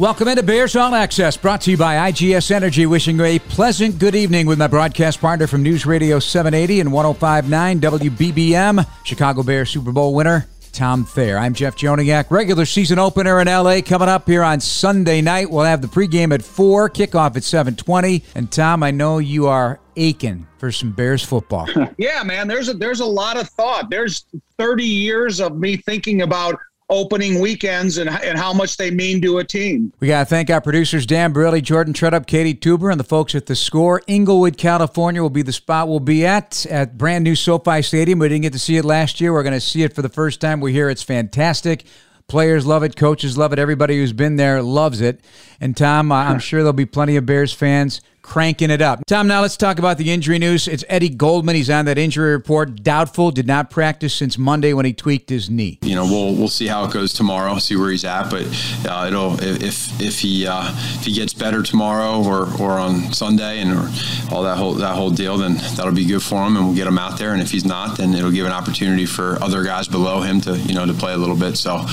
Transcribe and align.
Welcome 0.00 0.28
into 0.28 0.42
Bears 0.42 0.76
All 0.76 0.94
Access, 0.94 1.36
brought 1.36 1.60
to 1.60 1.70
you 1.70 1.76
by 1.76 2.10
IGS 2.10 2.50
Energy. 2.50 2.86
Wishing 2.86 3.18
you 3.18 3.24
a 3.26 3.38
pleasant 3.38 3.98
good 3.98 4.14
evening 4.14 4.46
with 4.46 4.58
my 4.58 4.66
broadcast 4.66 5.20
partner 5.20 5.46
from 5.46 5.62
News 5.62 5.84
Radio 5.84 6.18
780 6.18 6.80
and 6.80 6.90
1059 6.90 7.80
WBBM, 7.82 8.86
Chicago 9.04 9.42
Bears 9.42 9.68
Super 9.68 9.92
Bowl 9.92 10.14
winner, 10.14 10.48
Tom 10.72 11.04
Thayer. 11.04 11.36
I'm 11.36 11.52
Jeff 11.52 11.76
Joniak. 11.76 12.30
Regular 12.30 12.64
season 12.64 12.98
opener 12.98 13.42
in 13.42 13.46
LA 13.46 13.82
coming 13.82 14.08
up 14.08 14.26
here 14.26 14.42
on 14.42 14.60
Sunday 14.60 15.20
night. 15.20 15.50
We'll 15.50 15.64
have 15.64 15.82
the 15.82 15.88
pregame 15.88 16.32
at 16.32 16.40
4, 16.40 16.88
kickoff 16.88 17.36
at 17.36 17.44
720. 17.44 18.24
And 18.34 18.50
Tom, 18.50 18.82
I 18.82 18.92
know 18.92 19.18
you 19.18 19.48
are 19.48 19.80
aching 19.96 20.46
for 20.56 20.72
some 20.72 20.92
Bears 20.92 21.22
football. 21.22 21.68
yeah, 21.98 22.22
man, 22.22 22.48
there's 22.48 22.70
a 22.70 22.72
there's 22.72 23.00
a 23.00 23.04
lot 23.06 23.38
of 23.38 23.50
thought. 23.50 23.90
There's 23.90 24.24
30 24.56 24.82
years 24.82 25.42
of 25.42 25.58
me 25.58 25.76
thinking 25.76 26.22
about 26.22 26.58
opening 26.90 27.40
weekends 27.40 27.98
and, 27.98 28.10
and 28.10 28.36
how 28.36 28.52
much 28.52 28.76
they 28.76 28.90
mean 28.90 29.22
to 29.22 29.38
a 29.38 29.44
team. 29.44 29.92
We 30.00 30.08
got 30.08 30.20
to 30.20 30.24
thank 30.26 30.50
our 30.50 30.60
producers, 30.60 31.06
Dan 31.06 31.32
Barilli, 31.32 31.62
Jordan 31.62 31.94
Treadup, 31.94 32.26
Katie 32.26 32.54
Tuber, 32.54 32.90
and 32.90 33.00
the 33.00 33.04
folks 33.04 33.34
at 33.34 33.46
The 33.46 33.56
Score. 33.56 34.02
Inglewood, 34.06 34.58
California 34.58 35.22
will 35.22 35.30
be 35.30 35.42
the 35.42 35.52
spot 35.52 35.88
we'll 35.88 36.00
be 36.00 36.26
at 36.26 36.66
at 36.66 36.98
brand 36.98 37.24
new 37.24 37.34
SoFi 37.36 37.80
Stadium. 37.82 38.18
We 38.18 38.28
didn't 38.28 38.42
get 38.42 38.52
to 38.52 38.58
see 38.58 38.76
it 38.76 38.84
last 38.84 39.20
year. 39.20 39.32
We're 39.32 39.42
going 39.42 39.54
to 39.54 39.60
see 39.60 39.82
it 39.82 39.94
for 39.94 40.02
the 40.02 40.08
first 40.08 40.40
time. 40.40 40.60
We 40.60 40.72
hear 40.72 40.90
it's 40.90 41.02
fantastic. 41.02 41.84
Players 42.26 42.64
love 42.64 42.84
it, 42.84 42.94
coaches 42.94 43.36
love 43.36 43.52
it, 43.52 43.58
everybody 43.58 43.96
who's 43.96 44.12
been 44.12 44.36
there 44.36 44.62
loves 44.62 45.00
it. 45.00 45.20
And 45.60 45.76
Tom, 45.76 46.12
I'm 46.12 46.38
sure 46.38 46.60
there'll 46.60 46.72
be 46.72 46.86
plenty 46.86 47.16
of 47.16 47.26
Bears 47.26 47.52
fans 47.52 48.00
cranking 48.22 48.70
it 48.70 48.80
up. 48.80 49.04
Tom, 49.06 49.26
now 49.26 49.40
let's 49.40 49.56
talk 49.56 49.78
about 49.78 49.98
the 49.98 50.10
injury 50.10 50.38
news. 50.38 50.68
It's 50.68 50.84
Eddie 50.88 51.08
Goldman. 51.08 51.56
He's 51.56 51.70
on 51.70 51.84
that 51.86 51.98
injury 51.98 52.32
report. 52.32 52.82
Doubtful. 52.82 53.30
Did 53.30 53.46
not 53.46 53.70
practice 53.70 54.14
since 54.14 54.38
Monday 54.38 54.72
when 54.72 54.86
he 54.86 54.92
tweaked 54.92 55.30
his 55.30 55.50
knee. 55.50 55.78
You 55.82 55.94
know, 55.94 56.04
we'll 56.04 56.34
we'll 56.34 56.48
see 56.48 56.66
how 56.66 56.84
it 56.84 56.92
goes 56.92 57.12
tomorrow. 57.12 57.58
See 57.58 57.76
where 57.76 57.90
he's 57.90 58.04
at. 58.04 58.30
But 58.30 58.46
uh, 58.88 59.06
it'll 59.08 59.40
if 59.40 60.00
if 60.00 60.20
he 60.20 60.46
uh, 60.46 60.68
if 60.98 61.04
he 61.04 61.12
gets 61.12 61.32
better 61.32 61.62
tomorrow 61.62 62.22
or, 62.22 62.46
or 62.60 62.78
on 62.78 63.12
Sunday 63.12 63.60
and 63.60 63.72
or 63.72 63.88
all 64.34 64.42
that 64.42 64.56
whole 64.56 64.74
that 64.74 64.94
whole 64.94 65.10
deal, 65.10 65.38
then 65.38 65.54
that'll 65.76 65.92
be 65.92 66.06
good 66.06 66.22
for 66.22 66.46
him, 66.46 66.56
and 66.56 66.66
we'll 66.66 66.74
get 66.74 66.86
him 66.86 66.98
out 66.98 67.18
there. 67.18 67.32
And 67.32 67.42
if 67.42 67.50
he's 67.50 67.64
not, 67.64 67.96
then 67.96 68.14
it'll 68.14 68.30
give 68.30 68.46
an 68.46 68.52
opportunity 68.52 69.06
for 69.06 69.42
other 69.42 69.64
guys 69.64 69.88
below 69.88 70.20
him 70.20 70.40
to 70.42 70.56
you 70.56 70.74
know 70.74 70.86
to 70.86 70.94
play 70.94 71.12
a 71.12 71.16
little 71.18 71.36
bit. 71.36 71.56
So 71.56 71.84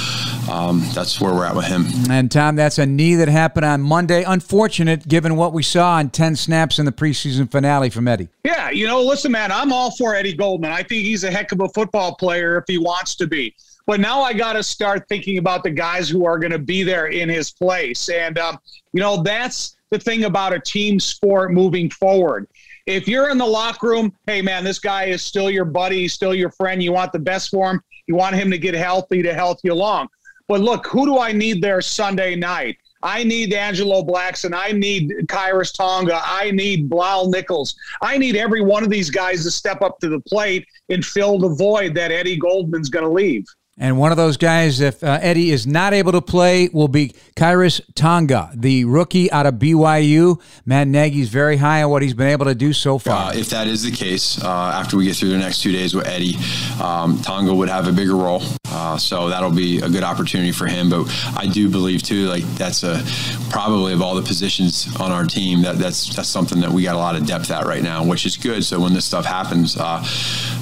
um, 0.50 0.84
that's 0.94 1.20
where 1.20 1.34
we're 1.34 1.46
at 1.46 1.56
with 1.56 1.66
him. 1.66 1.86
And 2.10 2.32
Tom, 2.32 2.56
that's 2.56 2.78
a 2.78 2.86
knee 2.86 3.16
that 3.16 3.28
happened 3.28 3.66
on 3.66 3.82
Monday. 3.82 4.24
Unfortunate, 4.24 5.08
given 5.08 5.36
what 5.36 5.54
we 5.54 5.64
saw 5.64 5.96
on 5.96 6.10
10 6.18 6.36
snaps 6.36 6.80
in 6.80 6.86
the 6.86 6.92
preseason 6.92 7.50
finale 7.50 7.92
from 7.92 8.08
Eddie. 8.08 8.28
Yeah, 8.44 8.72
you 8.72 8.88
know, 8.88 9.04
listen, 9.04 9.32
man, 9.32 9.52
I'm 9.52 9.72
all 9.72 9.92
for 9.92 10.16
Eddie 10.16 10.34
Goldman. 10.34 10.72
I 10.72 10.82
think 10.82 11.06
he's 11.06 11.24
a 11.24 11.30
heck 11.30 11.52
of 11.52 11.62
a 11.62 11.70
football 11.70 12.16
player 12.16 12.58
if 12.58 12.64
he 12.68 12.80
wants 12.80 13.14
to 13.18 13.28
be. 13.28 13.56
But 13.86 14.00
now 14.00 14.24
I 14.24 14.34
got 14.34 14.54
to 14.54 14.64
start 14.64 15.08
thinking 15.08 15.38
about 15.38 15.62
the 15.62 15.70
guys 15.70 16.10
who 16.10 16.26
are 16.26 16.40
going 16.40 16.52
to 16.54 16.60
be 16.60 16.82
there 16.82 17.06
in 17.06 17.30
his 17.30 17.52
place. 17.52 18.10
And, 18.10 18.40
um, 18.40 18.58
you 18.94 19.00
know, 19.00 19.22
that's 19.22 19.78
the 19.92 20.00
thing 20.00 20.24
about 20.24 20.54
a 20.54 20.60
team 20.60 21.00
sport 21.00 21.54
moving 21.54 21.88
forward. 21.92 22.48
If 22.88 23.08
you're 23.08 23.30
in 23.30 23.38
the 23.38 23.46
locker 23.46 23.90
room, 23.90 24.12
hey, 24.26 24.42
man, 24.42 24.64
this 24.64 24.80
guy 24.80 25.06
is 25.06 25.22
still 25.22 25.52
your 25.52 25.66
buddy, 25.66 26.00
he's 26.00 26.14
still 26.14 26.34
your 26.34 26.50
friend. 26.50 26.82
You 26.82 26.94
want 26.94 27.12
the 27.12 27.20
best 27.20 27.52
for 27.52 27.70
him. 27.70 27.82
You 28.08 28.16
want 28.16 28.36
him 28.36 28.50
to 28.50 28.58
get 28.58 28.74
healthy 28.74 29.22
to 29.22 29.36
help 29.36 29.60
you 29.64 29.72
along. 29.72 30.08
But 30.48 30.62
look, 30.62 30.88
who 30.88 31.06
do 31.06 31.20
I 31.20 31.32
need 31.32 31.62
there 31.62 31.80
Sunday 31.80 32.36
night? 32.36 32.78
I 33.04 33.24
need 33.24 33.54
Angelo 33.54 34.04
Blackson. 34.04 34.54
I 34.56 34.72
need 34.72 35.10
Khyiris 35.28 35.76
Tonga. 35.76 36.22
I 36.24 36.52
need 36.52 36.90
Bilal 36.90 37.30
Nichols. 37.30 37.76
I 38.02 38.18
need 38.18 38.36
every 38.36 38.62
one 38.62 38.84
of 38.84 38.90
these 38.90 39.10
guys 39.10 39.44
to 39.44 39.52
step 39.52 39.82
up 39.82 40.00
to 40.00 40.10
the 40.10 40.20
plate 40.22 40.68
and 40.90 41.06
fill 41.06 41.40
the 41.40 41.50
void 41.50 41.94
that 41.96 42.12
Eddie 42.12 42.38
Goldman's 42.38 42.90
going 42.90 43.06
to 43.06 43.12
leave. 43.12 43.46
And 43.80 44.00
one 44.00 44.10
of 44.10 44.18
those 44.18 44.38
guys, 44.38 44.80
if 44.80 45.04
uh, 45.04 45.20
Eddie 45.22 45.52
is 45.52 45.68
not 45.68 45.94
able 45.94 46.12
to 46.14 46.22
play, 46.22 46.68
will 46.74 46.88
be 46.88 47.14
Khyiris 47.36 47.80
Tonga, 47.94 48.50
the 48.56 48.86
rookie 48.86 49.32
out 49.32 49.46
of 49.46 49.56
BYU. 49.56 50.42
Matt 50.66 50.88
Nagy's 50.88 51.30
very 51.30 51.58
high 51.58 51.84
on 51.84 51.92
what 51.92 52.02
he's 52.02 52.16
been 52.16 52.30
able 52.30 52.46
to 52.46 52.56
do 52.56 52.74
so 52.74 52.98
far. 52.98 53.30
Uh, 53.30 53.36
if 53.36 53.52
that 53.52 53.68
is 53.68 53.84
the 53.84 53.92
case, 53.92 54.44
uh, 54.44 54.72
after 54.74 54.98
we 54.98 55.06
get 55.06 55.16
through 55.16 55.30
the 55.30 55.38
next 55.38 55.62
two 55.62 55.72
days 55.72 55.94
with 55.94 56.08
Eddie, 56.08 56.36
um, 56.82 57.22
Tonga 57.22 57.54
would 57.54 57.70
have 57.70 57.88
a 57.88 57.92
bigger 57.92 58.16
role. 58.16 58.42
Uh, 58.70 58.98
so 58.98 59.30
that'll 59.30 59.52
be 59.52 59.80
a 59.80 59.90
good 59.90 60.04
opportunity 60.04 60.52
for 60.52 60.66
him. 60.66 60.90
But 60.90 61.06
I 61.36 61.46
do 61.46 61.70
believe 61.70 62.02
too, 62.02 62.28
like 62.28 62.44
that's 62.56 62.82
a 62.82 63.04
probably 63.52 63.94
of 63.94 64.02
all 64.02 64.16
the 64.16 64.24
positions 64.24 64.88
on 65.00 65.12
our 65.12 65.24
team, 65.24 65.62
that 65.62 65.78
that's 65.78 66.16
that's 66.16 66.30
something 66.30 66.60
that 66.62 66.72
we 66.72 66.84
got 66.84 66.96
a 66.96 67.00
lot 67.00 67.16
of 67.16 67.28
depth 67.28 67.52
at 67.52 67.66
right 67.66 67.84
now, 67.84 68.04
which 68.04 68.26
is 68.26 68.38
good. 68.38 68.66
So 68.66 68.80
when 68.80 68.94
this 68.94 69.06
stuff 69.06 69.26
happens, 69.26 69.78
uh, 69.78 70.04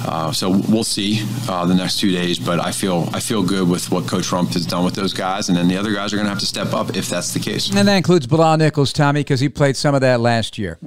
uh, 0.06 0.32
so 0.32 0.50
we'll 0.50 0.84
see 0.84 1.24
the 1.46 1.74
next 1.74 1.98
two 1.98 2.10
days. 2.10 2.38
But 2.38 2.60
I 2.60 2.72
feel 2.72 3.05
I 3.14 3.20
feel 3.20 3.42
good 3.42 3.68
with 3.68 3.90
what 3.90 4.06
Coach 4.06 4.26
Rumph 4.26 4.52
has 4.54 4.66
done 4.66 4.84
with 4.84 4.94
those 4.94 5.12
guys, 5.12 5.48
and 5.48 5.56
then 5.56 5.68
the 5.68 5.76
other 5.76 5.92
guys 5.92 6.12
are 6.12 6.16
going 6.16 6.26
to 6.26 6.30
have 6.30 6.40
to 6.40 6.46
step 6.46 6.72
up 6.72 6.96
if 6.96 7.08
that's 7.08 7.32
the 7.32 7.40
case. 7.40 7.68
And 7.68 7.88
that 7.88 7.96
includes 7.96 8.26
Bilal 8.26 8.56
Nichols, 8.58 8.92
Tommy, 8.92 9.20
because 9.20 9.40
he 9.40 9.48
played 9.48 9.76
some 9.76 9.94
of 9.94 10.00
that 10.02 10.20
last 10.20 10.58
year. 10.58 10.78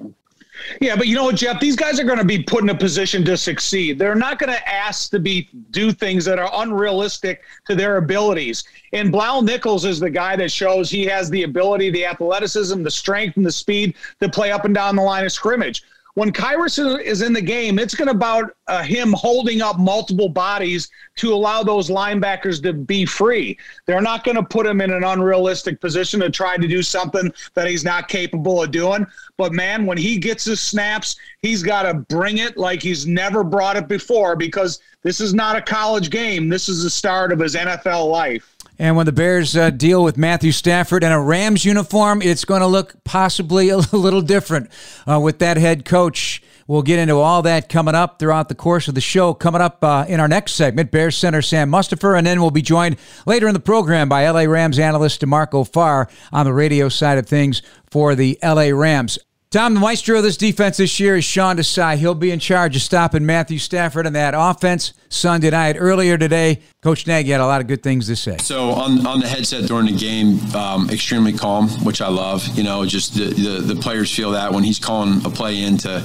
Yeah, 0.82 0.96
but 0.96 1.08
you 1.08 1.16
know 1.16 1.24
what, 1.24 1.36
Jeff? 1.36 1.60
These 1.60 1.76
guys 1.76 2.00
are 2.00 2.04
going 2.04 2.20
to 2.20 2.26
be 2.26 2.44
put 2.44 2.64
in 2.64 2.70
a 2.70 2.76
position 2.76 3.24
to 3.26 3.38
succeed. 3.38 3.98
They're 3.98 4.16
not 4.16 4.40
going 4.40 4.52
to 4.52 4.70
ask 4.70 5.10
to 5.12 5.20
be 5.20 5.48
do 5.72 5.92
things 5.92 6.26
that 6.26 6.40
are 6.40 6.50
unrealistic 6.54 7.44
to 7.68 7.76
their 7.76 7.98
abilities. 7.98 8.64
And 8.94 9.12
Bilal 9.12 9.42
Nichols 9.42 9.86
is 9.86 10.00
the 10.00 10.10
guy 10.10 10.36
that 10.36 10.52
shows 10.52 10.90
he 10.90 11.06
has 11.06 11.30
the 11.30 11.44
ability, 11.44 11.92
the 11.92 12.06
athleticism, 12.06 12.84
the 12.84 12.92
strength, 12.92 13.38
and 13.38 13.46
the 13.46 13.52
speed 13.52 13.96
to 14.20 14.30
play 14.30 14.52
up 14.52 14.66
and 14.66 14.76
down 14.76 14.96
the 14.96 15.02
line 15.02 15.26
of 15.26 15.32
scrimmage 15.32 15.84
when 16.16 16.32
Khyiris 16.32 17.02
is 17.02 17.22
in 17.22 17.34
the 17.34 17.42
game, 17.42 17.80
it's 17.80 17.96
going 17.96 18.08
to 18.08 18.20
about 18.20 18.52
uh, 18.68 18.84
him 18.84 19.14
holding 19.14 19.62
up 19.62 19.80
multiple 19.80 20.28
bodies 20.28 20.90
to 21.16 21.34
allow 21.34 21.64
those 21.64 21.90
linebackers 21.90 22.62
to 22.64 22.74
be 22.74 23.06
free. 23.06 23.58
They're 23.86 24.02
not 24.02 24.26
going 24.26 24.36
to 24.36 24.44
put 24.44 24.66
him 24.66 24.82
in 24.82 24.92
an 24.92 25.06
unrealistic 25.06 25.80
position 25.80 26.20
to 26.20 26.30
try 26.30 26.58
to 26.58 26.68
do 26.68 26.84
something 26.84 27.32
that 27.54 27.68
he's 27.68 27.86
not 27.86 28.10
capable 28.10 28.62
of 28.62 28.72
doing. 28.72 29.08
But 29.38 29.54
man, 29.54 29.86
when 29.86 29.98
he 29.98 30.18
gets 30.18 30.44
his 30.44 30.60
snaps, 30.60 31.16
he's 31.42 31.64
got 31.64 31.84
to 31.84 31.94
bring 31.94 32.40
it 32.40 32.58
like 32.58 32.82
he's 32.82 33.08
never 33.08 33.42
brought 33.42 33.78
it 33.78 33.88
before 33.88 34.36
because 34.36 34.82
this 35.02 35.22
is 35.22 35.34
not 35.34 35.56
a 35.56 35.62
college 35.62 36.10
game. 36.10 36.50
This 36.50 36.68
is 36.68 36.84
the 36.84 36.90
start 36.90 37.32
of 37.32 37.40
his 37.40 37.56
NFL 37.56 38.12
life. 38.12 38.49
And 38.80 38.96
when 38.96 39.06
the 39.06 39.12
Bears 39.12 39.58
uh, 39.58 39.72
deal 39.72 40.02
with 40.02 40.18
Matthew 40.18 40.54
Stafford 40.54 41.04
in 41.04 41.12
a 41.12 41.22
Rams 41.22 41.66
uniform, 41.66 42.22
it's 42.22 42.46
going 42.46 42.62
to 42.62 42.68
look 42.68 43.04
possibly 43.04 43.70
a 43.70 43.78
little 43.78 44.22
different 44.22 44.72
uh, 45.06 45.20
with 45.20 45.40
that 45.40 45.58
head 45.58 45.84
coach. 45.84 46.42
We'll 46.66 46.82
get 46.82 47.00
into 47.00 47.18
all 47.18 47.42
that 47.42 47.68
coming 47.68 47.96
up 47.96 48.20
throughout 48.20 48.48
the 48.48 48.56
course 48.56 48.88
of 48.88 48.96
the 48.96 49.02
show. 49.02 49.34
Coming 49.34 49.60
up 49.60 49.84
uh, 49.84 50.06
in 50.08 50.20
our 50.20 50.28
next 50.28 50.54
segment, 50.54 50.92
Bears 50.92 51.18
center 51.18 51.42
Sam 51.42 51.70
Mustipher, 51.70 52.18
and 52.18 52.26
then 52.26 52.40
we'll 52.40 52.52
be 52.52 52.62
joined 52.62 52.96
later 53.26 53.48
in 53.48 53.54
the 53.54 53.60
program 53.60 54.08
by 54.08 54.30
LA 54.30 54.42
Rams 54.42 54.80
analyst 54.80 55.22
DeMarco 55.22 55.68
Farr 55.68 56.08
on 56.32 56.46
the 56.46 56.54
radio 56.54 56.88
side 56.88 57.18
of 57.18 57.26
things 57.26 57.62
for 57.90 58.16
the 58.16 58.40
LA 58.42 58.70
Rams. 58.70 59.20
Tom, 59.52 59.74
the 59.74 59.80
maestro 59.80 60.18
of 60.18 60.24
this 60.24 60.38
defense 60.38 60.78
this 60.78 61.00
year 61.00 61.18
is 61.18 61.26
Sean 61.26 61.58
Desai. 61.58 61.98
He'll 61.98 62.14
be 62.14 62.30
in 62.30 62.40
charge 62.40 62.76
of 62.76 62.84
stopping 62.84 63.26
Matthew 63.26 63.58
Stafford 63.58 64.06
and 64.06 64.16
that 64.16 64.36
offense 64.38 64.94
Sunday 65.10 65.50
night. 65.50 65.76
Earlier 65.78 66.18
today, 66.18 66.60
Coach 66.82 67.08
Nagy 67.08 67.32
had 67.32 67.42
a 67.42 67.46
lot 67.46 67.62
of 67.62 67.68
good 67.68 67.84
things 67.84 68.08
to 68.08 68.16
say. 68.16 68.38
So 68.38 68.70
on, 68.70 69.06
on 69.06 69.20
the 69.20 69.28
headset 69.28 69.68
during 69.68 69.88
the 69.88 69.98
game, 69.98 70.40
um, 70.56 70.90
extremely 70.90 71.34
calm, 71.34 71.68
which 71.84 72.02
I 72.02 72.08
love. 72.08 72.48
You 72.56 72.64
know, 72.64 72.86
just 72.86 73.16
the, 73.16 73.26
the, 73.26 73.74
the, 73.74 73.76
players 73.80 74.14
feel 74.14 74.32
that 74.32 74.54
when 74.54 74.64
he's 74.64 74.80
calling 74.80 75.26
a 75.26 75.30
play 75.30 75.64
into 75.64 75.98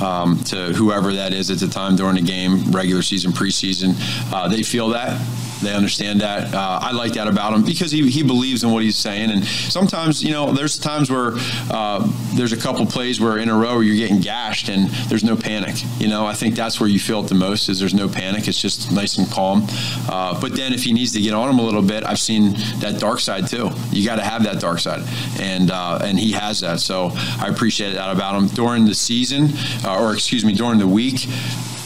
um, 0.00 0.38
to 0.44 0.72
whoever 0.74 1.12
that 1.14 1.32
is 1.32 1.50
at 1.50 1.58
the 1.58 1.68
time 1.68 1.96
during 1.96 2.16
the 2.16 2.22
game, 2.22 2.70
regular 2.70 3.02
season, 3.02 3.32
preseason, 3.32 3.94
uh, 4.32 4.48
they 4.48 4.62
feel 4.62 4.90
that. 4.90 5.20
They 5.62 5.72
understand 5.72 6.20
that. 6.22 6.52
Uh, 6.52 6.80
I 6.82 6.90
like 6.90 7.12
that 7.12 7.28
about 7.28 7.54
him 7.54 7.62
because 7.64 7.92
he, 7.92 8.10
he 8.10 8.22
believes 8.22 8.64
in 8.64 8.72
what 8.72 8.82
he's 8.82 8.96
saying. 8.96 9.30
And 9.30 9.44
sometimes, 9.44 10.22
you 10.22 10.32
know, 10.32 10.52
there's 10.52 10.76
times 10.76 11.10
where 11.10 11.32
uh, 11.70 12.10
there's 12.34 12.52
a 12.52 12.56
couple 12.56 12.84
plays 12.86 13.20
where 13.20 13.38
in 13.38 13.48
a 13.48 13.56
row 13.56 13.78
you're 13.80 13.96
getting 13.96 14.20
gashed 14.20 14.68
and 14.68 14.88
there's 15.08 15.22
no 15.22 15.36
panic. 15.36 15.76
You 15.98 16.08
know, 16.08 16.26
I 16.26 16.34
think 16.34 16.56
that's 16.56 16.80
where 16.80 16.88
you 16.88 16.98
feel 16.98 17.20
it 17.24 17.28
the 17.28 17.36
most 17.36 17.68
is 17.68 17.78
there's 17.78 17.94
no 17.94 18.08
panic. 18.08 18.41
It's 18.48 18.60
just 18.60 18.92
nice 18.92 19.18
and 19.18 19.28
calm. 19.30 19.66
Uh, 20.08 20.40
but 20.40 20.54
then 20.54 20.72
if 20.72 20.82
he 20.82 20.92
needs 20.92 21.12
to 21.12 21.20
get 21.20 21.34
on 21.34 21.48
him 21.48 21.58
a 21.58 21.62
little 21.62 21.82
bit, 21.82 22.04
I've 22.04 22.18
seen 22.18 22.52
that 22.80 22.98
dark 22.98 23.20
side 23.20 23.46
too. 23.46 23.70
You 23.90 24.04
got 24.04 24.16
to 24.16 24.22
have 24.22 24.44
that 24.44 24.60
dark 24.60 24.80
side, 24.80 25.02
and 25.40 25.70
uh, 25.70 25.98
and 26.02 26.18
he 26.18 26.32
has 26.32 26.60
that. 26.60 26.80
So 26.80 27.10
I 27.40 27.48
appreciate 27.48 27.92
that 27.94 28.14
about 28.14 28.34
him 28.40 28.48
during 28.48 28.84
the 28.84 28.94
season, 28.94 29.50
uh, 29.84 30.02
or 30.02 30.12
excuse 30.12 30.44
me, 30.44 30.54
during 30.54 30.78
the 30.78 30.88
week 30.88 31.26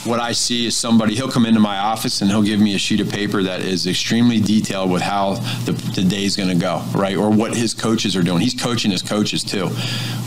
what 0.07 0.21
I 0.21 0.33
see 0.33 0.67
is 0.67 0.77
somebody, 0.77 1.15
he'll 1.15 1.31
come 1.31 1.47
into 1.47 1.61
my 1.61 1.79
office 1.79 2.21
and 2.21 2.31
he'll 2.31 2.43
give 2.43 2.61
me 2.61 2.75
a 2.75 2.79
sheet 2.79 3.01
of 3.01 3.11
paper 3.11 3.43
that 3.43 3.61
is 3.61 3.87
extremely 3.87 4.41
detailed 4.41 4.91
with 4.91 5.03
how 5.03 5.35
the, 5.65 5.73
the 5.95 6.03
day's 6.03 6.37
going 6.37 6.49
to 6.49 6.55
go, 6.55 6.83
right? 6.95 7.17
Or 7.17 7.31
what 7.31 7.55
his 7.55 7.75
coaches 7.75 8.17
are 8.17 8.23
doing. 8.23 8.41
He's 8.41 8.55
coaching 8.55 8.91
his 8.91 9.03
coaches 9.03 9.43
too. 9.43 9.71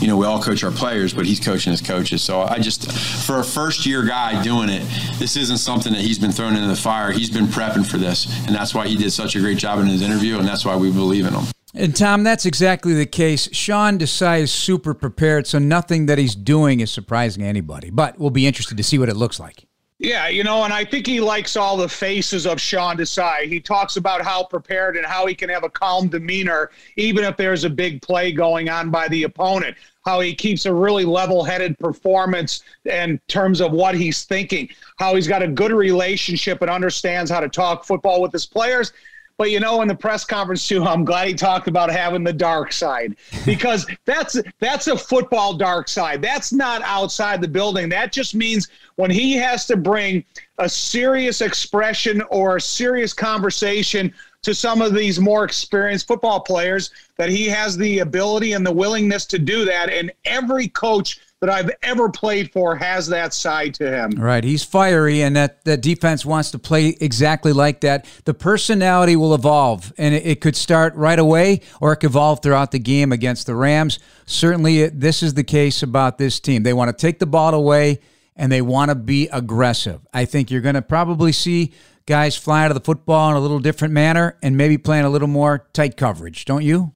You 0.00 0.08
know, 0.08 0.16
we 0.16 0.26
all 0.26 0.42
coach 0.42 0.62
our 0.62 0.70
players, 0.70 1.14
but 1.14 1.26
he's 1.26 1.40
coaching 1.40 1.70
his 1.70 1.80
coaches. 1.80 2.22
So 2.22 2.42
I 2.42 2.58
just, 2.58 2.90
for 3.26 3.40
a 3.40 3.44
first 3.44 3.86
year 3.86 4.04
guy 4.04 4.42
doing 4.42 4.68
it, 4.68 4.82
this 5.18 5.36
isn't 5.36 5.58
something 5.58 5.92
that 5.92 6.02
he's 6.02 6.18
been 6.18 6.32
thrown 6.32 6.54
into 6.54 6.68
the 6.68 6.76
fire. 6.76 7.10
He's 7.12 7.30
been 7.30 7.46
prepping 7.46 7.86
for 7.86 7.98
this. 7.98 8.26
And 8.46 8.54
that's 8.54 8.74
why 8.74 8.86
he 8.86 8.96
did 8.96 9.12
such 9.12 9.36
a 9.36 9.40
great 9.40 9.58
job 9.58 9.78
in 9.80 9.86
his 9.86 10.02
interview. 10.02 10.38
And 10.38 10.46
that's 10.46 10.64
why 10.64 10.76
we 10.76 10.92
believe 10.92 11.26
in 11.26 11.34
him. 11.34 11.44
And 11.72 11.94
Tom, 11.94 12.24
that's 12.24 12.46
exactly 12.46 12.94
the 12.94 13.06
case. 13.06 13.48
Sean 13.52 13.96
Desai 13.96 14.40
is 14.40 14.50
super 14.50 14.92
prepared, 14.92 15.46
so 15.46 15.60
nothing 15.60 16.06
that 16.06 16.18
he's 16.18 16.34
doing 16.34 16.80
is 16.80 16.90
surprising 16.90 17.44
anybody. 17.44 17.90
But 17.90 18.18
we'll 18.18 18.30
be 18.30 18.46
interested 18.46 18.76
to 18.76 18.82
see 18.82 18.98
what 18.98 19.08
it 19.08 19.14
looks 19.14 19.38
like. 19.38 19.66
Yeah, 20.02 20.28
you 20.28 20.44
know, 20.44 20.64
and 20.64 20.72
I 20.72 20.82
think 20.82 21.06
he 21.06 21.20
likes 21.20 21.56
all 21.56 21.76
the 21.76 21.86
faces 21.86 22.46
of 22.46 22.58
Sean 22.58 22.96
Desai. 22.96 23.42
He 23.42 23.60
talks 23.60 23.98
about 23.98 24.22
how 24.22 24.42
prepared 24.42 24.96
and 24.96 25.04
how 25.04 25.26
he 25.26 25.34
can 25.34 25.50
have 25.50 25.62
a 25.62 25.68
calm 25.68 26.08
demeanor, 26.08 26.70
even 26.96 27.22
if 27.22 27.36
there's 27.36 27.64
a 27.64 27.70
big 27.70 28.00
play 28.00 28.32
going 28.32 28.70
on 28.70 28.88
by 28.88 29.08
the 29.08 29.24
opponent. 29.24 29.76
How 30.06 30.20
he 30.20 30.34
keeps 30.34 30.64
a 30.64 30.72
really 30.72 31.04
level 31.04 31.44
headed 31.44 31.78
performance 31.78 32.62
in 32.86 33.20
terms 33.28 33.60
of 33.60 33.72
what 33.72 33.94
he's 33.94 34.24
thinking. 34.24 34.70
How 34.98 35.16
he's 35.16 35.28
got 35.28 35.42
a 35.42 35.48
good 35.48 35.70
relationship 35.70 36.62
and 36.62 36.70
understands 36.70 37.30
how 37.30 37.40
to 37.40 37.48
talk 37.50 37.84
football 37.84 38.22
with 38.22 38.32
his 38.32 38.46
players. 38.46 38.94
But 39.40 39.50
you 39.50 39.58
know, 39.58 39.80
in 39.80 39.88
the 39.88 39.94
press 39.94 40.22
conference 40.22 40.68
too, 40.68 40.84
I'm 40.84 41.02
glad 41.02 41.28
he 41.28 41.32
talked 41.32 41.66
about 41.66 41.90
having 41.90 42.22
the 42.22 42.30
dark 42.30 42.74
side 42.74 43.16
because 43.46 43.86
that's 44.04 44.38
that's 44.58 44.86
a 44.86 44.98
football 44.98 45.54
dark 45.54 45.88
side. 45.88 46.20
That's 46.20 46.52
not 46.52 46.82
outside 46.82 47.40
the 47.40 47.48
building. 47.48 47.88
That 47.88 48.12
just 48.12 48.34
means 48.34 48.68
when 48.96 49.10
he 49.10 49.32
has 49.36 49.64
to 49.68 49.78
bring 49.78 50.26
a 50.58 50.68
serious 50.68 51.40
expression 51.40 52.20
or 52.28 52.56
a 52.56 52.60
serious 52.60 53.14
conversation 53.14 54.12
to 54.42 54.54
some 54.54 54.82
of 54.82 54.92
these 54.94 55.18
more 55.18 55.44
experienced 55.44 56.06
football 56.06 56.40
players 56.40 56.90
that 57.16 57.30
he 57.30 57.46
has 57.46 57.78
the 57.78 58.00
ability 58.00 58.52
and 58.52 58.66
the 58.66 58.70
willingness 58.70 59.24
to 59.24 59.38
do 59.38 59.64
that 59.64 59.88
and 59.88 60.12
every 60.26 60.68
coach 60.68 61.18
that 61.40 61.50
I've 61.50 61.70
ever 61.82 62.10
played 62.10 62.52
for 62.52 62.76
has 62.76 63.06
that 63.08 63.32
side 63.32 63.74
to 63.74 63.90
him. 63.90 64.10
Right. 64.10 64.44
He's 64.44 64.62
fiery, 64.62 65.22
and 65.22 65.34
that, 65.36 65.64
that 65.64 65.80
defense 65.80 66.24
wants 66.24 66.50
to 66.50 66.58
play 66.58 66.96
exactly 67.00 67.52
like 67.52 67.80
that. 67.80 68.06
The 68.24 68.34
personality 68.34 69.16
will 69.16 69.34
evolve, 69.34 69.92
and 69.96 70.14
it, 70.14 70.26
it 70.26 70.40
could 70.40 70.56
start 70.56 70.94
right 70.94 71.18
away 71.18 71.62
or 71.80 71.92
it 71.92 71.96
could 71.96 72.10
evolve 72.10 72.42
throughout 72.42 72.72
the 72.72 72.78
game 72.78 73.12
against 73.12 73.46
the 73.46 73.54
Rams. 73.54 73.98
Certainly, 74.26 74.88
this 74.88 75.22
is 75.22 75.34
the 75.34 75.44
case 75.44 75.82
about 75.82 76.18
this 76.18 76.40
team. 76.40 76.62
They 76.62 76.74
want 76.74 76.96
to 76.96 77.00
take 77.00 77.18
the 77.18 77.26
ball 77.26 77.54
away 77.54 78.00
and 78.36 78.50
they 78.50 78.62
want 78.62 78.90
to 78.90 78.94
be 78.94 79.28
aggressive. 79.28 80.00
I 80.12 80.24
think 80.24 80.50
you're 80.50 80.60
going 80.60 80.74
to 80.74 80.82
probably 80.82 81.32
see 81.32 81.72
guys 82.06 82.36
fly 82.36 82.64
out 82.64 82.70
of 82.70 82.74
the 82.74 82.80
football 82.80 83.30
in 83.30 83.36
a 83.36 83.40
little 83.40 83.60
different 83.60 83.94
manner 83.94 84.36
and 84.42 84.56
maybe 84.56 84.78
playing 84.78 85.04
a 85.04 85.10
little 85.10 85.28
more 85.28 85.68
tight 85.72 85.96
coverage, 85.96 86.44
don't 86.44 86.64
you? 86.64 86.94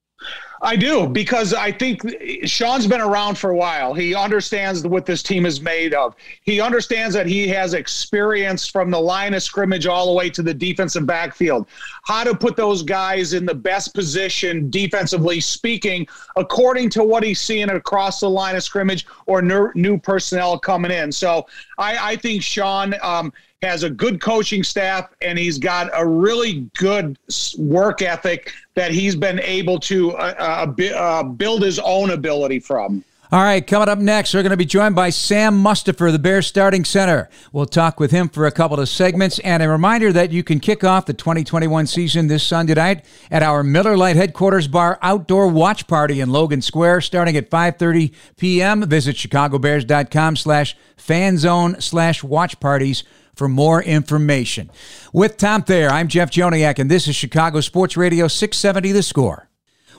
I 0.65 0.77
do 0.77 1.07
because 1.07 1.53
I 1.53 1.71
think 1.71 2.01
Sean's 2.45 2.87
been 2.87 3.03
around 3.03 3.37
for 3.37 3.51
a 3.51 3.57
while. 3.57 3.93
He 3.93 4.15
understands 4.15 4.87
what 4.87 5.05
this 5.05 5.23
team 5.23 5.45
is 5.45 5.61
made 5.61 5.93
of. 5.93 6.17
He 6.43 6.59
understands 6.59 7.15
that 7.15 7.27
he 7.27 7.47
has 7.49 7.75
experience 7.75 8.67
from 8.67 8.91
the 8.91 8.99
line 8.99 9.35
of 9.35 9.43
scrimmage 9.43 9.87
all 9.87 10.07
the 10.07 10.13
way 10.13 10.31
to 10.31 10.43
the 10.43 10.55
defensive 10.55 11.05
backfield. 11.07 11.67
How 12.05 12.25
to 12.25 12.35
put 12.35 12.57
those 12.57 12.83
guys 12.83 13.35
in 13.35 13.45
the 13.45 13.55
best 13.55 13.95
position, 13.95 14.71
defensively 14.71 15.39
speaking, 15.39 16.07
according 16.37 16.89
to 16.91 17.05
what 17.05 17.23
he's 17.23 17.43
seeing 17.43 17.69
across 17.69 18.21
the 18.21 18.31
line 18.31 18.57
of 18.57 18.63
scrimmage 18.63 19.07
or 19.27 19.43
new, 19.43 19.99
personnel 19.99 20.59
coming 20.59 20.91
in. 20.91 21.13
So 21.13 21.47
I, 21.77 22.13
I 22.13 22.17
think 22.17 22.43
Sean 22.43 22.95
um, 23.03 23.33
has 23.65 23.83
a 23.83 23.91
good 23.91 24.21
coaching 24.21 24.63
staff 24.63 25.11
and 25.21 25.39
he's 25.39 25.59
got 25.59 25.91
a 25.95 26.07
really 26.07 26.69
good 26.77 27.19
work 27.59 28.03
ethic 28.03 28.53
that 28.75 28.93
he's 28.93 29.17
been 29.17 29.41
able 29.41 29.81
to 29.81 30.13
uh, 30.13 30.67
uh, 30.79 30.83
uh, 30.95 31.23
build 31.23 31.63
his 31.63 31.79
own 31.81 32.11
ability 32.11 32.61
from. 32.61 33.03
All 33.33 33.43
right, 33.43 33.67
coming 33.67 33.89
up 33.89 33.99
next, 33.99 34.33
we're 34.33 34.43
going 34.43 34.51
to 34.51 34.57
be 34.57 34.65
joined 34.65 34.95
by 34.95 35.11
Sam 35.11 35.61
Mustipher, 35.61 36.13
the 36.13 36.21
Bears 36.21 36.47
starting 36.47 36.85
center. 36.85 37.29
We'll 37.53 37.67
talk 37.67 37.99
with 37.99 38.13
him 38.13 38.29
for 38.29 38.47
a 38.47 38.53
couple 38.53 38.79
of 38.79 38.89
segments, 38.89 39.41
and 39.41 39.61
a 39.61 39.69
reminder 39.69 40.13
that 40.13 40.31
you 40.31 40.45
can 40.45 40.61
kick 40.61 40.85
off 40.85 41.07
the 41.07 41.15
2021 41.15 41.89
season 41.89 42.29
this 42.29 42.45
Sunday 42.45 42.75
night 42.75 43.05
at 43.33 43.43
our 43.43 43.65
Miller 43.65 43.97
Lite 43.97 44.15
headquarters 44.15 44.69
bar 44.69 45.01
outdoor 45.03 45.49
watch 45.49 45.89
party 45.89 46.21
in 46.21 46.31
Logan 46.31 46.63
Square, 46.63 47.01
starting 47.01 47.37
at 47.37 47.51
5:30 47.51 48.15
p.m. 48.37 48.89
Visit 48.89 49.17
chicagobears.com/slash 49.17 50.77
fanzone 50.97 51.83
slash 51.83 52.23
watch 52.23 52.61
parties 52.61 53.03
for 53.37 53.49
more 53.49 53.83
information. 53.83 54.71
With 55.13 55.37
Tom 55.37 55.63
Thayer, 55.63 55.89
I'm 55.89 56.09
Jeff 56.09 56.31
Joniak, 56.31 56.79
and 56.79 56.91
this 56.91 57.09
is 57.09 57.17
Chicago 57.17 57.61
Sports 57.61 57.97
Radio 57.97 58.29
670 58.29 58.93
The 58.93 59.03
Score. 59.03 59.49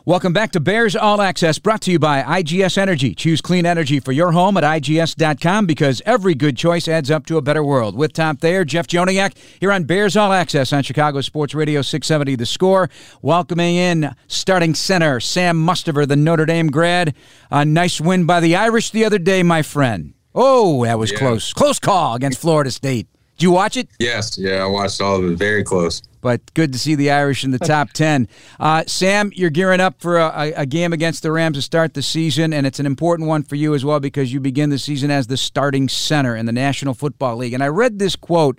Welcome 0.08 0.34
back 0.34 0.52
to 0.52 0.60
Bears 0.60 0.96
All 0.96 1.20
Access, 1.20 1.58
brought 1.58 1.82
to 1.82 1.92
you 1.92 1.98
by 1.98 2.22
IGS 2.22 2.78
Energy. 2.78 3.16
Choose 3.16 3.42
clean 3.42 3.66
energy 3.66 4.00
for 4.00 4.12
your 4.12 4.34
home 4.34 4.56
at 4.56 4.64
IGS.com 4.64 5.66
because 5.66 6.00
every 6.06 6.36
good 6.36 6.56
choice 6.56 6.88
adds 6.88 7.10
up 7.10 7.26
to 7.26 7.38
a 7.38 7.42
better 7.42 7.64
world. 7.64 7.96
With 7.96 8.14
Tom 8.14 8.38
Thayer, 8.38 8.64
Jeff 8.66 8.86
Joniak, 8.86 9.36
here 9.60 9.72
on 9.72 9.86
Bears 9.86 10.16
All 10.16 10.32
Access 10.32 10.72
on 10.72 10.84
Chicago 10.84 11.22
Sports 11.22 11.56
Radio 11.56 11.82
670 11.82 12.36
The 12.36 12.46
Score. 12.46 12.88
Welcoming 13.24 13.78
in 13.78 14.16
starting 14.28 14.76
center 14.76 15.20
Sam 15.20 15.58
Mustipher, 15.66 16.08
the 16.08 16.16
Notre 16.16 16.46
Dame 16.46 16.68
grad. 16.68 17.16
A 17.50 17.66
nice 17.66 18.00
win 18.00 18.28
by 18.28 18.42
the 18.42 18.56
Irish 18.56 18.92
the 18.92 19.06
other 19.06 19.18
day, 19.18 19.42
my 19.42 19.64
friend. 19.64 20.14
Oh, 20.36 20.86
that 20.86 21.00
was 21.00 21.14
yeah. 21.14 21.18
close. 21.18 21.52
Close 21.52 21.80
call 21.80 22.14
against 22.14 22.40
Florida 22.40 22.70
State. 22.70 23.08
Did 23.38 23.44
you 23.44 23.52
watch 23.52 23.76
it? 23.76 23.90
Yes, 24.00 24.38
yeah, 24.38 24.64
I 24.64 24.66
watched 24.66 25.02
all 25.02 25.18
of 25.18 25.30
it. 25.30 25.38
Very 25.38 25.64
close. 25.64 26.02
But 26.22 26.54
good 26.54 26.72
to 26.74 26.80
see 26.80 26.96
the 26.96 27.12
Irish 27.12 27.44
in 27.44 27.52
the 27.52 27.60
top 27.60 27.92
10. 27.92 28.30
Uh, 28.60 28.84
Sam, 28.88 29.32
you're 29.36 29.50
gearing 29.50 29.82
up 29.82 30.02
for 30.02 30.18
a, 30.18 30.54
a, 30.56 30.66
game 30.66 30.94
against 30.94 31.22
the 31.22 31.32
Rams 31.32 31.58
to 31.58 31.62
start 31.62 31.94
the 31.94 32.02
season, 32.02 32.54
and 32.54 32.66
it's 32.66 32.80
an 32.80 32.86
important 32.86 33.28
one 33.28 33.44
for 33.44 33.56
you 33.56 33.76
as 33.76 33.84
well 33.84 34.00
because 34.00 34.32
you 34.32 34.40
begin 34.40 34.70
the 34.70 34.80
season 34.80 35.12
as 35.12 35.28
the 35.28 35.38
starting 35.38 35.90
center 35.90 36.36
in 36.36 36.46
the 36.46 36.52
National 36.52 36.94
Football 36.94 37.36
League. 37.38 37.54
And 37.54 37.62
I 37.62 37.68
read 37.68 38.00
this 38.00 38.16
quote 38.16 38.58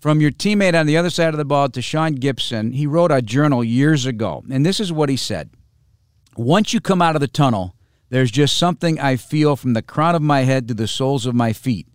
from 0.00 0.20
your 0.20 0.30
teammate 0.30 0.78
on 0.78 0.86
the 0.86 0.96
other 0.96 1.10
side 1.10 1.34
of 1.34 1.38
the 1.38 1.44
ball, 1.44 1.68
Tashaun 1.68 2.18
Gipson. 2.18 2.74
He 2.74 2.86
wrote 2.86 3.12
a 3.12 3.20
journal 3.20 3.62
years 3.62 4.06
ago, 4.06 4.42
and 4.50 4.64
this 4.64 4.80
is 4.80 4.92
what 4.92 5.08
he 5.08 5.16
said 5.16 5.50
Once 6.36 6.72
you 6.72 6.80
come 6.80 7.02
out 7.02 7.14
of 7.14 7.20
the 7.20 7.28
tunnel, 7.28 7.74
there's 8.10 8.30
just 8.30 8.56
something 8.56 8.98
I 8.98 9.16
feel 9.16 9.54
from 9.54 9.74
the 9.74 9.82
crown 9.82 10.14
of 10.14 10.22
my 10.22 10.40
head 10.40 10.66
to 10.68 10.74
the 10.74 10.88
soles 10.88 11.26
of 11.26 11.34
my 11.34 11.52
feet. 11.52 11.86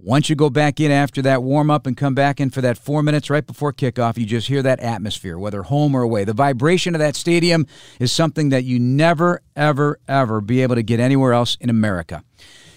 Once 0.00 0.30
you 0.30 0.36
go 0.36 0.48
back 0.48 0.78
in 0.78 0.92
after 0.92 1.20
that 1.20 1.42
warm 1.42 1.72
up 1.72 1.84
and 1.84 1.96
come 1.96 2.14
back 2.14 2.38
in 2.38 2.50
for 2.50 2.60
that 2.60 2.78
four 2.78 3.02
minutes 3.02 3.28
right 3.28 3.44
before 3.44 3.72
kickoff, 3.72 4.16
you 4.16 4.24
just 4.24 4.46
hear 4.46 4.62
that 4.62 4.78
atmosphere, 4.78 5.36
whether 5.36 5.64
home 5.64 5.92
or 5.92 6.02
away. 6.02 6.22
The 6.22 6.32
vibration 6.32 6.94
of 6.94 7.00
that 7.00 7.16
stadium 7.16 7.66
is 7.98 8.12
something 8.12 8.50
that 8.50 8.62
you 8.62 8.78
never, 8.78 9.42
ever, 9.56 9.98
ever 10.06 10.40
be 10.40 10.62
able 10.62 10.76
to 10.76 10.84
get 10.84 11.00
anywhere 11.00 11.32
else 11.32 11.56
in 11.60 11.68
America. 11.68 12.22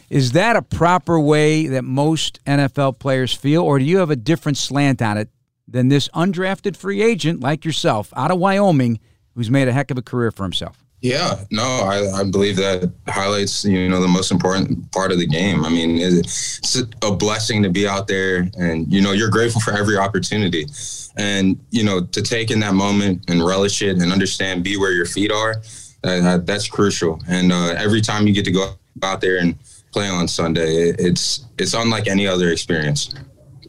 Is 0.10 0.32
that 0.32 0.56
a 0.56 0.64
proper 0.64 1.20
way 1.20 1.68
that 1.68 1.84
most 1.84 2.44
NFL 2.46 2.98
players 2.98 3.36
feel, 3.36 3.62
or 3.62 3.78
do 3.78 3.86
you 3.86 4.00
have 4.00 4.10
a 4.10 4.16
different 4.16 4.58
slant 4.58 5.00
on 5.00 5.20
it 5.20 5.30
than 5.68 5.90
this 5.90 6.10
undrafted 6.16 6.76
free 6.76 7.04
agent 7.04 7.40
like 7.40 7.64
yourself 7.64 8.12
out 8.16 8.32
of 8.32 8.40
Wyoming 8.40 9.00
who's 9.36 9.52
made 9.52 9.68
a 9.68 9.74
heck 9.74 9.92
of 9.92 9.98
a 10.00 10.02
career 10.02 10.32
for 10.32 10.42
himself? 10.42 10.84
Yeah, 11.02 11.44
no, 11.50 11.64
I, 11.64 12.20
I 12.20 12.24
believe 12.24 12.58
that 12.58 12.92
highlights, 13.08 13.66
you 13.66 13.90
know, 13.90 14.00
the 14.00 14.08
most 14.08 14.32
important 14.32 14.92
part 14.92 15.12
of 15.12 15.18
the 15.18 15.26
game. 15.26 15.66
I 15.66 15.70
mean, 15.70 15.98
it's 15.98 16.80
a 17.02 17.12
blessing 17.12 17.64
to 17.64 17.70
be 17.70 17.88
out 17.88 18.08
there 18.08 18.48
and, 18.56 18.92
you 18.92 19.02
know, 19.02 19.12
you're 19.12 19.32
grateful 19.32 19.62
for 19.62 19.74
every 19.74 19.98
opportunity. 19.98 20.68
And, 21.18 21.60
you 21.72 21.84
know, 21.84 22.02
to 22.02 22.22
take 22.22 22.52
in 22.52 22.60
that 22.60 22.76
moment 22.76 23.26
and 23.30 23.44
relish 23.44 23.82
it 23.82 23.98
and 23.98 24.12
understand, 24.12 24.64
be 24.64 24.78
where 24.78 24.92
your 24.92 25.08
feet 25.08 25.32
are, 25.32 25.56
uh, 26.04 26.38
that's 26.38 26.68
crucial. 26.68 27.20
And 27.28 27.52
uh, 27.52 27.74
every 27.78 28.02
time 28.02 28.28
you 28.28 28.34
get 28.34 28.46
to 28.46 28.52
go 28.52 28.76
out 29.02 29.22
there 29.22 29.40
and 29.40 29.58
play 29.92 30.08
on 30.08 30.28
Sunday, 30.28 30.94
it's 31.00 31.46
it's 31.58 31.74
unlike 31.74 32.08
any 32.08 32.28
other 32.28 32.50
experience 32.50 33.14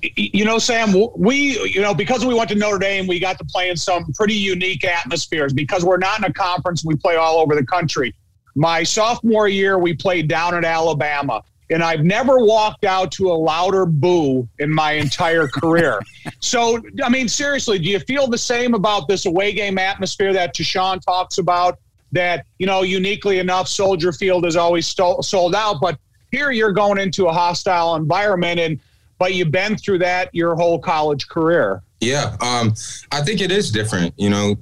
you 0.03 0.45
know, 0.45 0.59
Sam, 0.59 0.93
we, 1.17 1.59
you 1.69 1.81
know, 1.81 1.95
because 1.95 2.25
we 2.25 2.35
went 2.35 2.49
to 2.51 2.57
Notre 2.57 2.79
Dame, 2.79 3.07
we 3.07 3.21
got 3.21 3.39
to 3.39 3.45
play 3.45 3.71
in 3.71 3.77
some 3.77 4.13
pretty 4.15 4.35
unique 4.35 4.85
atmospheres 4.85 5.53
because 5.53 5.85
we're 5.85 5.99
not 5.99 6.19
in 6.19 6.25
a 6.25 6.33
conference, 6.33 6.85
we 6.85 6.97
play 6.97 7.17
all 7.17 7.39
over 7.39 7.55
the 7.55 7.65
country. 7.65 8.15
My 8.55 8.83
sophomore 8.83 9.49
year, 9.49 9.79
we 9.79 9.95
played 9.95 10.29
down 10.29 10.55
at 10.55 10.65
Alabama, 10.65 11.43
and 11.71 11.83
I've 11.83 12.05
never 12.05 12.39
walked 12.39 12.85
out 12.85 13.13
to 13.13 13.31
a 13.31 13.33
louder 13.35 13.87
boo 13.87 14.49
in 14.59 14.71
my 14.71 14.93
entire 14.93 15.47
career. 15.47 16.03
so, 16.41 16.83
I 17.03 17.09
mean, 17.09 17.29
seriously, 17.29 17.79
do 17.79 17.89
you 17.89 18.01
feel 18.01 18.27
the 18.27 18.39
same 18.39 18.75
about 18.75 19.09
this 19.09 19.25
away 19.25 19.53
game 19.53 19.79
atmosphere 19.79 20.33
that 20.33 20.55
Tashaun 20.55 21.01
talks 21.01 21.39
about? 21.39 21.79
That, 22.11 22.45
you 22.59 22.67
know, 22.67 22.83
uniquely 22.83 23.39
enough, 23.39 23.69
Soldier 23.69 24.13
Field 24.13 24.45
is 24.45 24.55
always 24.55 24.87
sold 24.87 25.55
out, 25.55 25.81
but 25.81 25.99
here 26.31 26.51
you're 26.51 26.73
going 26.73 26.99
into 26.99 27.27
a 27.27 27.33
hostile 27.33 27.95
environment 27.95 28.61
and 28.61 28.81
but 29.19 29.35
you've 29.35 29.51
been 29.53 29.77
through 29.77 29.99
that 29.99 30.35
your 30.35 30.55
whole 30.55 30.79
college 30.79 31.29
career. 31.29 31.83
Yeah, 32.01 32.37
um, 32.41 32.75
I 33.13 33.23
think 33.23 33.41
it 33.41 33.53
is 33.53 33.71
different. 33.71 34.15
You 34.17 34.31
know, 34.31 34.57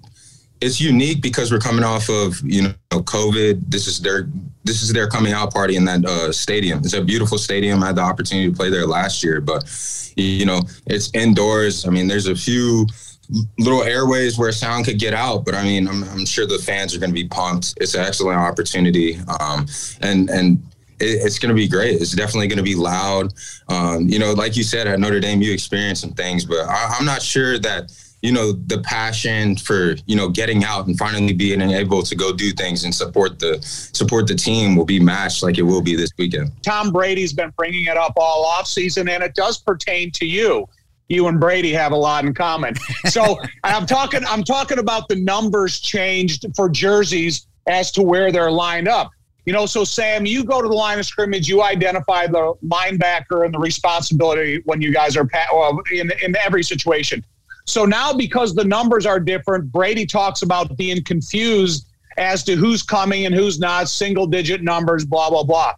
it's 0.60 0.80
unique 0.80 1.22
because 1.22 1.50
we're 1.50 1.58
coming 1.58 1.84
off 1.84 2.08
of 2.10 2.40
you 2.44 2.62
know 2.62 2.74
COVID. 2.90 3.62
This 3.68 3.86
is 3.86 4.00
their 4.00 4.28
this 4.64 4.82
is 4.82 4.92
their 4.92 5.08
coming 5.08 5.32
out 5.32 5.52
party 5.52 5.76
in 5.76 5.84
that 5.86 6.04
uh, 6.04 6.32
stadium. 6.32 6.80
It's 6.80 6.92
a 6.92 7.02
beautiful 7.02 7.38
stadium. 7.38 7.82
I 7.82 7.88
had 7.88 7.96
the 7.96 8.02
opportunity 8.02 8.50
to 8.50 8.56
play 8.56 8.70
there 8.70 8.86
last 8.86 9.22
year, 9.24 9.40
but 9.40 9.64
you 10.16 10.44
know, 10.44 10.60
it's 10.86 11.10
indoors. 11.14 11.86
I 11.86 11.90
mean, 11.90 12.08
there's 12.08 12.26
a 12.26 12.36
few 12.36 12.86
little 13.58 13.82
airways 13.82 14.38
where 14.38 14.50
sound 14.52 14.84
could 14.84 14.98
get 14.98 15.14
out, 15.14 15.44
but 15.44 15.54
I 15.54 15.62
mean, 15.62 15.88
I'm, 15.88 16.04
I'm 16.04 16.26
sure 16.26 16.46
the 16.46 16.58
fans 16.58 16.94
are 16.94 16.98
going 16.98 17.10
to 17.10 17.14
be 17.14 17.28
pumped. 17.28 17.74
It's 17.80 17.94
an 17.94 18.02
excellent 18.02 18.38
opportunity, 18.38 19.18
um, 19.40 19.66
and 20.02 20.28
and 20.28 20.62
it, 21.00 21.24
it's 21.24 21.38
going 21.38 21.48
to 21.48 21.54
be 21.54 21.68
great. 21.68 22.00
It's 22.00 22.12
definitely 22.12 22.48
going 22.48 22.58
to 22.58 22.62
be 22.62 22.74
loud. 22.74 23.32
Um, 23.68 24.08
you 24.08 24.18
know, 24.18 24.32
like 24.32 24.56
you 24.56 24.62
said 24.62 24.86
at 24.86 25.00
Notre 25.00 25.20
Dame, 25.20 25.42
you 25.42 25.52
experience 25.52 26.00
some 26.00 26.12
things, 26.12 26.44
but 26.44 26.68
I, 26.68 26.96
I'm 26.98 27.04
not 27.04 27.22
sure 27.22 27.58
that 27.58 27.92
you 28.22 28.32
know 28.32 28.52
the 28.52 28.78
passion 28.82 29.56
for 29.56 29.94
you 30.06 30.14
know 30.14 30.28
getting 30.28 30.62
out 30.64 30.86
and 30.86 30.98
finally 30.98 31.32
being 31.32 31.60
able 31.62 32.02
to 32.02 32.14
go 32.14 32.32
do 32.32 32.52
things 32.52 32.84
and 32.84 32.94
support 32.94 33.38
the 33.38 33.58
support 33.62 34.26
the 34.26 34.34
team 34.34 34.76
will 34.76 34.84
be 34.84 35.00
matched 35.00 35.42
like 35.42 35.58
it 35.58 35.62
will 35.62 35.82
be 35.82 35.96
this 35.96 36.10
weekend. 36.18 36.50
Tom 36.62 36.92
Brady's 36.92 37.32
been 37.32 37.52
bringing 37.56 37.86
it 37.86 37.96
up 37.96 38.12
all 38.16 38.44
off 38.44 38.66
season, 38.66 39.08
and 39.08 39.22
it 39.22 39.34
does 39.34 39.58
pertain 39.58 40.10
to 40.12 40.26
you. 40.26 40.66
You 41.08 41.26
and 41.26 41.40
Brady 41.40 41.72
have 41.72 41.92
a 41.92 41.96
lot 41.96 42.24
in 42.24 42.34
common. 42.34 42.74
So 43.08 43.40
I'm 43.64 43.86
talking. 43.86 44.24
I'm 44.26 44.44
talking 44.44 44.78
about 44.78 45.08
the 45.08 45.16
numbers 45.16 45.80
changed 45.80 46.46
for 46.54 46.68
jerseys 46.68 47.46
as 47.66 47.90
to 47.92 48.02
where 48.02 48.30
they're 48.30 48.50
lined 48.50 48.88
up. 48.88 49.10
You 49.46 49.52
know, 49.52 49.66
so 49.66 49.84
Sam, 49.84 50.26
you 50.26 50.44
go 50.44 50.60
to 50.60 50.68
the 50.68 50.74
line 50.74 50.98
of 50.98 51.06
scrimmage, 51.06 51.48
you 51.48 51.62
identify 51.62 52.26
the 52.26 52.54
linebacker 52.64 53.44
and 53.44 53.54
the 53.54 53.58
responsibility 53.58 54.60
when 54.64 54.80
you 54.82 54.92
guys 54.92 55.16
are 55.16 55.28
in 55.92 56.12
in 56.22 56.36
every 56.36 56.62
situation. 56.62 57.24
So 57.66 57.84
now, 57.84 58.12
because 58.12 58.54
the 58.54 58.64
numbers 58.64 59.06
are 59.06 59.20
different, 59.20 59.70
Brady 59.70 60.04
talks 60.04 60.42
about 60.42 60.76
being 60.76 61.02
confused 61.04 61.86
as 62.16 62.42
to 62.44 62.56
who's 62.56 62.82
coming 62.82 63.26
and 63.26 63.34
who's 63.34 63.58
not, 63.58 63.88
single 63.88 64.26
digit 64.26 64.62
numbers, 64.62 65.04
blah, 65.04 65.30
blah, 65.30 65.44
blah. 65.44 65.74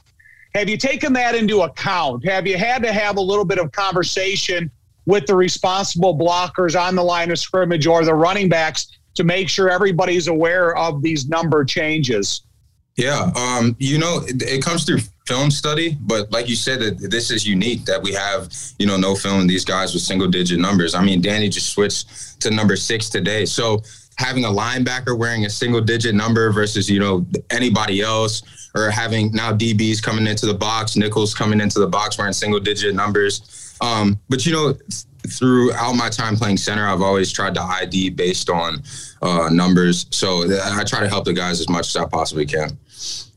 Have 0.54 0.68
you 0.68 0.76
taken 0.76 1.12
that 1.14 1.34
into 1.34 1.62
account? 1.62 2.26
Have 2.26 2.46
you 2.46 2.58
had 2.58 2.82
to 2.82 2.92
have 2.92 3.16
a 3.16 3.20
little 3.20 3.44
bit 3.44 3.58
of 3.58 3.72
conversation 3.72 4.70
with 5.06 5.26
the 5.26 5.34
responsible 5.34 6.16
blockers 6.16 6.80
on 6.80 6.94
the 6.94 7.02
line 7.02 7.30
of 7.30 7.38
scrimmage 7.38 7.86
or 7.86 8.04
the 8.04 8.14
running 8.14 8.48
backs 8.48 8.98
to 9.14 9.24
make 9.24 9.48
sure 9.48 9.70
everybody's 9.70 10.28
aware 10.28 10.76
of 10.76 11.02
these 11.02 11.28
number 11.28 11.64
changes? 11.64 12.42
Yeah, 12.96 13.30
um, 13.36 13.74
you 13.78 13.98
know, 13.98 14.20
it, 14.26 14.42
it, 14.42 14.62
comes 14.62 14.84
through 14.84 14.98
film 15.26 15.50
study, 15.50 15.96
but 16.00 16.30
like 16.30 16.46
you 16.46 16.56
said, 16.56 16.80
that 16.80 17.10
this 17.10 17.30
is 17.30 17.46
unique 17.46 17.86
that 17.86 18.02
we 18.02 18.12
have, 18.12 18.52
you 18.78 18.86
know, 18.86 18.98
no 18.98 19.14
film 19.14 19.46
these 19.46 19.64
guys 19.64 19.94
with 19.94 20.02
single 20.02 20.28
digit 20.28 20.60
numbers. 20.60 20.94
I 20.94 21.02
mean, 21.02 21.22
Danny 21.22 21.48
just 21.48 21.70
switched 21.70 22.40
to 22.42 22.50
number 22.50 22.76
six 22.76 23.08
today, 23.08 23.46
so 23.46 23.82
having 24.16 24.44
a 24.44 24.48
linebacker 24.48 25.16
wearing 25.16 25.46
a 25.46 25.50
single 25.50 25.80
digit 25.80 26.14
number 26.14 26.52
versus 26.52 26.90
you 26.90 27.00
know 27.00 27.26
anybody 27.50 28.02
else, 28.02 28.42
or 28.74 28.90
having 28.90 29.32
now 29.32 29.52
DBs 29.52 30.02
coming 30.02 30.26
into 30.26 30.46
the 30.46 30.54
box, 30.54 30.96
nickels 30.96 31.34
coming 31.34 31.60
into 31.60 31.78
the 31.78 31.86
box 31.86 32.18
wearing 32.18 32.32
single 32.32 32.60
digit 32.60 32.94
numbers. 32.94 33.74
Um, 33.80 34.20
but 34.28 34.44
you 34.46 34.52
know, 34.52 34.74
throughout 35.28 35.94
my 35.94 36.08
time 36.08 36.36
playing 36.36 36.56
center, 36.56 36.86
I've 36.86 37.02
always 37.02 37.32
tried 37.32 37.54
to 37.54 37.62
ID 37.62 38.10
based 38.10 38.50
on 38.50 38.82
uh, 39.22 39.48
numbers. 39.50 40.06
So 40.10 40.44
I 40.62 40.84
try 40.84 41.00
to 41.00 41.08
help 41.08 41.24
the 41.24 41.32
guys 41.32 41.60
as 41.60 41.68
much 41.68 41.88
as 41.88 41.96
I 41.96 42.06
possibly 42.06 42.46
can. 42.46 42.78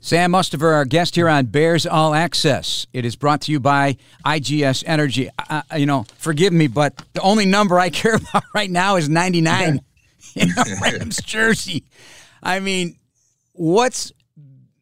Sam 0.06 0.34
Mustipher, 0.34 0.72
our 0.72 0.86
guest 0.86 1.16
here 1.16 1.28
on 1.28 1.48
Bears 1.48 1.88
All 1.88 2.14
Access. 2.14 2.86
It 2.94 3.06
is 3.06 3.16
brought 3.16 3.42
to 3.42 3.52
you 3.52 3.60
by 3.60 3.98
IGS 4.24 4.84
Energy. 4.86 5.30
Uh, 5.50 5.64
you 5.76 5.88
know, 5.88 6.06
forgive 6.18 6.54
me, 6.54 6.68
but 6.68 6.96
the 7.14 7.22
only 7.22 7.48
number 7.48 7.80
I 7.80 7.90
care 8.02 8.16
about 8.16 8.44
right 8.54 8.70
now 8.70 8.98
is 8.98 9.10
99 9.10 9.82
in 10.36 10.50
a 10.50 10.64
Rams 10.82 11.18
jersey. 11.24 11.86
I 12.44 12.60
mean, 12.60 12.98
what's 13.54 14.12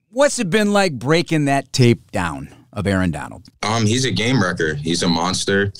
what's 0.09 0.39
it 0.39 0.49
been 0.49 0.73
like 0.73 0.91
breaking 0.91 1.45
that 1.45 1.71
tape 1.71 2.11
down? 2.11 2.53
Of 2.73 2.87
Aaron 2.87 3.11
Donald? 3.11 3.43
Um, 3.63 3.85
he's 3.85 4.05
a 4.05 4.11
game 4.11 4.41
wrecker. 4.41 4.75
He's 4.75 5.03
a 5.03 5.07
monster. 5.07 5.71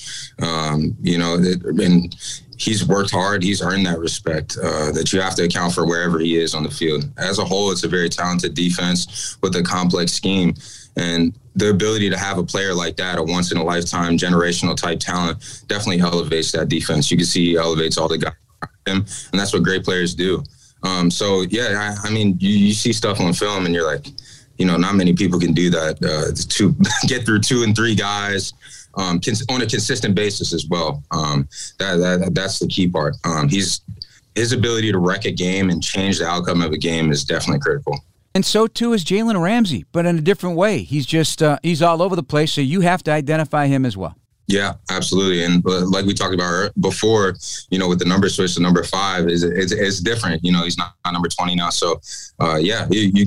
Um, 0.41 0.95
you 1.01 1.17
know, 1.17 1.35
and 1.35 2.15
he's 2.57 2.88
worked 2.88 3.12
hard. 3.12 3.43
He's 3.43 3.62
earned 3.62 3.85
that 3.85 4.00
respect 4.00 4.57
uh, 4.57 4.91
that 4.91 5.12
you 5.12 5.21
have 5.21 5.35
to 5.35 5.43
account 5.43 5.73
for 5.73 5.85
wherever 5.85 6.19
he 6.19 6.38
is 6.38 6.53
on 6.55 6.63
the 6.63 6.71
field. 6.71 7.09
As 7.17 7.39
a 7.39 7.45
whole, 7.45 7.71
it's 7.71 7.83
a 7.83 7.89
very 7.89 8.09
talented 8.09 8.53
defense 8.53 9.38
with 9.41 9.55
a 9.55 9.63
complex 9.63 10.13
scheme. 10.13 10.53
And 10.95 11.38
the 11.55 11.69
ability 11.69 12.09
to 12.09 12.17
have 12.17 12.38
a 12.38 12.43
player 12.43 12.73
like 12.73 12.95
that, 12.97 13.17
a 13.17 13.23
once 13.23 13.51
in 13.51 13.57
a 13.57 13.63
lifetime 13.63 14.17
generational 14.17 14.75
type 14.75 15.00
talent, 15.00 15.63
definitely 15.67 16.01
elevates 16.01 16.51
that 16.51 16.69
defense. 16.69 17.09
You 17.12 17.17
can 17.17 17.25
see 17.25 17.51
he 17.51 17.57
elevates 17.57 17.97
all 17.97 18.07
the 18.07 18.17
guys 18.17 18.33
him, 18.85 19.05
and 19.31 19.39
that's 19.39 19.53
what 19.53 19.63
great 19.63 19.83
players 19.83 20.13
do. 20.13 20.43
Um, 20.83 21.09
so 21.09 21.41
yeah, 21.50 21.95
I, 22.03 22.07
I 22.07 22.12
mean, 22.12 22.38
you, 22.39 22.50
you 22.50 22.73
see 22.73 22.93
stuff 22.93 23.19
on 23.19 23.33
film, 23.33 23.65
and 23.65 23.73
you're 23.73 23.85
like, 23.85 24.07
you 24.57 24.65
know, 24.65 24.77
not 24.77 24.95
many 24.95 25.13
people 25.13 25.39
can 25.39 25.53
do 25.53 25.69
that 25.69 25.98
uh, 26.03 26.33
to 26.50 26.75
get 27.07 27.25
through 27.25 27.39
two 27.39 27.63
and 27.63 27.75
three 27.75 27.95
guys 27.95 28.53
um, 28.95 29.19
on 29.50 29.62
a 29.62 29.65
consistent 29.65 30.15
basis 30.15 30.53
as 30.53 30.67
well. 30.67 31.03
Um, 31.12 31.48
that, 31.79 31.98
that 31.98 32.31
that's 32.33 32.60
the 32.60 32.67
key 32.67 32.88
part. 32.88 33.15
Um, 33.24 33.50
he's 33.50 33.81
his 34.36 34.51
ability 34.51 34.91
to 34.91 34.98
wreck 34.98 35.25
a 35.25 35.31
game 35.31 35.69
and 35.69 35.81
change 35.81 36.19
the 36.19 36.27
outcome 36.27 36.62
of 36.62 36.72
a 36.72 36.77
game 36.77 37.12
is 37.12 37.24
definitely 37.24 37.60
critical. 37.60 38.00
And 38.36 38.43
so 38.43 38.65
too 38.65 38.93
is 38.93 39.05
Jalen 39.05 39.39
Ramsey, 39.41 39.86
but 39.91 40.05
in 40.05 40.17
a 40.17 40.22
different 40.22 40.55
way. 40.55 40.79
He's 40.83 41.05
just 41.05 41.43
uh, 41.43 41.60
he's 41.62 41.81
all 41.81 42.01
over 42.01 42.15
the 42.15 42.24
place, 42.24 42.51
so 42.51 42.62
you 42.62 42.81
have 42.81 43.03
to 43.03 43.12
identify 43.12 43.67
him 43.67 43.86
as 43.86 43.95
well. 43.95 44.15
Yeah, 44.48 44.74
absolutely. 44.89 45.43
And 45.43 45.65
uh, 45.65 45.86
like 45.89 46.05
we 46.05 46.13
talked 46.13 46.33
about 46.33 46.72
before, 46.81 47.36
you 47.69 47.79
know, 47.79 47.88
with 47.88 48.00
the 48.00 48.05
number 48.05 48.27
switch 48.27 48.55
to 48.55 48.62
number 48.62 48.83
five 48.83 49.29
is 49.29 49.43
it's, 49.43 49.72
it's 49.72 50.00
different. 50.01 50.43
You 50.43 50.51
know, 50.51 50.63
he's 50.63 50.77
not 50.77 50.95
number 51.12 51.29
twenty 51.29 51.55
now. 51.55 51.69
So, 51.69 52.01
uh, 52.41 52.55
yeah, 52.55 52.88
you, 52.89 53.12
you 53.13 53.25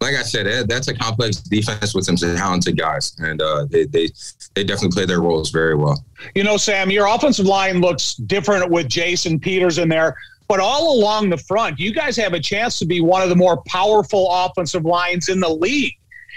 like 0.00 0.14
I 0.14 0.22
said, 0.22 0.68
that's 0.68 0.88
a 0.88 0.94
complex 0.94 1.36
defense 1.36 1.94
with 1.94 2.06
some 2.06 2.16
talented 2.16 2.78
guys, 2.78 3.14
and 3.18 3.40
uh, 3.42 3.66
they, 3.68 3.84
they 3.84 4.08
they 4.54 4.64
definitely 4.64 4.94
play 4.94 5.04
their 5.04 5.20
roles 5.20 5.50
very 5.50 5.74
well. 5.74 6.02
You 6.34 6.42
know, 6.42 6.56
Sam, 6.56 6.90
your 6.90 7.06
offensive 7.06 7.44
line 7.44 7.80
looks 7.80 8.14
different 8.14 8.70
with 8.70 8.88
Jason 8.88 9.38
Peters 9.38 9.76
in 9.76 9.90
there, 9.90 10.16
but 10.48 10.58
all 10.58 10.98
along 10.98 11.28
the 11.28 11.36
front, 11.36 11.78
you 11.78 11.92
guys 11.92 12.16
have 12.16 12.32
a 12.32 12.40
chance 12.40 12.78
to 12.78 12.86
be 12.86 13.02
one 13.02 13.20
of 13.20 13.28
the 13.28 13.36
more 13.36 13.62
powerful 13.66 14.28
offensive 14.30 14.86
lines 14.86 15.28
in 15.28 15.38
the 15.40 15.50
league, 15.50 15.94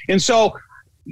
and 0.10 0.22
so. 0.22 0.54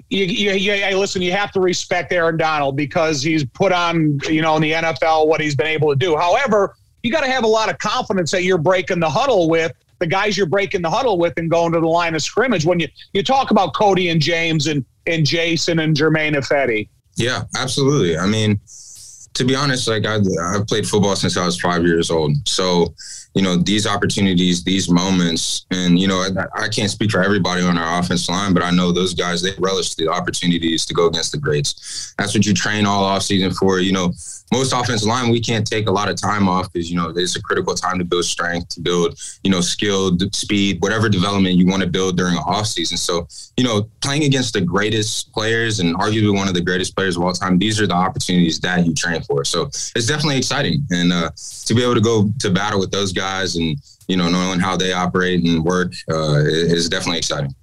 You, 0.10 0.24
you, 0.24 0.52
you, 0.54 0.98
listen, 0.98 1.22
you 1.22 1.34
have 1.34 1.52
to 1.52 1.60
respect 1.60 2.14
Aaron 2.14 2.38
Donald 2.38 2.78
because 2.78 3.22
he's 3.22 3.44
put 3.44 3.74
on, 3.74 4.22
you 4.30 4.42
know, 4.42 4.56
in 4.56 4.62
the 4.62 4.72
NFL 4.72 5.28
what 5.28 5.42
he's 5.42 5.54
been 5.54 5.68
able 5.68 5.90
to 5.90 5.98
do. 5.98 6.16
However, 6.16 6.78
you 7.04 7.12
got 7.12 7.26
to 7.26 7.30
have 7.30 7.44
a 7.44 7.48
lot 7.48 7.70
of 7.70 7.78
confidence 7.78 8.32
that 8.32 8.46
you're 8.46 8.58
breaking 8.58 9.02
the 9.02 9.10
huddle 9.10 9.50
with 9.50 9.74
the 10.02 10.08
guys 10.08 10.36
you're 10.36 10.48
breaking 10.48 10.82
the 10.82 10.90
huddle 10.90 11.18
with 11.18 11.34
and 11.38 11.50
going 11.50 11.72
to 11.72 11.80
the 11.80 11.88
line 11.88 12.16
of 12.16 12.22
scrimmage 12.22 12.66
when 12.66 12.80
you, 12.80 12.88
you 13.14 13.24
talk 13.24 13.52
about 13.52 13.74
Cody 13.74 14.10
and 14.10 14.20
James 14.20 14.68
and, 14.68 14.84
and 15.08 15.26
Jason 15.26 15.80
and 15.80 15.96
Germain 15.96 16.34
Ifedi. 16.34 16.90
Yeah, 17.16 17.44
absolutely. 17.56 18.18
I 18.18 18.26
mean, 18.26 18.60
to 19.36 19.46
be 19.46 19.56
honest, 19.56 19.88
like 19.88 20.06
I, 20.06 20.18
I've 20.54 20.68
played 20.68 20.88
football 20.88 21.16
since 21.16 21.38
I 21.38 21.46
was 21.46 21.60
five 21.60 21.84
years 21.84 22.12
old. 22.12 22.36
So, 22.48 22.94
you 23.34 23.42
know, 23.42 23.56
these 23.56 23.88
opportunities, 23.88 24.64
these 24.64 24.90
moments, 24.90 25.66
and, 25.72 25.98
you 25.98 26.08
know, 26.08 26.18
I, 26.18 26.64
I 26.64 26.68
can't 26.68 26.92
speak 26.92 27.12
for 27.12 27.24
everybody 27.24 27.62
on 27.62 27.78
our 27.78 28.00
offense 28.00 28.28
line, 28.28 28.54
but 28.54 28.64
I 28.64 28.72
know 28.72 28.92
those 28.92 29.14
guys, 29.14 29.42
they 29.42 29.52
relish 29.58 29.96
the 29.96 30.10
opportunities 30.10 30.86
to 30.88 30.94
go 30.94 31.06
against 31.06 31.32
the 31.32 31.38
greats. 31.38 32.14
That's 32.18 32.34
what 32.34 32.46
you 32.46 32.54
train 32.54 32.86
all 32.86 33.06
off 33.06 33.24
season 33.24 33.52
for. 33.54 33.80
You 33.80 33.94
know, 33.94 34.14
most 34.52 34.74
offensive 34.74 35.08
line, 35.08 35.32
we 35.32 35.40
can't 35.40 35.66
take 35.66 35.88
a 35.88 35.92
lot 35.92 36.10
of 36.10 36.20
time 36.20 36.50
off 36.50 36.72
because, 36.72 36.92
you 36.92 36.98
know, 36.98 37.10
it's 37.16 37.36
a 37.38 37.42
critical 37.42 37.74
time 37.74 37.98
to 37.98 38.04
build 38.04 38.26
strength, 38.26 38.70
to 38.70 38.82
build, 38.82 39.18
you 39.44 39.50
know, 39.50 39.62
skill, 39.62 40.18
speed, 40.34 40.82
whatever 40.82 41.08
development 41.08 41.56
you 41.56 41.66
want 41.66 41.82
to 41.82 41.88
build 41.88 42.18
during 42.18 42.34
an 42.34 42.44
off 42.46 42.68
season. 42.68 42.98
So, 42.98 43.28
you 43.56 43.64
know, 43.64 43.90
playing 44.02 44.24
against 44.24 44.54
the 44.54 44.62
greatest 44.62 45.32
players 45.32 45.80
and 45.80 45.96
arguably 45.96 46.36
one 46.36 46.50
of 46.50 46.54
the 46.54 46.62
greatest 46.62 46.96
players 46.96 47.16
of 47.16 47.24
all 47.24 47.32
time, 47.32 47.58
these 47.58 47.80
are 47.80 47.88
the 47.88 47.94
opportunities 47.94 48.60
that 48.60 48.86
you 48.86 48.94
train 48.94 49.22
for. 49.22 49.46
So 49.46 49.68
it's 49.68 50.06
definitely 50.06 50.38
exciting. 50.38 50.86
And 50.92 51.14
uh, 51.14 51.32
to 51.66 51.74
be 51.74 51.82
able 51.82 51.96
to 51.96 52.02
go 52.02 52.30
to 52.40 52.50
battle 52.50 52.80
with 52.80 52.92
those 52.92 53.14
guys 53.14 53.56
and, 53.56 53.78
you 54.08 54.18
know, 54.18 54.30
knowing 54.30 54.60
how 54.60 54.76
they 54.76 54.92
operate 54.92 55.46
and 55.46 55.64
work 55.64 55.94
uh, 56.12 56.40
is 56.44 56.90
definitely 56.90 57.20
exciting. 57.20 57.56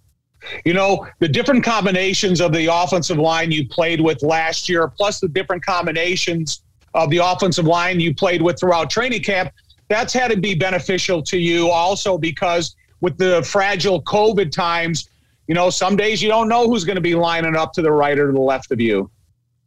You 0.65 0.73
know, 0.73 1.07
the 1.19 1.29
different 1.29 1.63
combinations 1.63 2.41
of 2.41 2.53
the 2.53 2.73
offensive 2.73 3.19
line 3.19 3.53
you 3.53 3.69
played 3.69 4.01
with 4.01 4.23
last 4.23 4.71
year, 4.71 4.89
plus 4.89 5.21
the 5.21 5.29
different 5.29 5.63
combinations 5.63 6.63
of 6.95 7.11
the 7.11 7.19
offensive 7.19 7.67
line 7.67 8.01
you 8.01 8.15
played 8.15 8.43
with 8.43 8.59
throughout 8.59 8.91
training 8.91 9.23
camp, 9.23 9.53
that's 9.89 10.13
had 10.13 10.31
to 10.31 10.37
be 10.37 10.55
beneficial 10.55 11.23
to 11.23 11.39
you 11.39 11.71
also 11.71 12.19
because 12.19 12.77
with 13.01 13.17
the 13.17 13.43
fragile 13.43 14.03
COVID 14.03 14.51
times, 14.51 15.09
you 15.47 15.55
know, 15.55 15.71
some 15.71 15.97
days 15.97 16.23
you 16.23 16.29
don't 16.29 16.49
know 16.49 16.69
who's 16.69 16.85
going 16.85 16.97
to 16.97 17.03
be 17.03 17.15
lining 17.15 17.57
up 17.57 17.73
to 17.75 17.83
the 17.83 17.91
right 17.91 18.19
or 18.19 18.27
to 18.27 18.33
the 18.33 18.41
left 18.41 18.71
of 18.71 18.81
you. 18.81 19.11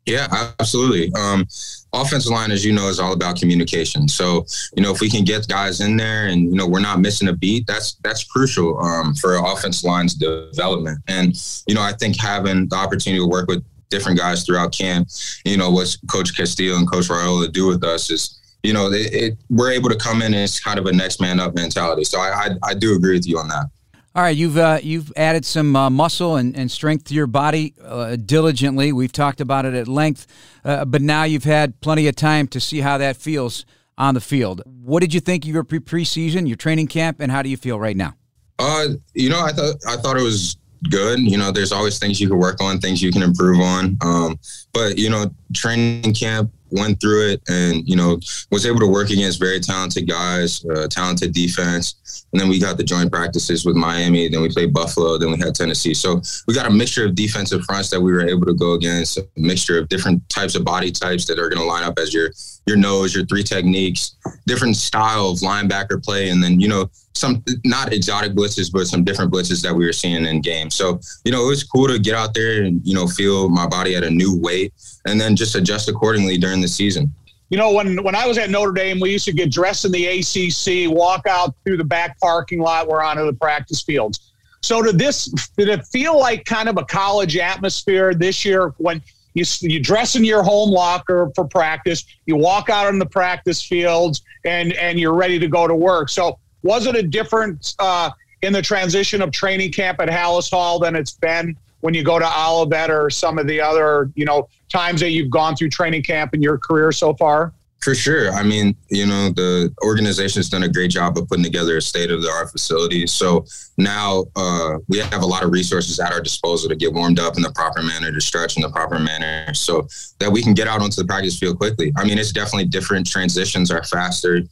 Yeah, 0.06 0.28
absolutely. 0.60 1.13
Um, 1.13 1.48
offensive 1.94 2.32
line, 2.32 2.50
as 2.50 2.66
you 2.66 2.74
know, 2.74 2.88
is 2.88 3.00
all 3.00 3.13
about 3.13 3.40
communication. 3.40 4.08
So, 4.08 4.46
you 4.75 4.82
know, 4.82 4.92
if 4.92 5.00
we 5.00 5.10
can 5.10 5.24
get 5.24 5.48
guys 5.48 5.80
in 5.80 5.96
there 5.96 6.25
and 6.25 6.46
you 6.46 6.56
know 6.56 6.68
we're 6.68 6.80
not 6.80 7.00
missing 7.00 7.28
a 7.28 7.34
beat, 7.34 7.68
that's 7.68 7.94
that's 8.04 8.24
crucial 8.24 8.80
um, 8.80 9.13
for 9.16 9.36
offensive 9.36 9.88
line's 9.88 10.16
development. 10.16 11.00
And 11.08 11.36
you 11.68 11.75
know, 11.75 11.82
I 11.82 11.94
think 11.94 12.20
having 12.20 12.68
the 12.68 12.78
opportunity 12.78 13.22
to 13.22 13.28
work 13.28 13.48
with 13.48 13.63
different 13.92 14.18
guys 14.18 14.44
throughout 14.44 14.72
camp. 14.72 15.10
You 15.46 15.58
know, 15.58 15.70
what 15.70 15.96
Coach 16.12 16.36
Castillo 16.36 16.78
and 16.78 16.90
Coach 16.90 17.10
Raiola 17.10 17.52
do 17.52 17.68
with 17.68 17.84
us 17.84 18.10
is, 18.10 18.42
you 18.64 18.74
know, 18.74 18.92
it, 18.92 19.14
it, 19.14 19.38
we're 19.50 19.72
able 19.72 19.90
to 19.90 19.98
come 19.98 20.22
in 20.24 20.34
and 20.34 20.44
it's 20.44 20.60
kind 20.60 20.80
of 20.80 20.88
a 20.88 20.92
next 20.92 21.22
man 21.22 21.40
up 21.40 21.54
mentality. 21.54 22.04
So 22.04 22.20
I, 22.20 22.30
I, 22.30 22.50
I 22.64 22.74
do 22.74 22.96
agree 22.96 23.14
with 23.14 23.28
you 23.28 23.38
on 23.38 23.48
that. 23.50 23.70
All 24.14 24.24
right, 24.24 24.36
you've 24.36 24.58
uh, 24.58 24.80
you've 24.84 25.14
added 25.16 25.46
some 25.46 25.74
uh, 25.74 25.90
muscle 25.90 26.36
and, 26.36 26.54
and 26.54 26.70
strength 26.70 27.06
to 27.06 27.14
your 27.14 27.28
body 27.28 27.76
uh, 27.82 28.18
diligently. 28.18 28.92
We've 28.92 29.12
talked 29.12 29.40
about 29.40 29.64
it 29.64 29.74
at 29.74 29.88
length, 29.88 30.28
uh, 30.66 30.84
but 30.84 31.02
now 31.02 31.24
you've 31.24 31.46
had 31.46 31.80
plenty 31.80 32.08
of 32.10 32.18
time 32.18 32.50
to 32.50 32.60
see 32.60 32.82
how 32.82 32.98
that 32.98 33.16
feels 33.16 33.66
on 33.98 34.14
the 34.14 34.20
field. 34.20 34.64
What 34.66 35.00
did 35.00 35.14
you 35.14 35.22
think 35.22 35.46
of 35.46 35.50
your 35.50 35.64
pre- 35.64 35.80
preseason, 35.80 36.46
your 36.46 36.58
training 36.58 36.88
camp, 36.88 37.22
and 37.22 37.32
how 37.32 37.42
do 37.42 37.48
you 37.48 37.56
feel 37.56 37.80
right 37.80 37.96
now? 37.96 38.16
Uh, 38.60 38.90
you 39.14 39.30
know, 39.30 39.40
I 39.40 39.54
thought 39.54 39.76
I 39.88 39.96
thought 39.96 40.18
it 40.18 40.24
was 40.24 40.58
good. 40.90 41.20
You 41.20 41.38
know, 41.38 41.52
there's 41.52 41.72
always 41.72 42.00
things 42.00 42.20
you 42.20 42.28
can 42.28 42.38
work 42.38 42.62
on, 42.62 42.80
things 42.80 43.02
you 43.02 43.12
can 43.12 43.22
improve 43.22 43.60
on. 43.60 43.98
Um, 44.02 44.40
but 44.74 44.98
you 44.98 45.10
know, 45.10 45.32
training 45.54 46.14
camp 46.14 46.52
went 46.72 47.00
through 47.00 47.32
it 47.32 47.42
and 47.50 47.88
you 47.88 47.96
know 47.96 48.20
was 48.51 48.66
able 48.66 48.80
to 48.80 48.88
work 48.88 49.10
against 49.10 49.40
very 49.40 49.60
talented 49.60 50.08
guys, 50.08 50.66
uh, 50.66 50.88
talented 50.88 51.34
defense, 51.34 51.96
and 52.32 52.40
then 52.40 52.50
we 52.50 52.60
got 52.60 52.78
the 52.78 52.84
joint 52.84 53.12
practices 53.12 53.66
with 53.66 53.75
Miami. 53.75 54.30
Then 54.30 54.42
we 54.42 54.50
played 54.50 54.74
Buffalo. 54.74 55.18
Then 55.18 55.32
we 55.32 55.38
had 55.38 55.56
Tennessee. 55.56 55.94
So 55.94 56.22
we 56.48 56.54
got 56.54 56.66
a 56.66 56.72
mixture 56.72 57.06
of 57.06 57.16
defensive 57.16 57.63
fronts 57.66 57.90
that 57.90 58.01
we 58.01 58.12
were 58.12 58.28
able 58.28 58.46
to 58.46 58.54
go 58.54 58.74
against. 58.74 59.18
A 59.18 59.28
mixture 59.36 59.78
of 59.78 59.90
different 59.90 60.28
types 60.30 60.56
of 60.56 60.63
body 60.63 60.92
types 60.92 61.25
that 61.25 61.40
are 61.40 61.50
going 61.50 61.62
to 61.62 61.68
line 61.68 61.84
up 61.84 61.98
as 62.00 62.13
your 62.13 62.30
your 62.68 62.78
nose, 62.78 63.13
your 63.16 63.25
three 63.25 63.44
techniques, 63.44 64.16
different 64.46 64.75
style 64.75 65.30
of 65.30 65.40
linebacker 65.40 66.04
play, 66.04 66.30
and 66.30 66.44
then 66.44 66.60
you 66.60 66.68
know 66.68 66.90
some 67.13 67.44
not 67.66 67.92
exotic 67.92 68.34
blitzes, 68.34 68.72
but 68.72 68.88
some 68.88 69.04
different 69.04 69.32
blitzes 69.32 69.62
that 69.62 69.74
we 69.74 69.86
were 69.86 69.94
seeing 69.94 70.25
in 70.25 70.42
games. 70.42 70.75
So 70.75 71.00
you 71.25 71.32
know 71.32 71.44
it 71.44 71.48
was 71.48 71.63
cool 71.63 71.88
to 71.88 72.00
get 72.00 72.16
out 72.16 72.34
there 72.34 72.63
and 72.63 72.82
you 72.86 72.96
know 72.96 73.08
feel 73.08 73.50
my 73.50 73.68
body 73.68 73.96
at 73.96 74.04
a 74.04 74.10
new 74.10 74.40
weight, 74.40 74.74
and 75.05 75.20
then 75.20 75.36
just 75.36 75.55
adjust 75.55 75.89
accordingly 75.89 76.38
during 76.38 76.62
the 76.62 76.67
season. 76.67 77.13
You 77.50 77.58
know, 77.58 77.74
when 77.74 78.01
when 78.03 78.15
I 78.15 78.25
was 78.25 78.38
at 78.38 78.50
Notre 78.50 78.72
Dame, 78.72 79.00
we 79.00 79.12
used 79.12 79.25
to 79.25 79.34
get 79.34 79.51
dressed 79.51 79.84
in 79.84 79.91
the 79.91 80.05
ACC, 80.05 80.89
walk 80.89 81.27
out 81.27 81.53
through 81.65 81.77
the 81.77 81.84
back 81.84 82.20
parking 82.20 82.60
lot, 82.60 82.88
we're 82.88 83.03
onto 83.03 83.25
the 83.25 83.34
practice 83.34 83.81
fields. 83.81 84.31
So 84.62 84.81
did 84.81 84.98
this? 84.98 85.25
Did 85.58 85.67
it 85.67 85.86
feel 85.88 86.17
like 86.17 86.46
kind 86.46 86.70
of 86.70 86.77
a 86.77 86.86
college 86.86 87.38
atmosphere 87.38 88.13
this 88.13 88.46
year 88.46 88.74
when? 88.77 89.01
You, 89.34 89.46
you 89.62 89.79
dress 89.79 90.17
in 90.17 90.25
your 90.25 90.43
home 90.43 90.72
locker 90.72 91.31
for 91.36 91.46
practice. 91.46 92.03
You 92.25 92.36
walk 92.36 92.70
out 92.70 92.88
on 92.88 93.00
the 93.00 93.05
practice 93.05 93.63
fields, 93.63 94.24
and 94.43 94.74
and 94.74 95.00
you're 95.00 95.13
ready 95.13 95.39
to 95.39 95.48
go 95.48 95.67
to 95.67 95.75
work. 95.75 96.10
So 96.10 96.38
was 96.63 96.86
it 96.86 96.96
a 96.96 97.03
difference 97.03 97.74
uh, 97.79 98.12
in 98.41 98.53
the 98.53 98.62
transition 98.62 99.22
of 99.22 99.31
training 99.31 99.72
camp 99.72 100.00
at 100.01 100.10
Halas 100.10 100.50
Hall 100.50 100.79
than 100.79 100.96
it's 100.96 101.13
been 101.13 101.55
when 101.82 101.94
you 101.94 102.04
go 102.04 102.18
to 102.18 102.26
Olivet 102.26 102.90
or 102.90 103.10
some 103.10 103.38
of 103.38 103.48
the 103.48 103.60
other 103.60 104.10
you 104.16 104.26
know 104.26 104.48
times 104.70 105.02
that 105.02 105.10
you've 105.12 105.30
gone 105.30 105.56
through 105.56 105.70
training 105.70 106.04
camp 106.04 106.34
in 106.34 106.42
your 106.42 106.58
career 106.58 106.92
so 106.92 107.14
far? 107.14 107.54
For 107.82 107.96
sure. 107.96 108.32
I 108.32 108.44
mean, 108.44 108.76
you 108.92 109.08
know, 109.08 109.30
the 109.30 109.74
organization's 109.84 110.50
done 110.50 110.62
a 110.62 110.70
great 110.70 110.92
job 110.92 111.18
of 111.18 111.28
putting 111.28 111.44
together 111.44 111.78
a 111.78 111.82
state 111.82 112.12
of 112.12 112.22
the 112.22 112.30
art 112.30 112.52
facility. 112.52 113.08
So 113.08 113.46
now 113.76 114.26
uh, 114.36 114.78
we 114.88 115.00
have 115.00 115.24
a 115.24 115.26
lot 115.26 115.44
of 115.44 115.52
resources 115.52 116.00
at 116.00 116.14
our 116.14 116.22
disposal 116.22 116.70
to 116.70 116.76
get 116.76 116.94
warmed 116.94 117.20
up 117.20 117.38
in 117.38 117.42
the 117.42 117.52
proper 117.54 117.82
manner, 117.82 118.12
to 118.12 118.22
stretch 118.22 118.56
in 118.56 118.62
the 118.62 118.70
proper 118.70 119.00
manner, 119.00 119.52
so 119.56 119.88
that 120.20 120.32
we 120.32 120.44
can 120.44 120.54
get 120.54 120.68
out 120.68 120.80
onto 120.82 121.02
the 121.02 121.08
practice 121.08 121.40
field 121.40 121.58
quickly. 121.58 121.92
I 121.98 122.04
mean, 122.04 122.20
it's 122.20 122.32
definitely 122.32 122.68
different. 122.68 123.08
Transitions 123.08 123.72
are 123.72 123.84
faster. 123.84 124.44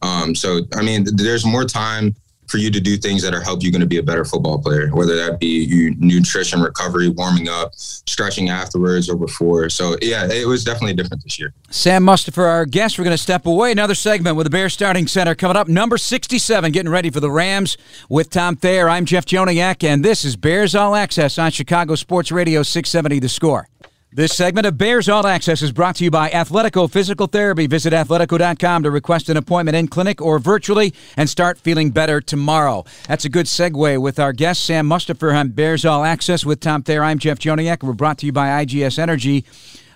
Um, 0.00 0.34
so, 0.34 0.60
I 0.74 0.80
mean, 0.80 1.04
there's 1.14 1.44
more 1.44 1.64
time 1.64 2.14
for 2.48 2.58
you 2.58 2.70
to 2.70 2.80
do 2.80 2.96
things 2.96 3.22
that 3.22 3.34
are 3.34 3.40
help 3.40 3.62
you 3.62 3.70
going 3.70 3.80
to 3.80 3.86
be 3.86 3.98
a 3.98 4.02
better 4.02 4.24
football 4.24 4.58
player, 4.58 4.88
whether 4.88 5.16
that 5.16 5.38
be 5.38 5.64
you 5.64 5.94
nutrition, 5.98 6.60
recovery, 6.60 7.08
warming 7.08 7.48
up, 7.48 7.72
stretching 7.74 8.48
afterwards 8.48 9.08
or 9.08 9.16
before. 9.16 9.68
So 9.68 9.96
yeah, 10.02 10.26
it 10.30 10.46
was 10.46 10.64
definitely 10.64 10.94
different 10.94 11.22
this 11.22 11.38
year. 11.38 11.52
Sam 11.70 12.04
Mustipher, 12.04 12.48
our 12.48 12.64
guest. 12.64 12.98
We're 12.98 13.04
going 13.04 13.16
to 13.16 13.22
step 13.22 13.46
away. 13.46 13.72
Another 13.72 13.94
segment 13.94 14.36
with 14.36 14.44
the 14.44 14.50
Bears 14.50 14.72
starting 14.72 15.06
center 15.06 15.34
coming 15.34 15.56
up. 15.56 15.68
Number 15.68 15.98
67, 15.98 16.72
getting 16.72 16.90
ready 16.90 17.10
for 17.10 17.20
the 17.20 17.30
Rams 17.30 17.76
with 18.08 18.30
Tom 18.30 18.56
Thayer. 18.56 18.88
I'm 18.88 19.04
Jeff 19.04 19.26
Joniak, 19.26 19.84
and 19.84 20.04
this 20.04 20.24
is 20.24 20.36
Bears 20.36 20.74
All 20.74 20.94
Access 20.94 21.38
on 21.38 21.50
Chicago 21.50 21.94
Sports 21.94 22.32
Radio 22.32 22.62
670 22.62 23.18
The 23.18 23.28
Score. 23.28 23.68
This 24.10 24.34
segment 24.34 24.66
of 24.66 24.78
Bears 24.78 25.06
All 25.10 25.26
Access 25.26 25.60
is 25.60 25.70
brought 25.70 25.96
to 25.96 26.04
you 26.04 26.10
by 26.10 26.30
Athletico 26.30 26.90
Physical 26.90 27.26
Therapy. 27.26 27.66
Visit 27.66 27.92
athletico.com 27.92 28.82
to 28.84 28.90
request 28.90 29.28
an 29.28 29.36
appointment 29.36 29.76
in 29.76 29.86
clinic 29.86 30.22
or 30.22 30.38
virtually 30.38 30.94
and 31.18 31.28
start 31.28 31.58
feeling 31.58 31.90
better 31.90 32.22
tomorrow. 32.22 32.86
That's 33.06 33.26
a 33.26 33.28
good 33.28 33.44
segue 33.44 34.00
with 34.00 34.18
our 34.18 34.32
guest, 34.32 34.64
Sam 34.64 34.88
Mustipher 34.88 35.36
on 35.36 35.50
Bears 35.50 35.84
All 35.84 36.04
Access 36.04 36.46
with 36.46 36.58
Tom 36.60 36.82
Thayer. 36.82 37.04
I'm 37.04 37.18
Jeff 37.18 37.38
Joniak. 37.38 37.82
We're 37.82 37.92
brought 37.92 38.16
to 38.18 38.26
you 38.26 38.32
by 38.32 38.64
IGS 38.64 38.98
Energy. 38.98 39.44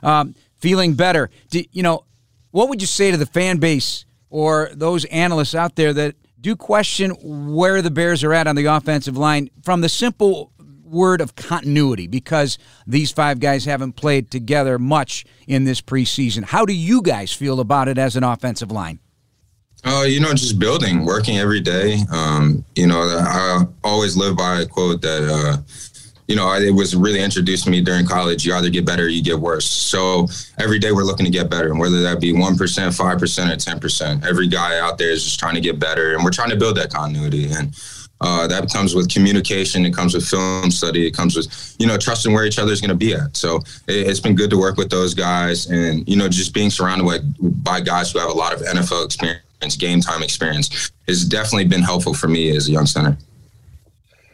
Um, 0.03 0.35
feeling 0.59 0.92
better. 0.92 1.31
Do, 1.48 1.64
you 1.72 1.83
know, 1.83 2.05
what 2.51 2.68
would 2.68 2.83
you 2.83 2.87
say 2.87 3.12
to 3.12 3.16
the 3.16 3.25
fan 3.25 3.61
base 3.61 4.05
or 4.29 4.68
those 4.75 5.07
analysts 5.07 5.55
out 5.55 5.77
there 5.77 5.94
that 5.94 6.16
do 6.38 6.55
question 6.55 7.12
where 7.55 7.81
the 7.81 7.90
Bears 7.90 8.22
are 8.22 8.35
at 8.35 8.46
on 8.46 8.57
the 8.57 8.66
offensive 8.66 9.16
line 9.16 9.48
from 9.62 9.81
the 9.81 9.88
simple 9.88 10.52
word 10.92 11.20
of 11.20 11.35
continuity 11.35 12.07
because 12.07 12.59
these 12.87 13.11
five 13.11 13.40
guys 13.40 13.64
haven't 13.64 13.94
played 13.94 14.31
together 14.31 14.78
much 14.78 15.24
in 15.48 15.64
this 15.64 15.81
preseason. 15.81 16.44
How 16.44 16.64
do 16.64 16.72
you 16.72 17.02
guys 17.02 17.33
feel 17.33 17.59
about 17.59 17.88
it 17.88 17.98
as 17.98 18.14
an 18.14 18.22
offensive 18.22 18.70
line? 18.70 19.00
Uh, 19.85 20.05
you 20.07 20.20
know, 20.20 20.33
just 20.33 20.61
building, 20.61 21.05
working 21.05 21.38
every 21.38 21.61
day. 21.61 21.98
Um, 22.12 22.64
you 22.76 22.87
know, 22.87 23.00
I 23.00 23.64
always 23.83 24.16
live 24.16 24.37
by 24.37 24.61
a 24.61 24.66
quote 24.66 25.02
that, 25.02 25.24
uh, 25.24 25.57
you 26.28 26.37
know, 26.37 26.52
it 26.55 26.70
was 26.70 26.94
really 26.94 27.20
introduced 27.20 27.64
to 27.64 27.70
me 27.70 27.81
during 27.81 28.07
college. 28.07 28.46
You 28.46 28.55
either 28.55 28.70
get 28.70 28.87
better 28.87 29.05
or 29.05 29.09
you 29.09 29.24
get 29.24 29.38
worse. 29.38 29.66
So 29.66 30.28
every 30.59 30.78
day 30.78 30.92
we're 30.92 31.02
looking 31.02 31.26
to 31.26 31.33
get 31.33 31.50
better, 31.50 31.68
and 31.68 31.81
whether 31.81 32.00
that 32.02 32.20
be 32.20 32.33
1%, 32.33 32.57
5%, 32.57 33.02
or 33.02 33.18
10%, 33.18 34.24
every 34.24 34.46
guy 34.46 34.78
out 34.78 34.98
there 34.98 35.11
is 35.11 35.24
just 35.24 35.40
trying 35.40 35.57
to 35.57 35.61
get 35.61 35.81
better, 35.81 36.14
and 36.14 36.22
we're 36.22 36.31
trying 36.31 36.50
to 36.50 36.57
build 36.57 36.76
that 36.76 36.92
continuity. 36.92 37.50
And 37.50 37.74
uh, 38.23 38.47
that 38.47 38.73
comes 38.73 38.95
with 38.95 39.13
communication. 39.13 39.85
It 39.85 39.93
comes 39.95 40.15
with 40.15 40.25
film 40.25 40.71
study. 40.71 41.07
It 41.07 41.11
comes 41.13 41.37
with 41.37 41.77
you 41.79 41.87
know 41.87 41.99
trusting 41.99 42.33
where 42.33 42.45
each 42.45 42.59
other 42.59 42.73
is 42.73 42.81
going 42.81 42.91
to 42.91 42.95
be 42.95 43.15
at. 43.15 43.37
So 43.37 43.61
it, 43.89 44.07
has 44.07 44.21
been 44.21 44.35
good 44.35 44.51
to 44.51 44.59
work 44.59 44.77
with 44.77 44.91
those 44.91 45.13
guys, 45.13 45.67
and 45.67 46.09
you 46.09 46.17
know 46.17 46.29
just 46.29 46.55
being 46.55 46.71
surrounded 46.71 47.05
by, 47.05 47.19
by 47.41 47.81
guys 47.81 48.13
who 48.13 48.21
have 48.21 48.31
a 48.31 48.33
lot 48.35 48.53
of 48.53 48.61
NFL 48.61 49.05
experience, 49.05 49.77
game 49.77 50.01
time 50.01 50.23
experience, 50.23 50.93
has 51.09 51.25
definitely 51.25 51.67
been 51.67 51.83
helpful 51.83 52.15
for 52.15 52.29
me 52.29 52.57
as 52.57 52.69
a 52.69 52.73
young 52.73 52.87
center. 52.87 53.17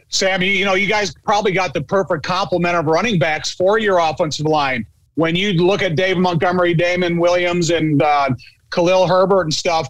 Sam, 0.09 0.41
you 0.41 0.65
know 0.65 0.75
you 0.75 0.87
guys 0.87 1.13
probably 1.23 1.51
got 1.51 1.73
the 1.73 1.81
perfect 1.81 2.23
complement 2.23 2.75
of 2.75 2.85
running 2.85 3.17
backs 3.17 3.51
for 3.51 3.79
your 3.79 3.97
offensive 3.97 4.45
line. 4.45 4.85
When 5.15 5.35
you 5.35 5.53
look 5.53 5.81
at 5.81 5.95
Dave 5.95 6.17
Montgomery, 6.17 6.73
Damien 6.73 7.17
Williams, 7.17 7.71
and 7.71 8.01
uh, 8.01 8.29
Khalil 8.69 9.07
Herbert 9.07 9.41
and 9.41 9.53
stuff, 9.53 9.89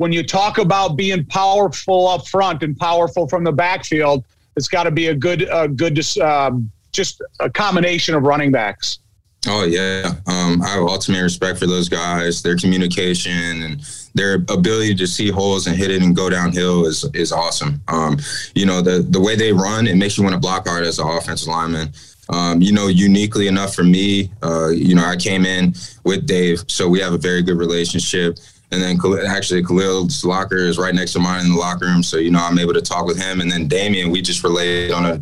when 0.00 0.12
you 0.12 0.22
talk 0.22 0.56
about 0.56 0.96
being 0.96 1.22
powerful 1.26 2.08
up 2.08 2.26
front 2.26 2.62
and 2.62 2.74
powerful 2.74 3.28
from 3.28 3.44
the 3.44 3.52
backfield, 3.52 4.24
it's 4.56 4.66
got 4.66 4.84
to 4.84 4.90
be 4.90 5.08
a 5.08 5.14
good, 5.14 5.46
a 5.52 5.68
good, 5.68 6.00
um, 6.20 6.70
just 6.90 7.20
a 7.38 7.50
combination 7.50 8.14
of 8.14 8.22
running 8.22 8.50
backs. 8.50 9.00
Oh 9.46 9.64
yeah, 9.64 10.14
um, 10.26 10.62
I 10.62 10.68
have 10.68 10.84
ultimate 10.84 11.20
respect 11.22 11.58
for 11.58 11.66
those 11.66 11.90
guys. 11.90 12.40
Their 12.40 12.56
communication 12.56 13.62
and 13.62 13.82
their 14.14 14.36
ability 14.48 14.94
to 14.94 15.06
see 15.06 15.28
holes 15.28 15.66
and 15.66 15.76
hit 15.76 15.90
it 15.90 16.02
and 16.02 16.16
go 16.16 16.30
downhill 16.30 16.86
is 16.86 17.04
is 17.12 17.30
awesome. 17.30 17.82
Um, 17.88 18.16
you 18.54 18.64
know 18.64 18.80
the 18.80 19.00
the 19.02 19.20
way 19.20 19.36
they 19.36 19.52
run, 19.52 19.86
it 19.86 19.96
makes 19.96 20.16
you 20.16 20.24
want 20.24 20.32
to 20.32 20.40
block 20.40 20.66
hard 20.66 20.84
as 20.84 20.98
an 20.98 21.06
offensive 21.08 21.48
lineman. 21.48 21.92
Um, 22.30 22.62
you 22.62 22.72
know, 22.72 22.86
uniquely 22.86 23.48
enough 23.48 23.74
for 23.74 23.82
me, 23.82 24.30
uh, 24.42 24.68
you 24.68 24.94
know, 24.94 25.04
I 25.04 25.16
came 25.16 25.44
in 25.44 25.74
with 26.04 26.26
Dave, 26.26 26.64
so 26.68 26.88
we 26.88 27.00
have 27.00 27.12
a 27.12 27.18
very 27.18 27.42
good 27.42 27.58
relationship. 27.58 28.38
And 28.72 28.80
then 28.80 28.98
actually 29.26 29.62
Khalil's 29.62 30.24
locker 30.24 30.56
is 30.56 30.78
right 30.78 30.94
next 30.94 31.12
to 31.14 31.18
mine 31.18 31.44
in 31.44 31.52
the 31.52 31.58
locker 31.58 31.86
room. 31.86 32.02
So, 32.02 32.18
you 32.18 32.30
know, 32.30 32.38
I'm 32.38 32.58
able 32.58 32.74
to 32.74 32.80
talk 32.80 33.04
with 33.04 33.20
him. 33.20 33.40
And 33.40 33.50
then 33.50 33.66
Damien, 33.66 34.10
we 34.10 34.22
just 34.22 34.44
relayed 34.44 34.92
on 34.92 35.06
a, 35.06 35.20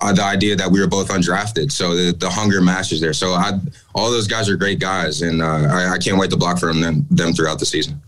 uh, 0.00 0.12
the 0.12 0.22
idea 0.22 0.56
that 0.56 0.70
we 0.70 0.80
were 0.80 0.86
both 0.86 1.08
undrafted. 1.08 1.72
So 1.72 1.94
the, 1.94 2.12
the 2.12 2.28
hunger 2.28 2.60
matches 2.60 3.00
there. 3.00 3.14
So 3.14 3.32
I, 3.32 3.58
all 3.94 4.10
those 4.10 4.26
guys 4.26 4.48
are 4.50 4.56
great 4.56 4.78
guys. 4.78 5.22
And 5.22 5.40
uh, 5.40 5.68
I, 5.70 5.92
I, 5.94 5.98
can't 5.98 6.18
wait 6.18 6.30
to 6.30 6.36
block 6.36 6.58
for 6.58 6.72
them, 6.72 7.06
them 7.10 7.32
throughout 7.32 7.58
the 7.58 7.66
season. 7.66 8.00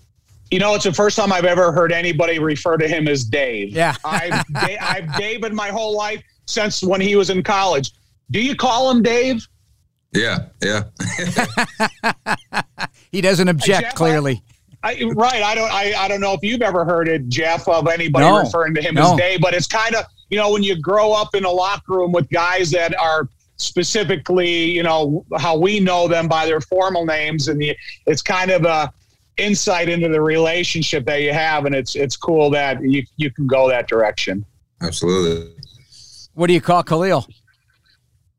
You 0.51 0.59
know, 0.59 0.75
it's 0.75 0.85
the 0.85 0.93
first 0.93 1.17
time 1.17 1.33
I've 1.33 1.47
ever 1.47 1.73
heard 1.73 1.91
anybody 1.91 2.39
refer 2.39 2.77
to 2.77 2.87
him 2.87 3.09
as 3.09 3.25
Dave. 3.25 3.71
Yeah. 3.71 3.95
I've, 4.05 4.45
I've 4.55 5.17
David 5.17 5.55
my 5.55 5.69
whole 5.69 5.97
life 5.97 6.23
since 6.47 6.83
when 6.83 7.01
he 7.01 7.17
was 7.17 7.31
in 7.31 7.43
college. 7.43 7.93
Do 8.31 8.41
you 8.41 8.55
call 8.55 8.91
him 8.91 9.03
Dave? 9.03 9.47
Yeah, 10.13 10.47
yeah. 10.63 10.85
he 13.13 13.21
doesn't 13.21 13.49
object, 13.49 13.83
Jeff, 13.83 13.95
clearly. 13.95 14.43
I, 14.85 15.03
right. 15.15 15.43
I 15.43 15.55
don't. 15.55 15.73
I, 15.73 15.95
I 15.97 16.09
don't 16.09 16.21
know 16.21 16.35
if 16.35 16.41
you've 16.43 16.61
ever 16.61 16.85
heard 16.85 17.09
it, 17.09 17.27
Jeff, 17.29 17.67
of 17.69 17.89
anybody 17.89 18.27
no, 18.27 18.41
referring 18.41 18.75
to 18.75 18.83
him 18.83 18.95
no. 18.95 19.13
as 19.13 19.19
Dave, 19.19 19.41
but 19.41 19.55
it's 19.55 19.67
kind 19.67 19.95
of 19.95 20.05
you 20.29 20.37
know 20.37 20.53
when 20.53 20.63
you 20.63 20.79
grow 20.79 21.13
up 21.13 21.35
in 21.35 21.47
a 21.47 21.51
locker 21.51 21.95
room 21.95 22.13
with 22.13 22.29
guys 22.29 22.71
that 22.73 22.95
are 22.99 23.31
specifically 23.57 24.71
you 24.71 24.83
know 24.83 25.25
how 25.39 25.57
we 25.57 25.81
know 25.81 26.07
them 26.07 26.29
by 26.29 26.45
their 26.45 26.61
formal 26.61 27.07
names, 27.07 27.49
and 27.49 27.59
the, 27.59 27.75
it's 28.05 28.21
kind 28.21 28.51
of 28.51 28.67
a 28.67 28.93
insight 29.39 29.89
into 29.89 30.11
the 30.11 30.21
relationship 30.21 31.07
that 31.07 31.23
you 31.23 31.33
have, 31.33 31.65
and 31.65 31.75
it's 31.75 31.97
it's 31.97 32.15
cool 32.17 32.51
that 32.51 32.83
you 32.83 33.03
you 33.17 33.31
can 33.31 33.47
go 33.47 33.67
that 33.71 33.89
direction. 33.89 34.45
Absolutely. 34.83 35.51
What 36.35 36.49
do 36.49 36.53
you 36.53 36.61
call 36.61 36.83
Khalil? 36.83 37.27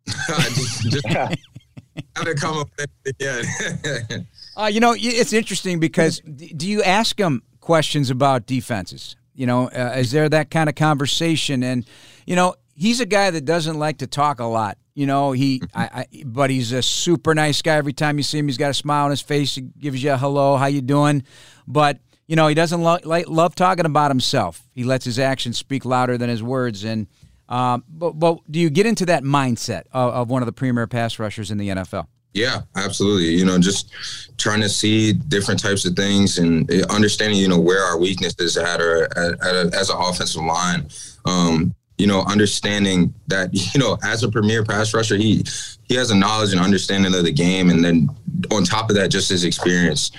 just, 0.28 0.92
just 0.92 1.08
haven't 2.16 2.40
come 2.40 2.58
up 2.58 2.70
with 2.78 2.90
it 3.06 3.16
yet. 3.20 4.22
Uh, 4.58 4.66
you 4.66 4.80
know, 4.80 4.96
it's 4.98 5.34
interesting 5.34 5.80
because 5.80 6.22
do 6.22 6.68
you 6.68 6.82
ask 6.84 7.20
him 7.20 7.44
questions 7.60 8.10
about 8.10 8.46
defenses? 8.46 9.16
You 9.34 9.48
know, 9.48 9.70
uh, 9.70 9.96
is 9.98 10.12
there 10.12 10.30
that 10.30 10.50
kind 10.50 10.70
of 10.70 10.76
conversation? 10.76 11.62
And 11.64 11.86
you 12.26 12.36
know, 12.36 12.56
he's 12.74 13.02
a 13.02 13.06
guy 13.06 13.32
that 13.32 13.46
doesn't 13.46 13.78
like 13.78 13.98
to 13.98 14.08
talk 14.08 14.40
a 14.40 14.46
lot. 14.46 14.78
You 14.94 15.08
know, 15.08 15.34
he, 15.34 15.62
I, 15.74 15.84
I, 15.84 16.24
but 16.26 16.50
he's 16.50 16.72
a 16.72 16.82
super 16.82 17.36
nice 17.36 17.62
guy. 17.62 17.76
Every 17.76 17.92
time 17.92 18.18
you 18.18 18.24
see 18.24 18.40
him, 18.40 18.48
he's 18.48 18.58
got 18.58 18.72
a 18.72 18.74
smile 18.74 19.06
on 19.06 19.12
his 19.12 19.22
face. 19.22 19.56
He 19.56 19.62
gives 19.62 20.02
you 20.02 20.14
a 20.14 20.18
hello, 20.18 20.56
how 20.56 20.68
you 20.68 20.82
doing? 20.82 21.24
But 21.68 22.00
you 22.28 22.36
know, 22.36 22.48
he 22.48 22.56
doesn't 22.56 22.82
lo- 22.82 23.00
like, 23.04 23.28
love 23.28 23.56
talking 23.56 23.86
about 23.86 24.10
himself. 24.10 24.68
He 24.72 24.84
lets 24.84 25.06
his 25.06 25.20
actions 25.20 25.58
speak 25.58 25.86
louder 25.86 26.18
than 26.18 26.30
his 26.30 26.42
words. 26.42 26.84
And 26.84 27.08
um, 27.50 27.84
but, 27.90 28.14
but 28.14 28.40
do 28.50 28.60
you 28.60 28.70
get 28.70 28.86
into 28.86 29.06
that 29.08 29.24
mindset 29.24 29.84
of, 29.92 30.14
of 30.14 30.30
one 30.30 30.42
of 30.42 30.46
the 30.46 30.54
premier 30.54 30.88
pass 30.88 31.20
rushers 31.20 31.52
in 31.52 31.58
the 31.58 31.70
NFL? 31.70 32.08
Yeah, 32.36 32.64
absolutely. 32.76 33.30
You 33.30 33.46
know, 33.46 33.58
just 33.58 33.94
trying 34.38 34.60
to 34.60 34.68
see 34.68 35.14
different 35.14 35.58
types 35.58 35.86
of 35.86 35.96
things 35.96 36.38
and 36.38 36.70
understanding, 36.92 37.40
you 37.40 37.48
know, 37.48 37.60
where 37.60 37.82
our 37.82 37.98
weaknesses 37.98 38.58
at 38.58 38.82
or 38.82 39.06
at, 39.18 39.42
at 39.42 39.56
a, 39.56 39.72
as 39.74 39.90
an 39.90 39.96
offensive 39.98 40.44
line. 40.44 40.90
Um, 41.24 41.74
you 41.98 42.08
know, 42.08 42.24
understanding 42.24 43.14
that, 43.28 43.52
you 43.74 43.80
know, 43.80 43.98
as 44.04 44.24
a 44.24 44.30
premier 44.30 44.66
pass 44.66 44.94
rusher, 44.94 45.16
he 45.16 45.46
he 45.86 45.96
has 45.96 46.12
a 46.12 46.16
knowledge 46.16 46.52
and 46.52 46.60
understanding 46.60 47.16
of 47.16 47.24
the 47.24 47.32
game, 47.32 47.70
and 47.70 47.84
then 47.84 48.10
on 48.52 48.66
top 48.66 48.90
of 48.90 48.98
that, 48.98 49.08
just 49.08 49.30
his 49.30 49.46
experience 49.46 50.12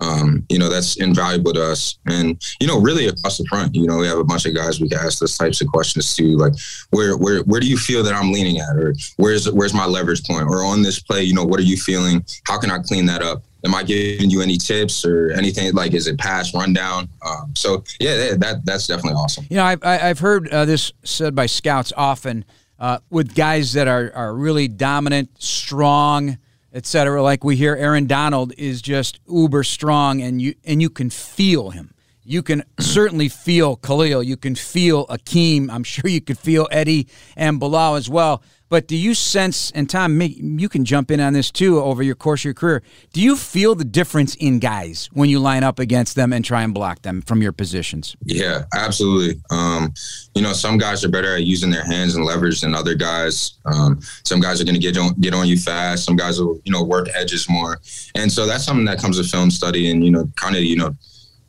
um, 0.00 0.44
you 0.48 0.58
know, 0.58 0.68
that's 0.68 0.96
invaluable 0.96 1.52
to 1.52 1.64
us. 1.64 1.98
And, 2.06 2.42
you 2.60 2.66
know, 2.66 2.80
really 2.80 3.06
across 3.06 3.38
the 3.38 3.44
front, 3.46 3.74
you 3.74 3.86
know, 3.86 3.98
we 3.98 4.06
have 4.06 4.18
a 4.18 4.24
bunch 4.24 4.46
of 4.46 4.54
guys 4.54 4.80
we 4.80 4.88
can 4.88 4.98
ask 4.98 5.18
those 5.18 5.36
types 5.38 5.60
of 5.60 5.68
questions 5.68 6.14
to, 6.16 6.36
like, 6.36 6.52
where, 6.90 7.16
where, 7.16 7.42
where 7.44 7.60
do 7.60 7.68
you 7.68 7.76
feel 7.76 8.02
that 8.02 8.14
I'm 8.14 8.32
leaning 8.32 8.58
at? 8.58 8.76
Or 8.76 8.94
where's, 9.16 9.50
where's 9.50 9.74
my 9.74 9.86
leverage 9.86 10.24
point? 10.24 10.44
Or 10.48 10.64
on 10.64 10.82
this 10.82 11.00
play, 11.00 11.22
you 11.22 11.34
know, 11.34 11.44
what 11.44 11.60
are 11.60 11.64
you 11.64 11.76
feeling? 11.76 12.24
How 12.46 12.58
can 12.58 12.70
I 12.70 12.78
clean 12.78 13.06
that 13.06 13.22
up? 13.22 13.42
Am 13.64 13.74
I 13.74 13.82
giving 13.82 14.28
you 14.28 14.42
any 14.42 14.58
tips 14.58 15.06
or 15.06 15.32
anything? 15.32 15.72
Like, 15.72 15.94
is 15.94 16.06
it 16.06 16.18
pass 16.18 16.54
rundown? 16.54 17.08
Um, 17.24 17.54
so 17.56 17.82
yeah, 17.98 18.34
that, 18.34 18.60
that's 18.64 18.86
definitely 18.86 19.14
awesome. 19.14 19.46
You 19.48 19.56
know, 19.56 19.64
I've, 19.64 19.82
I've 19.82 20.18
heard 20.18 20.48
uh, 20.50 20.66
this 20.66 20.92
said 21.02 21.34
by 21.34 21.46
scouts 21.46 21.90
often 21.96 22.44
uh, 22.78 22.98
with 23.08 23.34
guys 23.34 23.72
that 23.72 23.88
are, 23.88 24.12
are 24.14 24.34
really 24.34 24.68
dominant, 24.68 25.30
strong, 25.42 26.36
etc. 26.74 27.22
Like 27.22 27.44
we 27.44 27.56
hear 27.56 27.74
Aaron 27.76 28.06
Donald 28.06 28.52
is 28.58 28.82
just 28.82 29.20
uber 29.26 29.62
strong, 29.62 30.20
and 30.20 30.42
you 30.42 30.54
and 30.64 30.82
you 30.82 30.90
can 30.90 31.08
feel 31.08 31.70
him. 31.70 31.94
You 32.24 32.42
can 32.42 32.64
certainly 32.80 33.28
feel 33.28 33.76
Khalil. 33.76 34.22
You 34.22 34.36
can 34.36 34.54
feel 34.54 35.06
Akiem. 35.06 35.70
I'm 35.70 35.84
sure 35.84 36.10
you 36.10 36.20
could 36.20 36.38
feel 36.38 36.68
Eddie 36.70 37.08
and 37.36 37.60
Bilal 37.60 37.94
as 37.94 38.10
well. 38.10 38.42
But 38.74 38.88
do 38.88 38.96
you 38.96 39.14
sense, 39.14 39.70
and 39.70 39.88
Tom, 39.88 40.20
you 40.20 40.68
can 40.68 40.84
jump 40.84 41.12
in 41.12 41.20
on 41.20 41.32
this 41.32 41.52
too 41.52 41.78
over 41.78 42.02
your 42.02 42.16
course 42.16 42.40
of 42.40 42.46
your 42.46 42.54
career. 42.54 42.82
Do 43.12 43.20
you 43.20 43.36
feel 43.36 43.76
the 43.76 43.84
difference 43.84 44.34
in 44.34 44.58
guys 44.58 45.08
when 45.12 45.28
you 45.28 45.38
line 45.38 45.62
up 45.62 45.78
against 45.78 46.16
them 46.16 46.32
and 46.32 46.44
try 46.44 46.64
and 46.64 46.74
block 46.74 47.02
them 47.02 47.22
from 47.22 47.40
your 47.40 47.52
positions? 47.52 48.16
Yeah, 48.24 48.64
absolutely. 48.74 49.40
Um, 49.52 49.94
you 50.34 50.42
know, 50.42 50.52
some 50.52 50.76
guys 50.76 51.04
are 51.04 51.08
better 51.08 51.36
at 51.36 51.44
using 51.44 51.70
their 51.70 51.84
hands 51.84 52.16
and 52.16 52.24
leverage 52.24 52.62
than 52.62 52.74
other 52.74 52.96
guys. 52.96 53.52
Um, 53.64 54.00
some 54.24 54.40
guys 54.40 54.60
are 54.60 54.64
going 54.64 54.74
to 54.74 54.80
get 54.80 54.98
on 54.98 55.14
get 55.20 55.34
on 55.34 55.46
you 55.46 55.56
fast. 55.56 56.04
Some 56.04 56.16
guys 56.16 56.40
will, 56.40 56.60
you 56.64 56.72
know, 56.72 56.82
work 56.82 57.06
edges 57.14 57.48
more. 57.48 57.78
And 58.16 58.32
so 58.32 58.44
that's 58.44 58.64
something 58.64 58.86
that 58.86 58.98
comes 58.98 59.18
with 59.18 59.30
film 59.30 59.52
study 59.52 59.88
and 59.92 60.04
you 60.04 60.10
know, 60.10 60.28
kind 60.34 60.56
of 60.56 60.64
you 60.64 60.74
know 60.74 60.96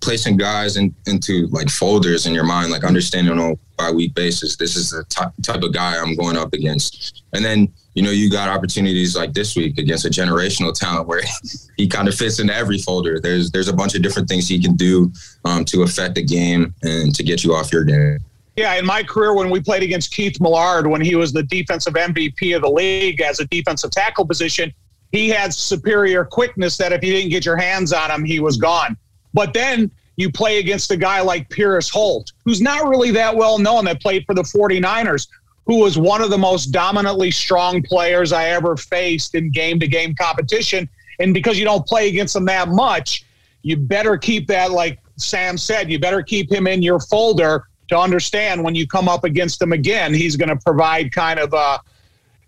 placing 0.01 0.38
guys 0.38 0.77
in, 0.77 0.93
into 1.08 1.47
like 1.47 1.69
folders 1.69 2.25
in 2.25 2.34
your 2.34 2.43
mind, 2.43 2.71
like 2.71 2.84
understanding 2.84 3.39
on 3.39 3.51
a 3.51 3.55
by 3.77 3.91
week 3.91 4.13
basis, 4.15 4.55
this 4.55 4.75
is 4.75 4.91
the 4.91 5.03
type, 5.43 5.63
of 5.63 5.73
guy 5.73 5.97
I'm 5.97 6.15
going 6.15 6.38
up 6.38 6.53
against. 6.53 7.23
And 7.34 7.43
then, 7.43 7.71
you 7.93 8.03
know, 8.03 8.12
you 8.12 8.29
got 8.29 8.47
opportunities 8.49 9.15
like 9.15 9.34
this 9.34 9.55
week 9.55 9.77
against 9.77 10.05
a 10.05 10.10
generational 10.10 10.73
talent 10.73 11.08
where 11.08 11.21
he 11.77 11.88
kind 11.88 12.08
of 12.08 12.15
fits 12.15 12.39
into 12.39 12.55
every 12.55 12.77
folder. 12.77 13.19
There's 13.19 13.51
there's 13.51 13.67
a 13.67 13.73
bunch 13.73 13.95
of 13.95 14.01
different 14.01 14.29
things 14.29 14.47
he 14.47 14.62
can 14.62 14.75
do 14.75 15.12
um, 15.43 15.65
to 15.65 15.84
affect 15.84 16.15
the 16.15 16.23
game 16.23 16.73
and 16.84 17.13
to 17.15 17.23
get 17.23 17.43
you 17.43 17.53
off 17.53 17.71
your 17.71 17.84
game. 17.84 18.19
Yeah, 18.55 18.75
in 18.75 18.86
my 18.86 19.03
career, 19.03 19.34
when 19.34 19.49
we 19.49 19.60
played 19.60 19.84
against 19.84 20.13
Keith 20.13 20.39
Millard, 20.39 20.88
when 20.88 21.01
he 21.01 21.15
was 21.15 21.34
the 21.34 21.43
defensive 21.43 21.95
MVP 21.95 22.55
of 22.55 22.62
the 22.62 22.69
league 22.69 23.19
as 23.19 23.41
a 23.41 23.45
defensive 23.47 23.91
tackle 23.91 24.25
position, 24.25 24.73
he 25.12 25.27
had 25.27 25.53
superior 25.53 26.23
quickness 26.23 26.77
that 26.77 26.93
if 26.93 27.03
you 27.03 27.12
didn't 27.12 27.31
get 27.31 27.45
your 27.45 27.58
hands 27.58 27.91
on 27.91 28.12
him, 28.12 28.23
he 28.23 28.39
was 28.39 28.55
gone. 28.55 28.95
But 29.36 29.54
then 29.54 29.91
you 30.15 30.32
play 30.32 30.60
against 30.60 30.89
a 30.91 30.98
guy 30.98 31.19
like 31.19 31.50
Pierce 31.50 31.89
Holt, 31.89 32.32
who's 32.45 32.62
not 32.62 32.88
really 32.88 33.12
that 33.12 33.36
well 33.36 33.60
known, 33.60 33.86
that 33.86 34.02
played 34.02 34.26
for 34.26 34.34
the 34.34 34.43
49ers, 34.43 35.28
who 35.67 35.80
was 35.80 35.98
one 35.98 36.21
of 36.21 36.30
the 36.30 36.38
most 36.38 36.67
dominantly 36.67 37.32
strong 37.32 37.82
players 37.82 38.32
I 38.32 38.45
ever 38.50 38.78
faced 38.78 39.36
in 39.36 39.52
game 39.52 39.80
to 39.82 39.88
game 39.88 40.15
competition. 40.15 40.88
And 41.19 41.34
because 41.34 41.60
you 41.60 41.65
don't 41.65 41.86
play 41.86 42.08
against 42.08 42.36
him 42.36 42.45
that 42.45 42.69
much, 42.69 43.26
you 43.62 43.76
better 43.76 44.17
keep 44.17 44.48
that, 44.48 44.71
like 44.71 45.00
Sam 45.17 45.58
said, 45.58 45.91
you 45.91 46.00
better 46.00 46.24
keep 46.24 46.50
him 46.50 46.65
in 46.65 46.82
your 46.82 47.02
folder 47.02 47.65
to 47.89 47.98
understand 47.98 48.63
when 48.63 48.74
you 48.74 48.88
come 48.88 49.10
up 49.10 49.26
against 49.26 49.62
him 49.62 49.74
again, 49.74 50.13
he's 50.13 50.38
going 50.38 50.50
to 50.50 50.56
provide 50.56 51.12
kind 51.12 51.39
of 51.39 51.54
a 51.54 51.80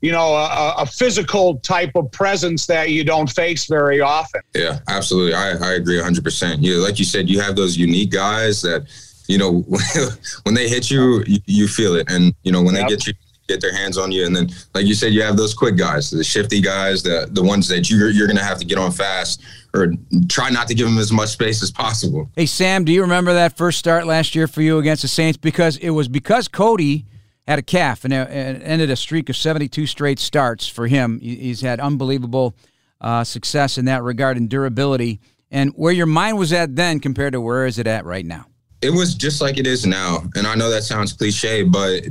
you 0.01 0.12
know, 0.12 0.36
a, 0.36 0.75
a, 0.77 0.86
physical 0.86 1.57
type 1.60 1.91
of 1.95 2.12
presence 2.12 2.67
that 2.67 2.91
you 2.91 3.03
don't 3.03 3.29
face 3.29 3.65
very 3.65 3.99
often. 3.99 4.41
Yeah, 4.53 4.79
absolutely. 4.88 5.33
I, 5.33 5.51
I 5.53 5.73
agree 5.73 5.97
100%. 5.97 6.62
You, 6.62 6.77
like 6.83 6.99
you 6.99 7.05
said, 7.05 7.29
you 7.29 7.39
have 7.39 7.55
those 7.55 7.77
unique 7.77 8.12
guys 8.12 8.62
that, 8.62 8.86
you 9.27 9.38
know, 9.38 9.62
when 10.43 10.53
they 10.53 10.69
hit 10.69 10.91
you, 10.91 11.23
you, 11.25 11.39
you 11.45 11.67
feel 11.67 11.95
it. 11.95 12.12
And, 12.12 12.33
you 12.43 12.51
know, 12.51 12.62
when 12.62 12.75
yep. 12.75 12.83
they 12.83 12.95
get 12.95 13.07
you, 13.07 13.13
get 13.47 13.60
their 13.60 13.73
hands 13.73 13.97
on 13.97 14.12
you. 14.12 14.25
And 14.25 14.36
then, 14.36 14.49
like 14.75 14.86
you 14.86 14.93
said, 14.93 15.13
you 15.13 15.23
have 15.23 15.38
those 15.38 15.53
quick 15.53 15.77
guys, 15.77 16.12
the 16.12 16.23
shifty 16.23 16.62
guys, 16.62 17.01
the, 17.01 17.27
the 17.31 17.41
ones 17.41 17.67
that 17.69 17.89
you're, 17.89 18.10
you're 18.10 18.27
going 18.27 18.38
to 18.38 18.43
have 18.43 18.60
to 18.60 18.65
get 18.65 18.77
on 18.77 18.91
fast 18.91 19.41
or 19.73 19.93
try 20.27 20.49
not 20.49 20.67
to 20.67 20.75
give 20.75 20.86
them 20.86 20.97
as 20.99 21.12
much 21.12 21.29
space 21.29 21.63
as 21.63 21.71
possible. 21.71 22.29
Hey, 22.36 22.45
Sam, 22.45 22.83
do 22.83 22.91
you 22.91 23.01
remember 23.01 23.33
that 23.33 23.57
first 23.57 23.79
start 23.79 24.05
last 24.05 24.36
year 24.36 24.47
for 24.47 24.62
you 24.62 24.77
against 24.77 25.01
the 25.01 25.07
Saints? 25.07 25.38
Because 25.38 25.77
it 25.77 25.89
was 25.89 26.07
because 26.07 26.47
Cody– 26.47 27.05
had 27.47 27.60
a 27.60 27.63
calf 27.63 28.03
and 28.03 28.13
it 28.13 28.27
ended 28.27 28.89
a 28.89 28.95
streak 28.95 29.29
of 29.29 29.38
72 29.38 29.86
straight 29.88 30.19
starts 30.19 30.67
for 30.67 30.88
him. 30.88 31.19
He's 31.19 31.62
had 31.62 31.79
unbelievable 31.79 32.55
uh, 32.99 33.23
success 33.23 33.77
in 33.77 33.86
that 33.86 34.03
regard 34.03 34.38
and 34.38 34.49
durability. 34.49 35.19
And 35.49 35.71
where 35.75 35.93
your 35.93 36.07
mind 36.07 36.38
was 36.38 36.51
at 36.51 36.75
then 36.75 36.99
compared 36.99 37.33
to 37.33 37.41
where 37.41 37.65
is 37.65 37.79
it 37.79 37.88
at 37.88 38.05
right 38.05 38.25
now? 38.25 38.47
It 38.81 38.89
was 38.89 39.15
just 39.15 39.41
like 39.41 39.57
it 39.57 39.65
is 39.65 39.86
now. 39.86 40.23
And 40.36 40.45
I 40.45 40.55
know 40.55 40.69
that 40.69 40.83
sounds 40.83 41.13
cliche, 41.13 41.63
but 41.63 42.03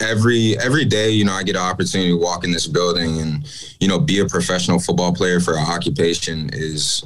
every 0.00 0.58
every 0.58 0.86
day, 0.86 1.10
you 1.10 1.24
know, 1.24 1.32
I 1.32 1.42
get 1.42 1.56
an 1.56 1.62
opportunity 1.62 2.10
to 2.10 2.18
walk 2.18 2.42
in 2.42 2.50
this 2.50 2.66
building 2.66 3.20
and, 3.20 3.74
you 3.80 3.86
know, 3.86 3.98
be 3.98 4.20
a 4.20 4.26
professional 4.26 4.78
football 4.78 5.12
player 5.12 5.40
for 5.40 5.56
an 5.56 5.66
occupation 5.66 6.50
is 6.52 7.04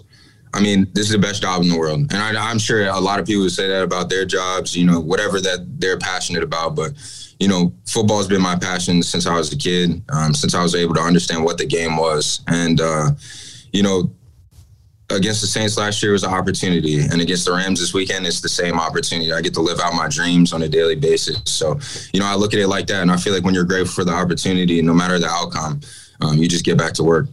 I 0.55 0.61
mean, 0.61 0.87
this 0.93 1.07
is 1.07 1.13
the 1.13 1.19
best 1.19 1.43
job 1.43 1.63
in 1.63 1.69
the 1.69 1.77
world. 1.77 2.13
And 2.13 2.15
I, 2.15 2.51
I'm 2.51 2.61
sure 2.61 2.87
a 2.87 3.01
lot 3.01 3.19
of 3.19 3.27
people 3.27 3.51
say 3.51 3.67
that 3.67 3.83
about 3.83 4.09
their 4.09 4.25
jobs, 4.25 4.77
you 4.77 4.87
know, 4.87 5.01
whatever 5.01 5.41
that 5.41 5.81
they're 5.81 5.99
passionate 5.99 6.45
about. 6.45 6.77
But 6.77 6.93
you 7.41 7.49
know, 7.49 7.73
football 7.87 8.19
has 8.19 8.29
been 8.29 8.43
my 8.43 8.57
passion 8.57 9.03
since 9.03 9.27
I 9.27 9.37
was 9.37 9.53
a 9.53 9.57
kid, 9.57 10.03
um, 10.11 10.35
since 10.35 10.55
I 10.55 10.63
was 10.63 10.75
able 10.75 10.95
to 10.95 11.01
understand 11.01 11.45
what 11.45 11.59
the 11.59 11.67
game 11.67 11.97
was. 11.97 12.41
And, 12.47 12.81
uh, 12.81 13.11
you 13.73 13.83
know, 13.83 14.11
against 15.11 15.41
the 15.41 15.47
Saints 15.47 15.77
last 15.77 16.03
year 16.03 16.13
was 16.13 16.25
an 16.25 16.33
opportunity, 16.33 17.01
and 17.01 17.21
against 17.21 17.45
the 17.45 17.53
Rams 17.53 17.81
this 17.81 17.93
weekend, 17.93 18.27
it's 18.27 18.41
the 18.41 18.49
same 18.49 18.79
opportunity. 18.79 19.33
I 19.33 19.41
get 19.41 19.55
to 19.55 19.61
live 19.61 19.81
out 19.81 19.95
my 19.95 20.09
dreams 20.09 20.53
on 20.53 20.63
a 20.63 20.69
daily 20.69 20.97
basis. 20.97 21.41
So, 21.45 21.79
you 22.13 22.21
know, 22.21 22.27
I 22.27 22.35
look 22.35 22.55
at 22.55 22.61
it 22.61 22.69
like 22.69 22.87
that, 22.87 23.03
and 23.03 23.11
I 23.11 23.17
feel 23.17 23.35
like 23.35 23.45
when 23.45 23.55
you're 23.55 23.65
grateful 23.65 23.95
for 23.95 24.05
the 24.05 24.13
opportunity, 24.13 24.81
no 24.81 24.95
matter 24.95 25.19
the 25.19 25.29
outcome, 25.29 25.81
um, 26.21 26.39
you 26.39 26.49
just 26.49 26.65
get 26.65 26.79
back 26.79 26.93
to 26.95 27.03
work. 27.03 27.27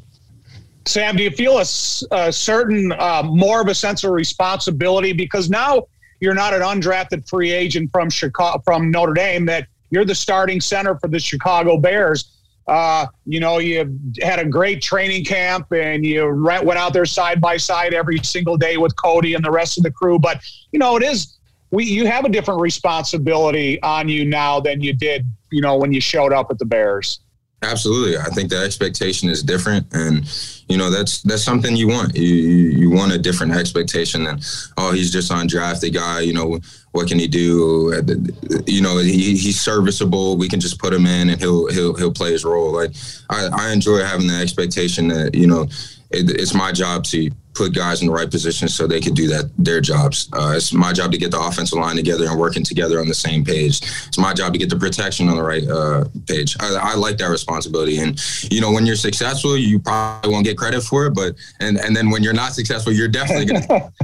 Sam, 0.86 1.16
do 1.16 1.24
you 1.24 1.32
feel 1.32 1.58
a, 1.60 1.66
a 2.12 2.34
certain 2.34 2.92
uh, 2.94 3.24
more 3.24 3.62
of 3.62 3.68
a 3.68 3.76
sense 3.76 4.04
of 4.04 4.12
responsibility 4.12 5.14
because 5.14 5.50
now 5.50 5.86
you're 6.20 6.34
not 6.34 6.54
an 6.54 6.62
undrafted 6.62 7.28
free 7.30 7.52
agent 7.52 7.92
from 7.92 8.10
Chicago, 8.10 8.62
from 8.66 8.90
Notre 8.90 9.14
Dame 9.14 9.46
that 9.46 9.68
you're 9.92 10.06
the 10.06 10.16
starting 10.16 10.60
center 10.60 10.98
for 10.98 11.08
the 11.08 11.20
Chicago 11.20 11.78
Bears. 11.78 12.38
Uh, 12.68 13.06
you 13.26 13.40
know, 13.40 13.60
you 13.60 14.00
had 14.22 14.40
a 14.40 14.46
great 14.46 14.82
training 14.82 15.26
camp 15.26 15.72
and 15.72 16.06
you 16.06 16.26
went 16.44 16.80
out 16.80 16.94
there 16.94 17.06
side 17.06 17.40
by 17.40 17.58
side 17.58 17.94
every 17.94 18.18
single 18.20 18.58
day 18.58 18.78
with 18.78 18.96
Cody 18.96 19.34
and 19.34 19.44
the 19.44 19.52
rest 19.52 19.78
of 19.78 19.84
the 19.84 19.92
crew. 19.92 20.18
But, 20.18 20.42
you 20.72 20.80
know, 20.80 20.96
it 20.96 21.04
is, 21.04 21.38
we, 21.72 21.84
you 21.84 22.08
have 22.08 22.24
a 22.24 22.30
different 22.30 22.62
responsibility 22.62 23.82
on 23.82 24.08
you 24.08 24.26
now 24.26 24.60
than 24.60 24.82
you 24.82 24.94
did, 24.94 25.26
you 25.52 25.62
know, 25.62 25.76
when 25.76 25.92
you 25.92 26.02
showed 26.02 26.34
up 26.34 26.48
at 26.50 26.60
the 26.60 26.66
Bears. 26.66 27.20
Absolutely, 27.64 28.18
I 28.18 28.26
think 28.26 28.50
the 28.50 28.58
expectation 28.58 29.30
is 29.30 29.44
different, 29.44 29.86
and 29.94 30.26
you 30.72 30.78
know 30.78 30.90
that's 30.90 31.22
that's 31.24 31.44
something 31.44 31.76
you 31.76 31.88
want. 31.88 32.16
You 32.16 32.34
you 32.34 32.90
want 32.90 33.12
a 33.12 33.18
different 33.18 33.54
expectation 33.54 34.24
than 34.24 34.40
oh 34.78 34.92
he's 34.94 35.12
just 35.12 35.32
undrafted 35.32 35.94
guy. 35.94 36.22
You 36.22 36.34
know 36.34 36.60
what 36.92 37.08
can 37.08 37.20
he 37.20 37.28
do? 37.28 37.94
Uh, 37.94 38.62
you 38.66 38.82
know 38.82 38.98
he, 39.00 39.36
he's 39.38 39.60
serviceable. 39.60 40.38
We 40.38 40.48
can 40.48 40.60
just 40.60 40.80
put 40.80 40.94
him 40.94 41.06
in 41.06 41.30
and 41.30 41.40
he'll 41.40 41.68
he'll 41.68 41.94
he'll 41.96 42.14
play 42.14 42.32
his 42.32 42.46
role. 42.46 42.72
Like 42.72 42.92
I, 43.30 43.50
I 43.52 43.72
enjoy 43.72 44.00
having 44.00 44.28
the 44.28 44.36
expectation 44.36 45.10
that 45.10 45.36
you 45.36 45.48
know 45.48 45.64
it, 46.10 46.30
it's 46.32 46.54
my 46.54 46.72
job 46.72 47.04
to 47.06 47.30
put 47.54 47.74
guys 47.74 48.02
in 48.02 48.08
the 48.08 48.14
right 48.14 48.30
positions 48.30 48.76
so 48.76 48.88
they 48.88 49.02
could 49.02 49.16
do 49.16 49.28
that 49.28 49.52
their 49.58 49.82
jobs. 49.82 50.30
Uh, 50.34 50.54
it's 50.56 50.74
my 50.74 50.94
job 50.94 51.12
to 51.12 51.18
get 51.18 51.32
the 51.32 51.40
offensive 51.40 51.78
line 51.78 51.96
together 51.96 52.26
and 52.28 52.40
working 52.40 52.64
together 52.64 53.00
on 53.00 53.08
the 53.08 53.14
same 53.14 53.44
page. 53.44 53.82
It's 54.08 54.18
my 54.18 54.34
job 54.34 54.54
to 54.54 54.60
get 54.60 54.70
the 54.70 54.78
protection 54.78 55.28
on 55.30 55.36
the 55.36 55.44
right 55.44 55.68
uh, 55.68 56.06
page. 56.28 56.56
I, 56.60 56.94
I, 56.94 56.96
like 56.96 57.18
that 57.18 57.30
responsibility, 57.30 57.98
and 58.00 58.20
you 58.52 58.62
know 58.62 58.72
when 58.72 58.86
you're 58.86 58.96
successful, 58.96 59.58
you 59.58 59.80
probably 59.80 60.32
won't 60.32 60.46
get 60.46 60.58
credit 60.58 60.82
for 60.84 61.06
it, 61.08 61.16
but 61.16 61.36
and 61.60 61.78
and 61.78 61.96
then 61.96 62.10
when 62.10 62.24
you're 62.24 62.34
not 62.34 62.54
successful, 62.54 62.94
you're 62.94 63.08
definitely 63.08 63.46
gonna. 63.46 63.92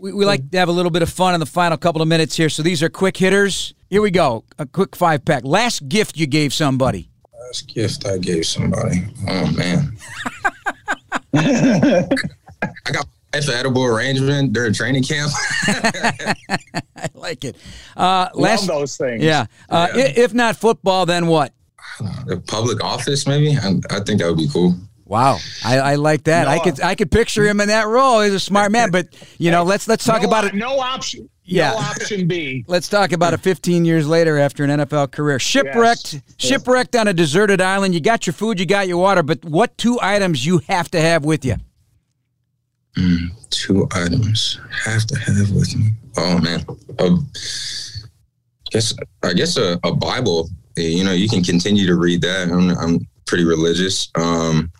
We, 0.00 0.12
we 0.12 0.26
like 0.26 0.50
to 0.50 0.58
have 0.58 0.68
a 0.68 0.72
little 0.72 0.90
bit 0.90 1.00
of 1.00 1.08
fun 1.08 1.32
in 1.32 1.40
the 1.40 1.46
final 1.46 1.78
couple 1.78 2.02
of 2.02 2.08
minutes 2.08 2.36
here. 2.36 2.50
So 2.50 2.62
these 2.62 2.82
are 2.82 2.90
quick 2.90 3.16
hitters. 3.16 3.72
Here 3.88 4.02
we 4.02 4.10
go. 4.10 4.44
A 4.58 4.66
quick 4.66 4.96
five 4.96 5.24
pack. 5.24 5.44
Last 5.44 5.88
gift 5.88 6.18
you 6.18 6.26
gave 6.26 6.52
somebody. 6.52 7.08
Last 7.46 7.68
gift 7.72 8.06
I 8.06 8.18
gave 8.18 8.44
somebody. 8.44 9.06
Oh 9.26 9.50
man. 9.52 9.96
I 13.34 13.40
got 13.40 13.46
life 13.48 13.56
edible 13.58 13.84
arrangement 13.84 14.52
during 14.52 14.72
training 14.72 15.02
camp. 15.02 15.32
I 15.68 17.08
like 17.14 17.44
it. 17.44 17.56
Uh, 17.96 18.28
Love 18.34 18.36
last, 18.36 18.66
those 18.66 18.96
things. 18.96 19.22
yeah. 19.22 19.46
Uh, 19.68 19.88
Yeah. 19.94 20.02
i- 20.04 20.12
If 20.16 20.34
not 20.34 20.56
football, 20.56 21.06
then 21.06 21.26
what? 21.26 21.52
the 22.26 22.42
public 22.46 22.82
office, 22.82 23.26
maybe. 23.26 23.56
I, 23.56 23.74
I 23.90 24.00
think 24.00 24.20
that 24.20 24.26
would 24.28 24.36
be 24.38 24.48
cool. 24.48 24.74
Wow, 25.06 25.38
I, 25.64 25.78
I 25.78 25.94
like 25.96 26.24
that. 26.24 26.48
I 26.48 26.58
could 26.58 26.80
I 26.80 26.94
could 26.94 27.10
picture 27.10 27.44
him 27.46 27.60
in 27.60 27.68
that 27.68 27.86
role. 27.86 28.22
He's 28.22 28.32
a 28.32 28.40
smart 28.40 28.72
man, 28.72 28.90
but 28.90 29.08
you 29.38 29.50
know, 29.50 29.62
let's 29.62 29.86
let's 29.86 30.02
talk 30.04 30.22
no, 30.22 30.28
about 30.28 30.44
it. 30.46 30.54
No 30.54 30.78
option. 30.80 31.28
Yeah. 31.44 31.72
No 31.72 31.76
option 31.76 32.26
B. 32.26 32.64
Let's 32.68 32.88
talk 32.88 33.12
about 33.12 33.34
it 33.34 33.40
15 33.40 33.84
years 33.84 34.08
later 34.08 34.38
after 34.38 34.64
an 34.64 34.70
NFL 34.80 35.10
career. 35.12 35.38
Shipwrecked, 35.38 36.22
shipwrecked 36.38 36.96
on 36.96 37.06
a 37.06 37.12
deserted 37.12 37.60
island. 37.60 37.92
You 37.92 38.00
got 38.00 38.26
your 38.26 38.32
food, 38.32 38.58
you 38.58 38.64
got 38.64 38.88
your 38.88 38.96
water, 38.96 39.22
but 39.22 39.44
what 39.44 39.76
two 39.76 39.98
items 40.00 40.46
you 40.46 40.62
have 40.68 40.90
to 40.92 41.00
have 41.02 41.22
with 41.26 41.44
you? 41.44 41.56
Two 43.50 43.88
items 43.92 44.60
have 44.84 45.06
to 45.06 45.18
have 45.18 45.50
with 45.50 45.76
me. 45.76 45.90
Oh 46.16 46.38
man. 46.38 46.64
Guess 48.70 48.94
I 49.22 49.32
guess 49.32 49.56
a, 49.56 49.78
a 49.84 49.94
Bible. 49.94 50.48
You 50.76 51.04
know, 51.04 51.12
you 51.12 51.28
can 51.28 51.42
continue 51.42 51.86
to 51.86 51.94
read 51.96 52.20
that. 52.22 52.50
I'm, 52.50 52.70
I'm 52.78 53.06
pretty 53.26 53.44
religious. 53.44 54.10
Um, 54.16 54.70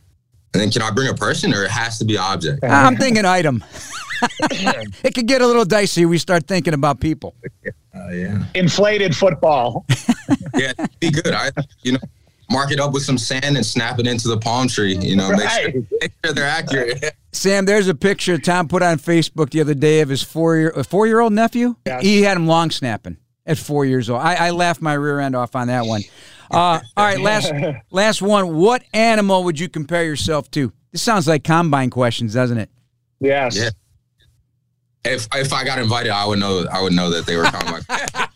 and 0.52 0.60
then 0.60 0.70
can 0.70 0.82
I 0.82 0.90
bring 0.90 1.08
a 1.08 1.14
person 1.14 1.52
or 1.52 1.64
it 1.64 1.70
has 1.70 1.98
to 1.98 2.04
be 2.04 2.16
object? 2.16 2.62
I'm 2.64 2.96
thinking 2.96 3.24
item. 3.24 3.64
it 4.50 5.14
could 5.14 5.26
get 5.26 5.40
a 5.40 5.46
little 5.46 5.64
dicey. 5.64 6.06
We 6.06 6.18
start 6.18 6.46
thinking 6.46 6.74
about 6.74 7.00
people. 7.00 7.34
Uh, 7.94 8.10
yeah. 8.10 8.42
Inflated 8.56 9.16
football. 9.16 9.86
Yeah, 10.56 10.72
be 10.98 11.12
good. 11.12 11.32
I, 11.32 11.52
you 11.82 11.92
know, 11.92 11.98
mark 12.54 12.70
it 12.70 12.80
up 12.80 12.92
with 12.92 13.02
some 13.02 13.18
sand 13.18 13.56
and 13.56 13.66
snap 13.66 13.98
it 13.98 14.06
into 14.06 14.28
the 14.28 14.38
palm 14.38 14.68
tree. 14.68 14.96
You 14.96 15.16
know, 15.16 15.30
make, 15.30 15.48
sure, 15.48 15.72
make 16.00 16.12
sure 16.24 16.32
they're 16.32 16.46
accurate. 16.46 17.14
Sam, 17.32 17.66
there's 17.66 17.88
a 17.88 17.94
picture 17.94 18.38
Tom 18.38 18.68
put 18.68 18.82
on 18.82 18.98
Facebook 18.98 19.50
the 19.50 19.60
other 19.60 19.74
day 19.74 20.00
of 20.00 20.08
his 20.08 20.22
four 20.22 20.56
year 20.56 20.72
four 20.84 21.06
year 21.06 21.20
old 21.20 21.32
nephew. 21.32 21.74
Yes. 21.84 22.02
He 22.02 22.22
had 22.22 22.36
him 22.36 22.46
long 22.46 22.70
snapping 22.70 23.18
at 23.44 23.58
four 23.58 23.84
years 23.84 24.08
old. 24.08 24.22
I, 24.22 24.34
I 24.46 24.50
laughed 24.50 24.80
my 24.80 24.94
rear 24.94 25.20
end 25.20 25.34
off 25.34 25.56
on 25.56 25.66
that 25.66 25.84
one. 25.84 26.02
Uh, 26.50 26.54
all 26.96 27.04
right, 27.04 27.20
last 27.20 27.52
last 27.90 28.22
one. 28.22 28.56
What 28.56 28.84
animal 28.92 29.44
would 29.44 29.58
you 29.58 29.68
compare 29.68 30.04
yourself 30.04 30.50
to? 30.52 30.72
This 30.92 31.02
sounds 31.02 31.26
like 31.26 31.42
combine 31.42 31.90
questions, 31.90 32.34
doesn't 32.34 32.58
it? 32.58 32.70
Yes. 33.20 33.56
Yeah. 33.56 33.70
If 35.04 35.28
if 35.34 35.52
I 35.52 35.64
got 35.64 35.78
invited, 35.78 36.10
I 36.12 36.24
would 36.24 36.38
know. 36.38 36.66
I 36.72 36.80
would 36.80 36.92
know 36.92 37.10
that 37.10 37.26
they 37.26 37.36
were 37.36 37.44
comic. 37.44 37.84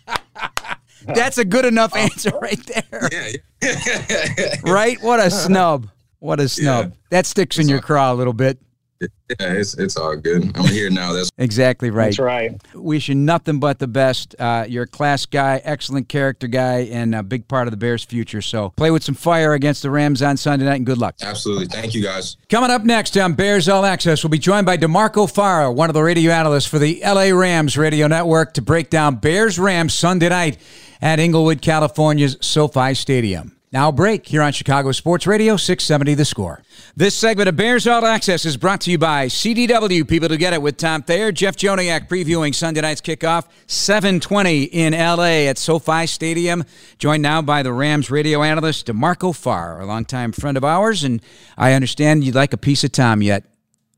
That's 1.14 1.38
a 1.38 1.44
good 1.44 1.64
enough 1.64 1.94
answer 1.96 2.30
right 2.40 2.60
there. 2.66 3.08
yeah. 3.12 4.54
Right? 4.62 5.02
What 5.02 5.20
a 5.20 5.30
snub. 5.30 5.88
What 6.20 6.40
a 6.40 6.48
snub. 6.48 6.86
Yeah. 6.86 6.96
That 7.10 7.26
sticks 7.26 7.58
in 7.58 7.68
your 7.68 7.80
craw 7.80 8.12
a 8.12 8.14
little 8.14 8.32
bit. 8.32 8.58
Yeah, 9.00 9.08
it's 9.40 9.74
it's 9.74 9.96
all 9.96 10.16
good. 10.16 10.50
I'm 10.56 10.66
here 10.68 10.90
now. 10.90 11.12
That's 11.12 11.30
Exactly 11.38 11.90
right. 11.90 12.06
That's 12.06 12.18
right. 12.18 12.60
Wish 12.74 13.08
you 13.08 13.14
nothing 13.14 13.60
but 13.60 13.78
the 13.78 13.86
best. 13.86 14.34
Uh, 14.38 14.64
you're 14.68 14.84
a 14.84 14.88
class 14.88 15.26
guy, 15.26 15.60
excellent 15.64 16.08
character 16.08 16.46
guy, 16.46 16.80
and 16.90 17.14
a 17.14 17.22
big 17.22 17.46
part 17.46 17.68
of 17.68 17.70
the 17.70 17.76
Bears' 17.76 18.02
future. 18.04 18.42
So 18.42 18.70
play 18.70 18.90
with 18.90 19.04
some 19.04 19.14
fire 19.14 19.52
against 19.52 19.82
the 19.82 19.90
Rams 19.90 20.22
on 20.22 20.36
Sunday 20.36 20.64
night, 20.64 20.76
and 20.76 20.86
good 20.86 20.98
luck. 20.98 21.16
absolutely. 21.22 21.66
Thank 21.66 21.94
you, 21.94 22.02
guys. 22.02 22.36
Coming 22.48 22.70
up 22.70 22.84
next 22.84 23.16
on 23.16 23.34
Bears 23.34 23.68
All 23.68 23.84
Access, 23.84 24.24
we'll 24.24 24.30
be 24.30 24.38
joined 24.38 24.66
by 24.66 24.76
DeMarco 24.76 25.30
Farr, 25.30 25.70
one 25.70 25.90
of 25.90 25.94
the 25.94 26.02
radio 26.02 26.32
analysts 26.32 26.66
for 26.66 26.78
the 26.78 27.00
LA 27.04 27.30
Rams 27.30 27.76
radio 27.76 28.06
network, 28.06 28.54
to 28.54 28.62
break 28.62 28.90
down 28.90 29.16
Bears 29.16 29.58
Rams 29.58 29.94
Sunday 29.94 30.30
night 30.30 30.58
at 31.00 31.20
Inglewood, 31.20 31.62
California's 31.62 32.36
SoFi 32.40 32.94
Stadium. 32.94 33.57
Now, 33.70 33.92
break 33.92 34.26
here 34.26 34.40
on 34.40 34.52
Chicago 34.52 34.92
Sports 34.92 35.26
Radio 35.26 35.58
670 35.58 36.14
The 36.14 36.24
Score. 36.24 36.62
This 36.96 37.14
segment 37.14 37.50
of 37.50 37.56
Bears 37.56 37.86
All 37.86 38.06
Access 38.06 38.46
is 38.46 38.56
brought 38.56 38.80
to 38.82 38.90
you 38.90 38.96
by 38.96 39.26
CDW. 39.26 40.08
People 40.08 40.30
to 40.30 40.38
get 40.38 40.54
it 40.54 40.62
with 40.62 40.78
Tom 40.78 41.02
Thayer, 41.02 41.32
Jeff 41.32 41.54
Joniak 41.54 42.08
previewing 42.08 42.54
Sunday 42.54 42.80
night's 42.80 43.02
kickoff, 43.02 43.46
720 43.66 44.62
in 44.64 44.94
LA 44.94 45.48
at 45.50 45.58
SoFi 45.58 46.06
Stadium. 46.06 46.64
Joined 46.96 47.22
now 47.22 47.42
by 47.42 47.62
the 47.62 47.74
Rams 47.74 48.10
radio 48.10 48.42
analyst, 48.42 48.86
DeMarco 48.86 49.36
Farr, 49.36 49.82
a 49.82 49.84
longtime 49.84 50.32
friend 50.32 50.56
of 50.56 50.64
ours, 50.64 51.04
and 51.04 51.20
I 51.58 51.74
understand 51.74 52.24
you'd 52.24 52.34
like 52.34 52.54
a 52.54 52.58
piece 52.58 52.84
of 52.84 52.92
Tom 52.92 53.20
yet. 53.20 53.44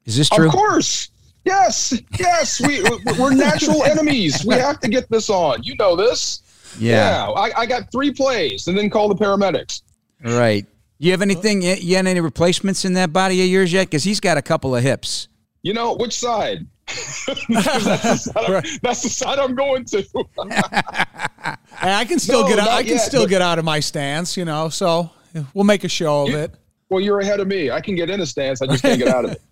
Is 0.05 0.17
this 0.17 0.29
true? 0.29 0.49
Of 0.49 0.53
course. 0.53 1.11
Yes. 1.45 1.97
Yes. 2.19 2.61
We 2.61 2.83
we're 3.21 3.35
natural 3.35 3.85
enemies. 3.85 4.45
We 4.45 4.57
have 4.57 4.81
to 4.81 4.89
get 4.89 5.09
this 5.11 5.31
on. 5.31 5.63
You 5.63 5.77
know 5.77 5.95
this. 5.95 6.43
Yeah. 6.79 7.29
I, 7.37 7.51
I 7.61 7.67
got 7.67 7.91
three 7.93 8.13
plays 8.13 8.67
and 8.69 8.77
then 8.77 8.91
call 8.91 9.09
the 9.09 9.15
paramedics. 9.15 9.83
Right. 10.23 10.67
You 10.99 11.13
have 11.13 11.23
anything, 11.23 11.63
you 11.63 11.75
you 11.75 11.97
had 11.97 12.07
any 12.07 12.21
replacements 12.21 12.85
in 12.85 12.93
that 12.95 13.13
body 13.13 13.41
of 13.43 13.49
yours 13.49 13.73
yet? 13.73 13.87
Because 13.87 14.05
he's 14.05 14.21
got 14.21 14.37
a 14.37 14.43
couple 14.43 14.77
of 14.77 14.83
hips. 14.83 15.29
You 15.63 15.73
know 15.75 15.95
which 15.95 16.19
side? 16.19 16.67
that's, 16.87 17.45
the 17.47 18.17
side 18.17 18.45
I'm, 18.51 18.63
that's 18.83 19.03
the 19.03 19.09
side 19.09 19.39
I'm 19.39 19.55
going 19.55 19.85
to. 19.87 20.05
I 21.83 22.05
can 22.05 22.19
still 22.19 22.43
No, 22.43 22.49
get 22.49 22.59
out. 22.59 22.69
I 22.69 22.83
can 22.83 22.93
yet, 22.93 22.99
still 22.99 23.23
but- 23.23 23.31
get 23.31 23.43
out 23.43 23.59
of 23.59 23.65
my 23.65 23.81
stance, 23.81 24.37
you 24.37 24.45
know. 24.45 24.69
So 24.69 25.11
we'll 25.55 25.65
make 25.65 25.85
a 25.85 25.89
show 25.89 26.27
of 26.27 26.35
it. 26.35 26.53
well, 26.89 27.01
you're 27.01 27.21
ahead 27.21 27.41
of 27.41 27.47
me. 27.49 27.71
I 27.71 27.81
can 27.81 27.95
get 27.95 28.11
in 28.11 28.21
a 28.21 28.27
stance. 28.27 28.61
I 28.61 28.67
just 28.67 28.83
can't 28.83 28.99
get 28.99 29.09
out 29.09 29.25
of 29.25 29.33
it. 29.33 29.43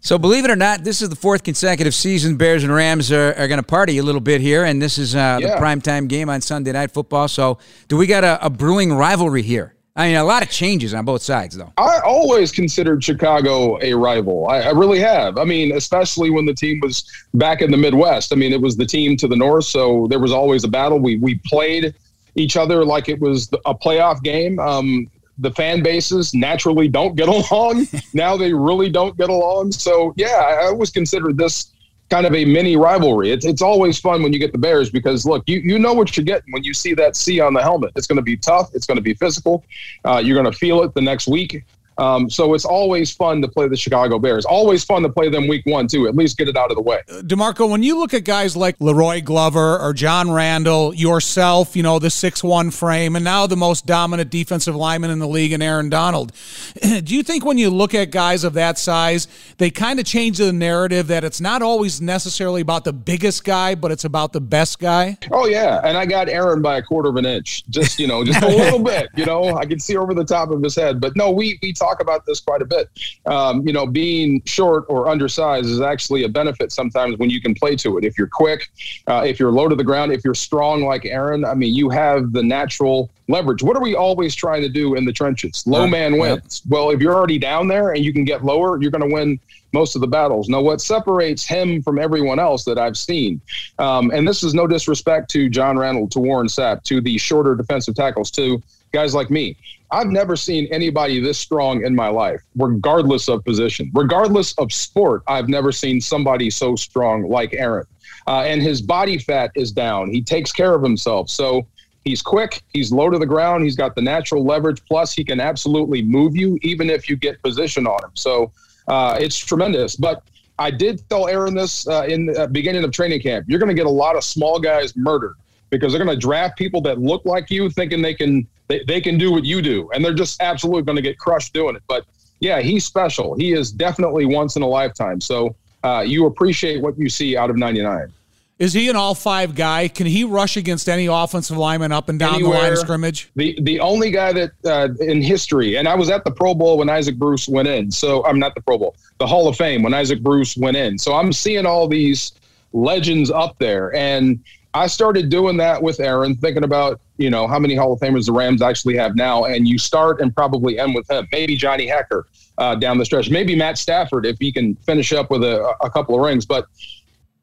So, 0.00 0.18
believe 0.18 0.44
it 0.44 0.50
or 0.50 0.56
not, 0.56 0.84
this 0.84 1.02
is 1.02 1.08
the 1.08 1.16
fourth 1.16 1.42
consecutive 1.42 1.94
season 1.94 2.36
Bears 2.36 2.64
and 2.64 2.72
Rams 2.74 3.10
are, 3.12 3.34
are 3.36 3.48
going 3.48 3.58
to 3.58 3.66
party 3.66 3.98
a 3.98 4.02
little 4.02 4.20
bit 4.20 4.40
here, 4.40 4.64
and 4.64 4.80
this 4.80 4.98
is 4.98 5.14
uh, 5.14 5.38
the 5.40 5.48
Yeah. 5.48 5.58
primetime 5.60 6.08
game 6.08 6.28
on 6.30 6.40
Sunday 6.40 6.72
Night 6.72 6.90
Football. 6.90 7.28
So, 7.28 7.58
do 7.88 7.96
we 7.96 8.06
got 8.06 8.24
a, 8.24 8.44
a 8.44 8.50
brewing 8.50 8.92
rivalry 8.92 9.42
here? 9.42 9.74
I 9.96 10.06
mean, 10.08 10.16
a 10.16 10.24
lot 10.24 10.42
of 10.44 10.48
changes 10.50 10.94
on 10.94 11.04
both 11.04 11.22
sides, 11.22 11.56
though. 11.56 11.72
I 11.76 11.98
always 12.04 12.52
considered 12.52 13.02
Chicago 13.02 13.78
a 13.82 13.92
rival. 13.94 14.46
I, 14.48 14.60
I 14.60 14.70
really 14.70 15.00
have. 15.00 15.38
I 15.38 15.44
mean, 15.44 15.72
especially 15.76 16.30
when 16.30 16.46
the 16.46 16.54
team 16.54 16.78
was 16.80 17.02
back 17.34 17.62
in 17.62 17.72
the 17.72 17.76
Midwest. 17.76 18.32
I 18.32 18.36
mean, 18.36 18.52
it 18.52 18.60
was 18.60 18.76
the 18.76 18.86
team 18.86 19.16
to 19.16 19.26
the 19.26 19.34
north, 19.34 19.64
so 19.64 20.06
there 20.08 20.20
was 20.20 20.30
always 20.32 20.62
a 20.62 20.68
battle. 20.68 21.00
We 21.00 21.16
we 21.18 21.40
played 21.46 21.94
each 22.36 22.56
other 22.56 22.84
like 22.84 23.08
it 23.08 23.18
was 23.18 23.50
a 23.66 23.74
playoff 23.74 24.22
game. 24.22 24.60
Um, 24.60 25.10
the 25.38 25.50
fan 25.52 25.82
bases 25.82 26.34
naturally 26.34 26.88
don't 26.88 27.16
get 27.16 27.28
along. 27.50 27.86
now 28.14 28.36
they 28.36 28.52
really 28.52 28.90
don't 28.90 29.16
get 29.16 29.30
along. 29.30 29.72
So 29.72 30.12
yeah, 30.16 30.36
I 30.36 30.66
always 30.66 30.90
considered 30.90 31.38
this 31.38 31.72
kind 32.10 32.26
of 32.26 32.34
a 32.34 32.44
mini 32.44 32.76
rivalry. 32.76 33.30
It's 33.30 33.44
it's 33.44 33.62
always 33.62 33.98
fun 33.98 34.22
when 34.22 34.32
you 34.32 34.38
get 34.38 34.52
the 34.52 34.58
Bears 34.58 34.90
because 34.90 35.26
look, 35.26 35.44
you 35.46 35.60
you 35.60 35.78
know 35.78 35.92
what 35.92 36.16
you're 36.16 36.24
getting 36.24 36.52
when 36.52 36.64
you 36.64 36.74
see 36.74 36.94
that 36.94 37.16
C 37.16 37.40
on 37.40 37.54
the 37.54 37.62
helmet. 37.62 37.92
It's 37.96 38.06
going 38.06 38.16
to 38.16 38.22
be 38.22 38.36
tough. 38.36 38.70
It's 38.74 38.86
going 38.86 38.96
to 38.96 39.02
be 39.02 39.14
physical. 39.14 39.64
Uh, 40.04 40.20
you're 40.24 40.40
going 40.40 40.50
to 40.50 40.58
feel 40.58 40.82
it 40.82 40.94
the 40.94 41.02
next 41.02 41.28
week. 41.28 41.64
Um, 41.98 42.30
so 42.30 42.54
it's 42.54 42.64
always 42.64 43.10
fun 43.10 43.42
to 43.42 43.48
play 43.48 43.68
the 43.68 43.76
Chicago 43.76 44.18
Bears. 44.18 44.44
Always 44.44 44.84
fun 44.84 45.02
to 45.02 45.08
play 45.08 45.28
them 45.28 45.48
week 45.48 45.66
one 45.66 45.88
too. 45.88 46.06
At 46.06 46.14
least 46.14 46.38
get 46.38 46.48
it 46.48 46.56
out 46.56 46.70
of 46.70 46.76
the 46.76 46.82
way. 46.82 47.02
Demarco, 47.08 47.68
when 47.68 47.82
you 47.82 47.98
look 47.98 48.14
at 48.14 48.24
guys 48.24 48.56
like 48.56 48.78
La'Roi 48.78 49.24
Glover 49.24 49.78
or 49.78 49.92
John 49.92 50.30
Randle, 50.30 50.94
yourself, 50.94 51.74
you 51.74 51.82
know, 51.82 51.98
the 51.98 52.10
six 52.10 52.42
one 52.42 52.70
frame, 52.70 53.16
and 53.16 53.24
now 53.24 53.46
the 53.46 53.56
most 53.56 53.86
dominant 53.86 54.30
defensive 54.30 54.76
lineman 54.76 55.10
in 55.10 55.18
the 55.18 55.28
league 55.28 55.52
and 55.52 55.62
Aaron 55.62 55.90
Donald, 55.90 56.32
do 56.82 57.14
you 57.14 57.22
think 57.22 57.44
when 57.44 57.58
you 57.58 57.70
look 57.70 57.94
at 57.94 58.10
guys 58.10 58.44
of 58.44 58.54
that 58.54 58.78
size, 58.78 59.26
they 59.58 59.70
kind 59.70 59.98
of 59.98 60.06
change 60.06 60.38
the 60.38 60.52
narrative 60.52 61.08
that 61.08 61.24
it's 61.24 61.40
not 61.40 61.62
always 61.62 62.00
necessarily 62.00 62.60
about 62.60 62.84
the 62.84 62.92
biggest 62.92 63.44
guy, 63.44 63.74
but 63.74 63.90
it's 63.90 64.04
about 64.04 64.32
the 64.32 64.40
best 64.40 64.78
guy? 64.78 65.18
Oh 65.32 65.46
yeah, 65.46 65.80
and 65.84 65.96
I 65.96 66.06
got 66.06 66.28
Aaron 66.28 66.62
by 66.62 66.78
a 66.78 66.82
quarter 66.82 67.08
of 67.08 67.16
an 67.16 67.26
inch, 67.26 67.64
just 67.70 67.98
you 67.98 68.06
know, 68.06 68.24
just 68.24 68.42
a 68.42 68.48
little 68.48 68.78
bit. 68.78 69.08
You 69.16 69.26
know, 69.26 69.56
I 69.56 69.66
can 69.66 69.80
see 69.80 69.96
over 69.96 70.14
the 70.14 70.24
top 70.24 70.50
of 70.50 70.62
his 70.62 70.76
head. 70.76 71.00
But 71.00 71.16
no, 71.16 71.30
we 71.30 71.58
we 71.62 71.72
talk 71.72 71.87
about 72.00 72.26
this 72.26 72.40
quite 72.40 72.62
a 72.62 72.64
bit. 72.64 72.88
Um, 73.26 73.66
you 73.66 73.72
know, 73.72 73.86
being 73.86 74.42
short 74.44 74.84
or 74.88 75.08
undersized 75.08 75.66
is 75.66 75.80
actually 75.80 76.24
a 76.24 76.28
benefit 76.28 76.72
sometimes 76.72 77.18
when 77.18 77.30
you 77.30 77.40
can 77.40 77.54
play 77.54 77.76
to 77.76 77.98
it. 77.98 78.04
If 78.04 78.18
you're 78.18 78.28
quick, 78.30 78.68
uh, 79.06 79.24
if 79.26 79.40
you're 79.40 79.52
low 79.52 79.68
to 79.68 79.74
the 79.74 79.84
ground, 79.84 80.12
if 80.12 80.24
you're 80.24 80.34
strong 80.34 80.84
like 80.84 81.04
Aaron, 81.04 81.44
I 81.44 81.54
mean, 81.54 81.74
you 81.74 81.90
have 81.90 82.32
the 82.32 82.42
natural 82.42 83.10
leverage. 83.28 83.62
What 83.62 83.76
are 83.76 83.82
we 83.82 83.94
always 83.94 84.34
trying 84.34 84.62
to 84.62 84.68
do 84.68 84.94
in 84.94 85.04
the 85.04 85.12
trenches? 85.12 85.66
Low 85.66 85.86
man 85.86 86.18
wins. 86.18 86.62
Well, 86.68 86.90
if 86.90 87.00
you're 87.00 87.14
already 87.14 87.38
down 87.38 87.68
there 87.68 87.92
and 87.92 88.04
you 88.04 88.12
can 88.12 88.24
get 88.24 88.44
lower, 88.44 88.80
you're 88.80 88.90
going 88.90 89.08
to 89.08 89.14
win 89.14 89.38
most 89.72 89.94
of 89.94 90.00
the 90.00 90.06
battles. 90.06 90.48
Now, 90.48 90.62
what 90.62 90.80
separates 90.80 91.44
him 91.44 91.82
from 91.82 91.98
everyone 91.98 92.38
else 92.38 92.64
that 92.64 92.78
I've 92.78 92.96
seen, 92.96 93.40
um, 93.78 94.10
and 94.12 94.26
this 94.26 94.42
is 94.42 94.54
no 94.54 94.66
disrespect 94.66 95.30
to 95.32 95.48
John 95.48 95.78
Randle, 95.78 96.08
to 96.08 96.18
Warren 96.20 96.46
Sapp, 96.46 96.82
to 96.84 97.00
the 97.00 97.18
shorter 97.18 97.54
defensive 97.54 97.94
tackles, 97.94 98.30
to 98.32 98.62
guys 98.92 99.14
like 99.14 99.30
me. 99.30 99.56
I've 99.90 100.08
never 100.08 100.36
seen 100.36 100.68
anybody 100.70 101.20
this 101.20 101.38
strong 101.38 101.84
in 101.84 101.94
my 101.94 102.08
life, 102.08 102.42
regardless 102.56 103.28
of 103.28 103.44
position, 103.44 103.90
regardless 103.94 104.52
of 104.58 104.72
sport. 104.72 105.22
I've 105.26 105.48
never 105.48 105.72
seen 105.72 106.00
somebody 106.00 106.50
so 106.50 106.76
strong 106.76 107.28
like 107.28 107.54
Aaron. 107.54 107.86
Uh, 108.26 108.42
and 108.42 108.60
his 108.60 108.82
body 108.82 109.16
fat 109.18 109.50
is 109.54 109.72
down. 109.72 110.10
He 110.10 110.22
takes 110.22 110.52
care 110.52 110.74
of 110.74 110.82
himself. 110.82 111.30
So 111.30 111.66
he's 112.04 112.20
quick. 112.20 112.62
He's 112.74 112.92
low 112.92 113.08
to 113.08 113.18
the 113.18 113.26
ground. 113.26 113.64
He's 113.64 113.76
got 113.76 113.94
the 113.94 114.02
natural 114.02 114.44
leverage. 114.44 114.84
Plus, 114.84 115.14
he 115.14 115.24
can 115.24 115.40
absolutely 115.40 116.02
move 116.02 116.36
you, 116.36 116.58
even 116.60 116.90
if 116.90 117.08
you 117.08 117.16
get 117.16 117.42
position 117.42 117.86
on 117.86 118.04
him. 118.04 118.10
So 118.12 118.52
uh, 118.86 119.16
it's 119.18 119.38
tremendous. 119.38 119.96
But 119.96 120.22
I 120.58 120.70
did 120.70 121.08
tell 121.08 121.28
Aaron 121.28 121.54
this 121.54 121.88
uh, 121.88 122.04
in 122.06 122.26
the 122.26 122.48
beginning 122.48 122.84
of 122.84 122.92
training 122.92 123.22
camp. 123.22 123.46
You're 123.48 123.60
going 123.60 123.68
to 123.68 123.74
get 123.74 123.86
a 123.86 123.90
lot 123.90 124.16
of 124.16 124.24
small 124.24 124.58
guys 124.58 124.94
murdered 124.96 125.36
because 125.70 125.92
they're 125.92 126.04
going 126.04 126.14
to 126.14 126.20
draft 126.20 126.58
people 126.58 126.80
that 126.82 126.98
look 126.98 127.24
like 127.24 127.50
you, 127.50 127.70
thinking 127.70 128.02
they 128.02 128.14
can 128.14 128.46
they, 128.68 128.84
they 128.84 129.00
can 129.00 129.18
do 129.18 129.32
what 129.32 129.44
you 129.44 129.60
do, 129.60 129.90
and 129.92 130.04
they're 130.04 130.14
just 130.14 130.40
absolutely 130.40 130.82
going 130.82 130.96
to 130.96 131.02
get 131.02 131.18
crushed 131.18 131.52
doing 131.52 131.76
it. 131.76 131.82
But 131.88 132.04
yeah, 132.40 132.60
he's 132.60 132.84
special. 132.84 133.34
He 133.34 133.52
is 133.52 133.72
definitely 133.72 134.26
once 134.26 134.56
in 134.56 134.62
a 134.62 134.68
lifetime. 134.68 135.20
So 135.20 135.56
uh, 135.82 136.04
you 136.06 136.26
appreciate 136.26 136.82
what 136.82 136.96
you 136.98 137.08
see 137.08 137.36
out 137.36 137.50
of 137.50 137.56
99. 137.56 138.12
Is 138.58 138.72
he 138.72 138.88
an 138.88 138.96
all 138.96 139.14
five 139.14 139.54
guy? 139.54 139.86
Can 139.86 140.06
he 140.06 140.24
rush 140.24 140.56
against 140.56 140.88
any 140.88 141.06
offensive 141.06 141.56
lineman 141.56 141.92
up 141.92 142.08
and 142.08 142.18
down 142.18 142.34
Anywhere. 142.34 142.54
the 142.54 142.62
line 142.62 142.72
of 142.72 142.78
scrimmage? 142.78 143.30
The 143.36 143.56
the 143.62 143.78
only 143.78 144.10
guy 144.10 144.32
that 144.32 144.50
uh, 144.64 144.88
in 145.00 145.22
history, 145.22 145.76
and 145.76 145.86
I 145.86 145.94
was 145.94 146.10
at 146.10 146.24
the 146.24 146.32
Pro 146.32 146.54
Bowl 146.54 146.78
when 146.78 146.90
Isaac 146.90 147.16
Bruce 147.16 147.48
went 147.48 147.68
in. 147.68 147.92
So 147.92 148.26
I'm 148.26 148.40
not 148.40 148.56
the 148.56 148.60
Pro 148.60 148.76
Bowl, 148.76 148.96
the 149.18 149.28
Hall 149.28 149.46
of 149.46 149.56
Fame 149.56 149.84
when 149.84 149.94
Isaac 149.94 150.22
Bruce 150.22 150.56
went 150.56 150.76
in. 150.76 150.98
So 150.98 151.14
I'm 151.14 151.32
seeing 151.32 151.66
all 151.66 151.86
these 151.86 152.32
legends 152.72 153.30
up 153.30 153.56
there, 153.60 153.94
and 153.94 154.42
I 154.74 154.88
started 154.88 155.28
doing 155.28 155.56
that 155.58 155.80
with 155.80 156.00
Aaron, 156.00 156.34
thinking 156.34 156.64
about 156.64 157.00
you 157.18 157.30
know 157.30 157.46
how 157.46 157.58
many 157.58 157.74
Hall 157.74 157.92
of 157.92 158.00
Famers 158.00 158.26
the 158.26 158.32
Rams 158.32 158.62
actually 158.62 158.96
have 158.96 159.14
now, 159.14 159.44
and 159.44 159.68
you 159.68 159.78
start 159.78 160.20
and 160.20 160.34
probably 160.34 160.78
end 160.78 160.94
with 160.94 161.10
him. 161.10 161.28
Maybe 161.30 161.56
Johnny 161.56 161.86
Hekker 161.86 162.22
uh, 162.56 162.76
down 162.76 162.96
the 162.96 163.04
stretch. 163.04 163.28
Maybe 163.28 163.54
Matt 163.54 163.76
Stafford 163.76 164.24
if 164.24 164.36
he 164.38 164.50
can 164.50 164.74
finish 164.76 165.12
up 165.12 165.30
with 165.30 165.44
a, 165.44 165.74
a 165.82 165.90
couple 165.90 166.14
of 166.14 166.22
rings, 166.22 166.46
but 166.46 166.66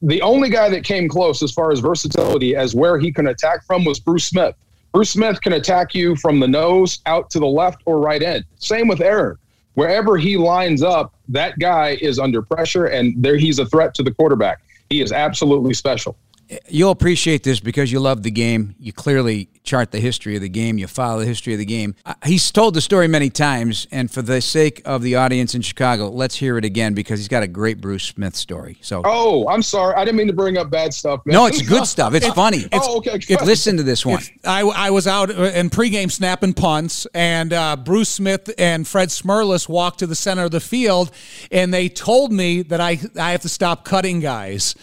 the 0.02 0.22
only 0.22 0.50
guy 0.50 0.70
that 0.70 0.84
came 0.84 1.08
close 1.08 1.42
as 1.42 1.52
far 1.52 1.72
as 1.72 1.80
versatility 1.80 2.56
as 2.56 2.76
where 2.76 3.00
he 3.00 3.12
can 3.12 3.28
attack 3.28 3.66
from 3.66 3.86
was 3.86 4.00
Bruce 4.00 4.26
Smith. 4.26 4.56
Bruce 4.94 5.10
Smith 5.10 5.42
can 5.42 5.54
attack 5.54 5.94
you 5.94 6.16
from 6.16 6.40
the 6.40 6.48
nose 6.48 7.00
out 7.06 7.30
to 7.32 7.40
the 7.40 7.48
left 7.48 7.82
or 7.86 8.00
right 8.00 8.22
end. 8.22 8.46
Same 8.60 8.88
with 8.88 9.02
Aaron. 9.02 9.38
Wherever 9.74 10.16
he 10.18 10.38
lines 10.38 10.84
up, 10.84 11.14
that 11.28 11.60
guy 11.60 11.98
is 12.02 12.18
under 12.18 12.42
pressure 12.42 12.86
and 12.86 13.14
there 13.22 13.36
he's 13.36 13.60
a 13.60 13.66
threat 13.66 13.94
to 13.96 14.04
the 14.04 14.12
quarterback. 14.12 14.62
He 14.90 15.02
is 15.02 15.12
absolutely 15.12 15.74
special. 15.74 16.16
You'll 16.70 16.92
appreciate 16.92 17.44
this 17.44 17.60
because 17.60 17.92
you 17.92 18.00
love 18.00 18.22
the 18.22 18.32
game. 18.32 18.76
You 18.80 18.94
clearly 18.94 19.50
chart 19.64 19.92
the 19.92 20.00
history 20.00 20.36
of 20.36 20.42
the 20.42 20.50
game. 20.50 20.78
You 20.78 20.86
follow 20.86 21.20
the 21.20 21.26
history 21.26 21.54
of 21.54 21.60
the 21.60 21.66
game. 21.66 21.96
Uh, 22.06 22.14
he's 22.24 22.52
told 22.52 22.76
the 22.76 22.82
story 22.82 23.08
many 23.08 23.32
times, 23.32 23.88
and 23.92 24.12
for 24.12 24.22
the 24.22 24.40
sake 24.42 24.82
of 24.86 25.02
the 25.02 25.16
audience 25.16 25.56
in 25.56 25.62
Chicago, 25.62 26.10
let's 26.10 26.36
hear 26.36 26.58
it 26.58 26.66
again 26.66 26.94
because 26.94 27.20
he's 27.20 27.28
got 27.28 27.42
a 27.42 27.48
great 27.48 27.82
Bruce 27.82 28.04
Smith 28.04 28.36
story. 28.36 28.78
So, 28.82 29.02
oh, 29.06 29.48
I'm 29.50 29.64
sorry, 29.64 29.96
I 29.96 30.06
didn't 30.06 30.18
mean 30.18 30.28
to 30.28 30.34
bring 30.34 30.58
up 30.58 30.70
bad 30.70 30.94
stuff. 30.94 31.26
Man. 31.26 31.34
No, 31.34 31.46
it's 31.48 31.62
good 31.62 31.86
stuff. 31.88 32.14
It's, 32.14 32.28
funny. 32.28 32.60
It's, 32.72 32.88
oh, 32.88 32.98
okay. 32.98 33.16
It's, 33.16 33.44
listen 33.44 33.78
to 33.78 33.84
this 33.84 34.06
one. 34.06 34.22
I, 34.44 34.62
I 34.62 34.92
was 34.92 35.08
out 35.08 35.32
in 35.32 35.70
pregame 35.72 36.12
snapping 36.12 36.54
punts, 36.54 37.08
and 37.14 37.54
uh, 37.54 37.76
Bruce 37.76 38.10
Smith 38.10 38.54
and 38.60 38.88
Fred 38.88 39.10
Smerlas 39.10 39.68
walked 39.68 40.00
to 40.00 40.08
the 40.08 40.16
center 40.16 40.44
of 40.44 40.52
the 40.52 40.62
field, 40.62 41.12
and 41.52 41.74
they 41.74 41.90
told 41.90 42.32
me 42.32 42.62
that 42.64 42.80
I 42.80 43.00
I 43.20 43.32
have 43.32 43.42
to 43.42 43.50
stop 43.50 43.84
cutting 43.84 44.20
guys 44.20 44.76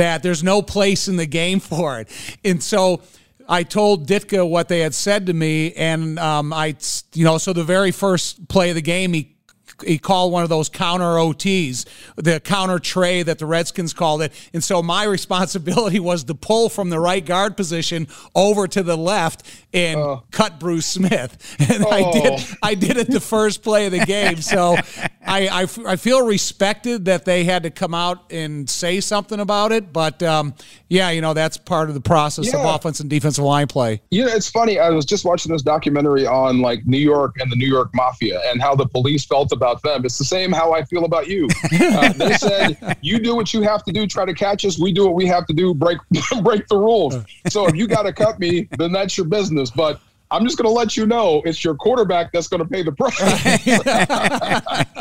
that 0.00 0.22
there's 0.22 0.42
no 0.42 0.62
place 0.62 1.08
in 1.08 1.16
the 1.16 1.26
game 1.26 1.60
for 1.70 2.00
it. 2.00 2.08
And 2.44 2.62
so 2.62 3.02
I 3.48 3.62
told 3.64 4.06
Ditka 4.06 4.48
what 4.48 4.68
they 4.68 4.80
had 4.80 4.94
said 4.94 5.26
to 5.26 5.32
me, 5.32 5.72
and 5.74 6.18
um, 6.18 6.52
I, 6.52 6.76
you 7.14 7.24
know, 7.24 7.38
so 7.38 7.52
the 7.52 7.64
very 7.64 7.90
first 7.90 8.48
play 8.48 8.70
of 8.70 8.76
the 8.76 8.82
game, 8.82 9.12
he 9.12 9.36
he 9.84 9.98
called 9.98 10.32
one 10.32 10.42
of 10.42 10.48
those 10.48 10.68
counter 10.68 11.04
OTs, 11.04 11.86
the 12.16 12.40
counter 12.40 12.78
trey 12.78 13.22
that 13.22 13.38
the 13.38 13.46
Redskins 13.46 13.92
called 13.92 14.22
it. 14.22 14.32
And 14.52 14.62
so 14.62 14.82
my 14.82 15.04
responsibility 15.18 16.00
was 16.00 16.24
to 16.24 16.34
pull 16.34 16.68
from 16.68 16.90
the 16.90 17.00
right 17.00 17.24
guard 17.24 17.56
position 17.56 18.08
over 18.34 18.68
to 18.68 18.82
the 18.82 18.96
left 18.96 19.42
and 19.72 20.00
uh, 20.00 20.20
cut 20.30 20.60
Bruce 20.60 20.86
Smith. 20.86 21.56
And 21.70 21.84
oh. 21.84 21.90
I 21.90 22.12
did 22.12 22.56
I 22.62 22.74
did 22.74 22.96
it 22.96 23.10
the 23.10 23.20
first 23.20 23.62
play 23.62 23.86
of 23.86 23.92
the 23.92 24.04
game. 24.04 24.40
So 24.40 24.76
I, 25.26 25.48
I, 25.48 25.66
I, 25.86 25.96
feel 25.96 26.24
respected 26.24 27.04
that 27.04 27.26
they 27.26 27.44
had 27.44 27.64
to 27.64 27.70
come 27.70 27.94
out 27.94 28.32
and 28.32 28.68
say 28.68 29.00
something 29.00 29.38
about 29.38 29.70
it. 29.70 29.92
But 29.92 30.22
um, 30.22 30.54
yeah, 30.88 31.10
you 31.10 31.20
know, 31.20 31.34
that's 31.34 31.58
part 31.58 31.88
of 31.88 31.94
the 31.94 32.00
process 32.00 32.46
yeah. 32.46 32.58
of 32.58 32.74
offense 32.74 33.00
and 33.00 33.10
defensive 33.10 33.44
line 33.44 33.66
play. 33.66 34.00
You 34.10 34.24
know, 34.24 34.32
it's 34.32 34.48
funny. 34.48 34.78
I 34.78 34.88
was 34.90 35.04
just 35.04 35.24
watching 35.24 35.52
this 35.52 35.62
documentary 35.62 36.26
on 36.26 36.60
like 36.60 36.86
New 36.86 36.98
York 36.98 37.36
and 37.38 37.52
the 37.52 37.56
New 37.56 37.68
York 37.68 37.90
Mafia 37.94 38.40
and 38.46 38.62
how 38.62 38.74
the 38.74 38.86
police 38.86 39.24
felt 39.24 39.52
about 39.52 39.82
them. 39.82 40.04
It's 40.06 40.16
the 40.16 40.24
same 40.24 40.52
how 40.52 40.72
I 40.72 40.84
feel 40.84 41.04
about 41.04 41.28
you. 41.28 41.48
Uh, 41.90 42.12
they 42.12 42.32
said 42.34 42.96
you 43.00 43.18
do 43.18 43.34
what 43.34 43.52
you 43.52 43.62
have 43.62 43.82
to 43.84 43.92
do, 43.92 44.06
try 44.06 44.24
to 44.24 44.34
catch 44.34 44.64
us. 44.64 44.78
We 44.78 44.92
do 44.92 45.04
what 45.04 45.14
we 45.14 45.26
have 45.26 45.46
to 45.46 45.52
do, 45.52 45.74
break 45.74 45.98
break 46.42 46.68
the 46.68 46.76
rules. 46.76 47.16
So 47.48 47.66
if 47.66 47.74
you 47.74 47.86
got 47.86 48.02
to 48.02 48.12
cut 48.12 48.38
me, 48.38 48.68
then 48.78 48.92
that's 48.92 49.16
your 49.16 49.26
business. 49.26 49.70
But 49.70 50.00
I'm 50.32 50.44
just 50.44 50.56
going 50.56 50.66
to 50.66 50.72
let 50.72 50.96
you 50.96 51.06
know 51.06 51.42
it's 51.44 51.64
your 51.64 51.74
quarterback 51.74 52.32
that's 52.32 52.46
going 52.46 52.62
to 52.62 52.68
pay 52.68 52.82
the 52.82 52.92
price. 52.92 53.18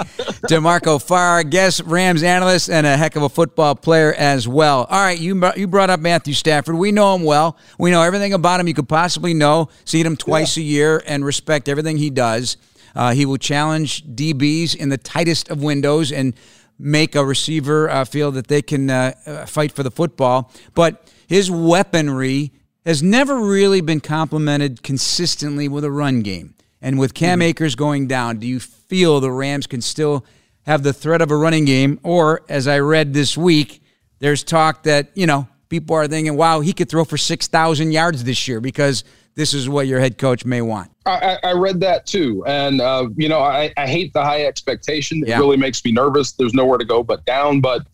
D'Marco 0.48 1.00
Farr, 1.00 1.44
guest 1.44 1.82
Rams 1.86 2.24
analyst 2.24 2.70
and 2.70 2.88
a 2.88 2.96
heck 2.96 3.16
of 3.16 3.24
a 3.24 3.30
football 3.30 3.76
player 3.76 4.14
as 4.14 4.48
well. 4.48 4.86
All 4.90 5.00
right, 5.02 5.20
you 5.20 5.42
you 5.56 5.68
brought 5.68 5.90
up 5.90 6.00
Matthew 6.00 6.34
Stafford. 6.34 6.76
We 6.76 6.92
know 6.92 7.16
him 7.16 7.24
well. 7.24 7.58
We 7.78 7.92
know 7.92 8.02
everything 8.02 8.34
about 8.34 8.60
him 8.60 8.68
you 8.68 8.74
could 8.74 8.90
possibly 8.90 9.34
know. 9.34 9.70
See 9.86 10.02
him 10.02 10.16
twice 10.16 10.58
yeah. 10.58 10.62
a 10.62 10.66
year 10.66 11.04
and 11.06 11.26
respect 11.26 11.68
everything 11.68 11.98
he 11.98 12.10
does. 12.10 12.58
Uh, 12.96 13.14
he 13.14 13.26
will 13.26 13.38
challenge 13.38 14.04
DBs 14.06 14.76
in 14.76 14.90
the 14.90 14.98
tightest 14.98 15.50
of 15.50 15.62
windows 15.62 16.12
and 16.12 16.34
make 16.78 17.16
a 17.16 17.26
receiver 17.26 17.90
uh, 17.90 18.06
feel 18.06 18.32
that 18.32 18.48
they 18.48 18.62
can 18.62 18.90
uh, 18.90 19.14
uh, 19.26 19.46
fight 19.46 19.72
for 19.72 19.84
the 19.84 19.92
football. 19.92 20.52
But 20.74 21.12
his 21.28 21.52
weaponry 21.52 22.54
has 22.86 23.04
never 23.04 23.40
really 23.40 23.82
been 23.82 24.00
complemented 24.00 24.82
consistently 24.82 25.68
with 25.68 25.84
a 25.84 25.92
run 25.92 26.22
game. 26.22 26.56
And 26.82 26.98
with 26.98 27.14
Cam 27.14 27.40
mm-hmm. 27.40 27.50
Akers 27.50 27.76
going 27.76 28.08
down, 28.08 28.40
do 28.40 28.48
you 28.48 28.62
feel 28.90 29.22
the 29.22 29.32
Rams 29.32 29.68
can 29.68 29.82
still 29.82 30.26
have 30.66 30.84
the 30.84 30.92
threat 30.92 31.22
of 31.22 31.32
a 31.32 31.38
running 31.38 31.64
game? 31.64 32.00
Or, 32.04 32.42
as 32.50 32.68
I 32.68 32.80
read 32.80 33.14
this 33.14 33.38
week, 33.38 33.82
there's 34.20 34.44
talk 34.44 34.84
that, 34.84 35.12
you 35.14 35.26
know, 35.26 35.48
people 35.70 35.96
are 35.96 36.08
thinking, 36.08 36.36
wow, 36.36 36.60
he 36.60 36.74
could 36.74 36.90
throw 36.90 37.06
for 37.06 37.18
6,000 37.18 37.92
yards 37.92 38.24
this 38.24 38.48
year 38.48 38.60
because 38.60 39.04
this 39.36 39.54
is 39.54 39.70
what 39.70 39.88
your 39.88 40.00
head 40.00 40.18
coach 40.18 40.44
may 40.44 40.62
want. 40.62 40.92
I, 41.06 41.38
I 41.44 41.54
read 41.54 41.80
that 41.80 42.06
too. 42.06 42.44
And, 42.46 42.82
uh, 42.82 43.08
you 43.16 43.30
know, 43.30 43.40
I, 43.40 43.72
I, 43.78 43.88
hate 43.88 44.12
the 44.12 44.22
high 44.24 44.46
expectation. 44.46 45.24
It 45.24 45.30
yeah. 45.30 45.40
really 45.40 45.56
makes 45.56 45.84
me 45.86 45.92
nervous. 45.92 46.34
There's 46.34 46.54
nowhere 46.54 46.78
to 46.78 46.86
go 46.86 47.04
but 47.04 47.26
down. 47.26 47.62
But, 47.62 47.88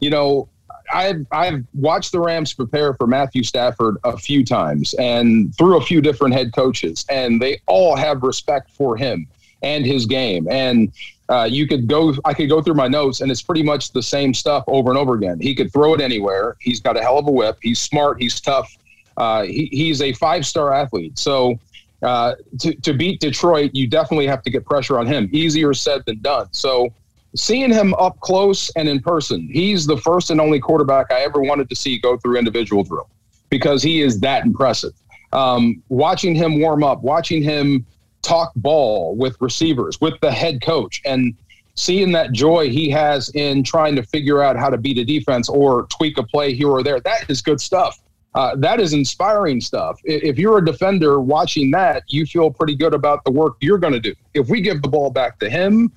you 0.00 0.10
know, 0.10 0.48
I've, 0.92 1.26
I've 1.32 1.64
watched 1.74 2.12
the 2.12 2.20
Rams 2.20 2.54
prepare 2.54 2.94
for 2.94 3.06
Matthew 3.06 3.42
Stafford 3.42 3.96
a 4.04 4.16
few 4.16 4.44
times 4.44 4.94
and 4.94 5.54
through 5.56 5.78
a 5.78 5.80
few 5.80 6.00
different 6.00 6.34
head 6.34 6.52
coaches, 6.54 7.04
and 7.08 7.40
they 7.40 7.60
all 7.66 7.96
have 7.96 8.22
respect 8.22 8.70
for 8.70 8.96
him 8.96 9.26
and 9.62 9.84
his 9.86 10.06
game. 10.06 10.48
And 10.50 10.92
uh, 11.28 11.44
you 11.44 11.66
could 11.66 11.86
go, 11.88 12.14
I 12.24 12.34
could 12.34 12.48
go 12.48 12.60
through 12.60 12.74
my 12.74 12.88
notes, 12.88 13.20
and 13.20 13.30
it's 13.30 13.42
pretty 13.42 13.62
much 13.62 13.92
the 13.92 14.02
same 14.02 14.34
stuff 14.34 14.64
over 14.66 14.90
and 14.90 14.98
over 14.98 15.14
again. 15.14 15.40
He 15.40 15.54
could 15.54 15.72
throw 15.72 15.94
it 15.94 16.00
anywhere. 16.00 16.56
He's 16.60 16.80
got 16.80 16.96
a 16.96 17.02
hell 17.02 17.18
of 17.18 17.26
a 17.26 17.32
whip. 17.32 17.58
He's 17.62 17.80
smart. 17.80 18.20
He's 18.20 18.40
tough. 18.40 18.76
Uh, 19.16 19.42
he, 19.44 19.68
he's 19.72 20.02
a 20.02 20.12
five 20.14 20.44
star 20.44 20.72
athlete. 20.72 21.18
So 21.18 21.58
uh, 22.02 22.34
to, 22.60 22.74
to 22.74 22.92
beat 22.92 23.20
Detroit, 23.20 23.70
you 23.72 23.86
definitely 23.86 24.26
have 24.26 24.42
to 24.42 24.50
get 24.50 24.64
pressure 24.64 24.98
on 24.98 25.06
him. 25.06 25.28
Easier 25.32 25.72
said 25.74 26.02
than 26.06 26.20
done. 26.20 26.48
So 26.52 26.92
seeing 27.36 27.72
him 27.72 27.94
up 27.94 28.18
close 28.20 28.70
and 28.70 28.88
in 28.88 29.00
person, 29.00 29.48
he's 29.50 29.86
the 29.86 29.96
first 29.96 30.30
and 30.30 30.40
only 30.40 30.60
quarterback 30.60 31.12
I 31.12 31.20
ever 31.20 31.40
wanted 31.40 31.68
to 31.70 31.76
see 31.76 31.98
go 31.98 32.16
through 32.16 32.38
individual 32.38 32.82
drill 32.82 33.08
because 33.48 33.82
he 33.82 34.00
is 34.00 34.20
that 34.20 34.44
impressive. 34.44 34.92
Um, 35.32 35.82
watching 35.88 36.34
him 36.34 36.60
warm 36.60 36.82
up, 36.84 37.02
watching 37.02 37.42
him 37.42 37.86
talk 38.32 38.52
ball 38.56 39.14
with 39.16 39.36
receivers, 39.40 40.00
with 40.00 40.14
the 40.20 40.30
head 40.30 40.62
coach, 40.62 41.02
and 41.04 41.34
seeing 41.74 42.12
that 42.12 42.32
joy 42.32 42.68
he 42.68 42.88
has 42.90 43.30
in 43.30 43.62
trying 43.62 43.96
to 43.96 44.02
figure 44.02 44.42
out 44.42 44.56
how 44.56 44.68
to 44.68 44.78
beat 44.78 44.98
a 44.98 45.04
defense 45.04 45.48
or 45.48 45.86
tweak 45.86 46.18
a 46.18 46.22
play 46.22 46.54
here 46.54 46.68
or 46.68 46.82
there, 46.82 47.00
that 47.00 47.28
is 47.28 47.42
good 47.42 47.60
stuff 47.60 48.02
uh, 48.34 48.56
that 48.56 48.80
is 48.80 48.92
inspiring 48.94 49.60
stuff. 49.60 50.00
If 50.04 50.38
you're 50.38 50.58
a 50.58 50.64
defender 50.64 51.20
watching 51.20 51.70
that, 51.72 52.04
you 52.08 52.24
feel 52.24 52.50
pretty 52.50 52.74
good 52.74 52.94
about 52.94 53.24
the 53.24 53.30
work 53.30 53.56
you're 53.60 53.78
going 53.78 53.92
to 53.92 54.00
do. 54.00 54.14
If 54.32 54.48
we 54.48 54.62
give 54.62 54.80
the 54.80 54.88
ball 54.88 55.10
back 55.10 55.38
to 55.40 55.50
him, 55.50 55.92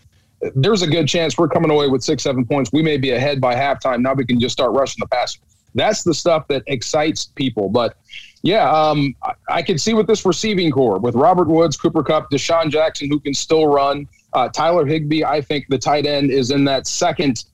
there's 0.54 0.82
a 0.82 0.88
good 0.88 1.08
chance 1.08 1.38
we're 1.38 1.48
coming 1.48 1.72
away 1.72 1.88
with 1.88 2.04
six, 2.04 2.24
seven 2.24 2.46
points. 2.46 2.72
We 2.74 2.82
may 2.82 2.98
be 2.98 3.12
ahead 3.12 3.40
by 3.40 3.56
halftime. 3.56 4.02
Now 4.02 4.14
we 4.14 4.26
can 4.26 4.40
just 4.40 4.52
start 4.52 4.74
rushing 4.74 5.00
the 5.00 5.08
passer. 5.08 5.40
That's 5.76 6.04
the 6.04 6.14
stuff 6.14 6.48
that 6.50 6.64
excites 6.68 7.26
people. 7.26 7.70
But 7.70 7.98
yeah, 8.46 8.70
um, 8.70 9.16
I, 9.50 9.64
can 9.64 9.80
see 9.80 9.96
with 9.96 10.06
this 10.06 10.24
receiving 10.24 10.70
corps 10.70 11.00
with 11.00 11.16
Robert 11.16 11.48
Woods, 11.48 11.76
Cooper 11.76 12.04
Kupp, 12.04 12.30
DeSean 12.30 12.70
Jackson, 12.70 13.10
who 13.10 13.20
can 13.20 13.34
still 13.34 13.66
run. 13.66 14.08
Uh, 14.34 14.50
Tyler 14.50 14.86
Higbee, 14.86 15.24
I 15.24 15.42
think 15.42 15.66
the 15.68 15.80
tight 15.80 16.06
end 16.06 16.30
is 16.30 16.52
in 16.52 16.64
that 16.66 16.86
second 16.86 17.46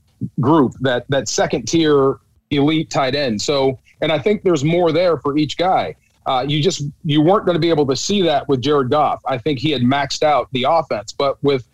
group, 0.42 0.74
that 0.82 1.06
that 1.08 1.30
second 1.30 1.66
tier 1.66 2.18
elite 2.50 2.90
tight 2.90 3.16
end. 3.16 3.42
So 3.42 3.80
and 4.02 4.12
I 4.12 4.20
think 4.20 4.44
there's 4.44 4.66
more 4.66 4.92
there 4.92 5.18
for 5.18 5.38
each 5.38 5.56
guy. 5.56 5.96
Uh, 6.26 6.46
you 6.46 6.62
just 6.62 6.84
you 7.06 7.22
weren't 7.22 7.46
going 7.46 7.56
to 7.56 7.60
be 7.62 7.70
able 7.70 7.86
to 7.86 7.96
see 7.96 8.22
that 8.24 8.50
with 8.50 8.60
Jared 8.62 8.90
Goff. 8.90 9.22
I 9.26 9.38
think 9.38 9.60
he 9.60 9.72
had 9.72 9.84
maxed 9.84 10.24
out 10.24 10.50
the 10.52 10.66
offense, 10.68 11.14
but 11.14 11.42
with 11.42 11.66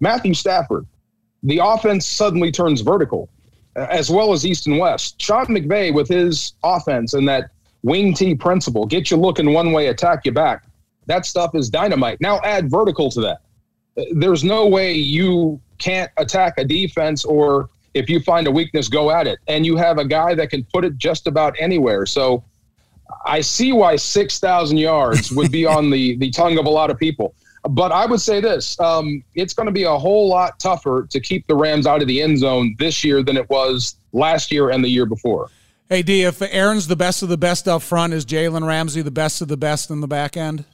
Matthew 0.00 0.32
Stafford, 0.32 0.86
the 1.42 1.60
offense 1.62 2.06
suddenly 2.06 2.50
turns 2.50 2.80
vertical, 2.80 3.28
as 3.76 4.08
well 4.08 4.32
as 4.32 4.46
east 4.46 4.66
and 4.66 4.78
west. 4.78 5.20
Sean 5.20 5.44
McVay 5.44 5.92
with 5.92 6.08
his 6.08 6.54
offense 6.64 7.12
and 7.12 7.28
that 7.28 7.50
wing 7.82 8.14
T 8.14 8.34
principle, 8.34 8.86
get 8.86 9.10
you 9.10 9.16
looking 9.16 9.52
one 9.52 9.72
way, 9.72 9.88
attack 9.88 10.24
you 10.24 10.32
back. 10.32 10.64
That 11.06 11.26
stuff 11.26 11.54
is 11.54 11.68
dynamite. 11.68 12.20
Now 12.20 12.40
add 12.40 12.70
vertical 12.70 13.10
to 13.10 13.20
that. 13.22 13.42
There's 14.12 14.44
no 14.44 14.66
way 14.66 14.92
you 14.92 15.60
can't 15.78 16.10
attack 16.16 16.54
a 16.58 16.64
defense 16.64 17.24
or 17.24 17.68
If 17.94 18.08
you 18.08 18.20
find 18.20 18.46
a 18.46 18.50
weakness, 18.50 18.88
go 18.88 19.10
at 19.10 19.26
it. 19.26 19.38
And 19.48 19.66
you 19.66 19.76
have 19.76 19.98
a 19.98 20.04
guy 20.06 20.34
that 20.34 20.48
can 20.48 20.64
put 20.72 20.82
it 20.84 20.96
just 20.96 21.26
about 21.26 21.54
anywhere. 21.58 22.06
So 22.06 22.42
I 23.26 23.42
see 23.42 23.72
why 23.72 23.96
6,000 23.96 24.78
yards 24.78 25.30
would 25.30 25.52
be 25.52 25.66
on 25.66 25.90
the, 25.90 26.16
the 26.16 26.30
tongue 26.30 26.58
of 26.58 26.64
a 26.64 26.70
lot 26.70 26.90
of 26.90 26.98
people. 26.98 27.34
But 27.68 27.92
I 27.92 28.06
would 28.06 28.20
say 28.20 28.40
this 28.40 28.80
um, 28.80 29.22
it's 29.34 29.54
going 29.54 29.66
to 29.66 29.72
be 29.72 29.84
a 29.84 29.96
whole 29.96 30.28
lot 30.28 30.58
tougher 30.58 31.06
to 31.10 31.20
keep 31.20 31.46
the 31.46 31.54
Rams 31.54 31.86
out 31.86 32.02
of 32.02 32.08
the 32.08 32.20
end 32.20 32.38
zone 32.38 32.74
this 32.78 33.04
year 33.04 33.22
than 33.22 33.36
it 33.36 33.48
was 33.50 33.96
last 34.12 34.50
year 34.50 34.70
and 34.70 34.82
the 34.82 34.88
year 34.88 35.06
before. 35.06 35.50
Hey, 35.88 36.02
D, 36.02 36.22
if 36.22 36.40
Aaron's 36.40 36.86
the 36.86 36.96
best 36.96 37.22
of 37.22 37.28
the 37.28 37.36
best 37.36 37.68
up 37.68 37.82
front, 37.82 38.14
is 38.14 38.24
Jalen 38.24 38.66
Ramsey 38.66 39.02
the 39.02 39.10
best 39.10 39.42
of 39.42 39.48
the 39.48 39.56
best 39.56 39.90
in 39.90 40.00
the 40.00 40.08
back 40.08 40.36
end? 40.36 40.64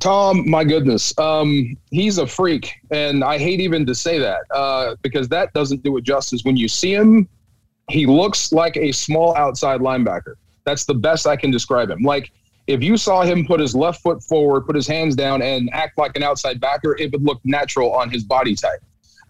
Tom, 0.00 0.48
my 0.48 0.64
goodness, 0.64 1.18
um, 1.18 1.74
he's 1.90 2.18
a 2.18 2.26
freak, 2.26 2.74
and 2.90 3.24
I 3.24 3.38
hate 3.38 3.58
even 3.60 3.86
to 3.86 3.94
say 3.94 4.18
that 4.18 4.40
uh, 4.50 4.96
because 5.00 5.28
that 5.28 5.52
doesn't 5.54 5.82
do 5.82 5.96
it 5.96 6.04
justice. 6.04 6.44
When 6.44 6.58
you 6.58 6.68
see 6.68 6.92
him, 6.92 7.26
he 7.88 8.04
looks 8.04 8.52
like 8.52 8.76
a 8.76 8.92
small 8.92 9.34
outside 9.34 9.80
linebacker. 9.80 10.34
That's 10.64 10.84
the 10.84 10.94
best 10.94 11.26
I 11.26 11.36
can 11.36 11.50
describe 11.50 11.90
him. 11.90 12.02
Like 12.02 12.30
if 12.66 12.82
you 12.82 12.98
saw 12.98 13.22
him 13.22 13.46
put 13.46 13.60
his 13.60 13.74
left 13.74 14.02
foot 14.02 14.22
forward, 14.22 14.66
put 14.66 14.76
his 14.76 14.86
hands 14.86 15.16
down, 15.16 15.40
and 15.40 15.70
act 15.72 15.96
like 15.96 16.14
an 16.16 16.22
outside 16.22 16.60
backer, 16.60 16.94
it 16.98 17.10
would 17.12 17.22
look 17.22 17.40
natural 17.44 17.94
on 17.94 18.10
his 18.10 18.22
body 18.22 18.54
type. 18.54 18.80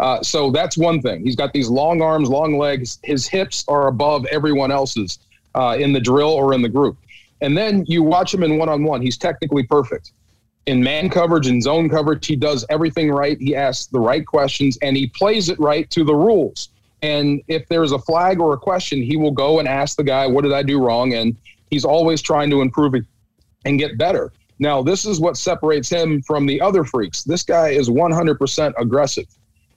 Uh, 0.01 0.23
so 0.23 0.51
that's 0.51 0.77
one 0.77 1.01
thing. 1.01 1.25
He's 1.25 1.37
got 1.37 1.53
these 1.53 1.69
long 1.69 2.01
arms, 2.01 2.29
long 2.29 2.57
legs. 2.57 2.99
His 3.03 3.27
hips 3.27 3.65
are 3.69 3.89
above 3.89 4.27
everyone 4.27 4.71
else's 4.71 5.19
uh, 5.55 5.77
in 5.79 5.93
the 5.93 6.01
drill 6.01 6.31
or 6.31 6.55
in 6.55 6.63
the 6.63 6.69
group. 6.69 6.97
And 7.41 7.57
then 7.57 7.85
you 7.87 8.03
watch 8.03 8.33
him 8.33 8.43
in 8.43 8.59
one 8.59 8.69
on 8.69 8.85
one. 8.85 9.03
He's 9.03 9.17
technically 9.17 9.65
perfect. 9.65 10.13
In 10.67 10.83
man 10.83 11.09
coverage 11.09 11.47
and 11.47 11.63
zone 11.63 11.89
coverage, 11.89 12.27
he 12.27 12.37
does 12.37 12.65
everything 12.69 13.11
right. 13.11 13.39
He 13.41 13.57
asks 13.57 13.87
the 13.87 14.01
right 14.01 14.27
questions 14.27 14.79
and 14.83 14.97
he 14.97 15.07
plays 15.07 15.49
it 15.49 15.59
right 15.59 15.89
to 15.91 16.05
the 16.05 16.15
rules. 16.15 16.69
And 17.03 17.43
if 17.49 17.67
there's 17.69 17.93
a 17.93 17.99
flag 17.99 18.41
or 18.41 18.53
a 18.55 18.59
question, 18.59 19.03
he 19.03 19.17
will 19.17 19.31
go 19.31 19.61
and 19.61 19.69
ask 19.69 19.97
the 19.97 20.05
guy, 20.05 20.27
What 20.27 20.43
did 20.43 20.53
I 20.53 20.63
do 20.63 20.85
wrong? 20.85 21.15
And 21.15 21.37
he's 21.71 21.85
always 21.85 22.21
trying 22.21 22.51
to 22.51 22.61
improve 22.61 22.95
and 23.65 23.79
get 23.79 23.99
better. 23.99 24.33
Now, 24.59 24.83
this 24.83 25.07
is 25.07 25.21
what 25.21 25.37
separates 25.37 25.89
him 25.89 26.21
from 26.23 26.45
the 26.45 26.61
other 26.61 26.83
freaks. 26.83 27.23
This 27.23 27.45
guy 27.45 27.69
is 27.69 27.89
100% 27.89 28.73
aggressive. 28.77 29.27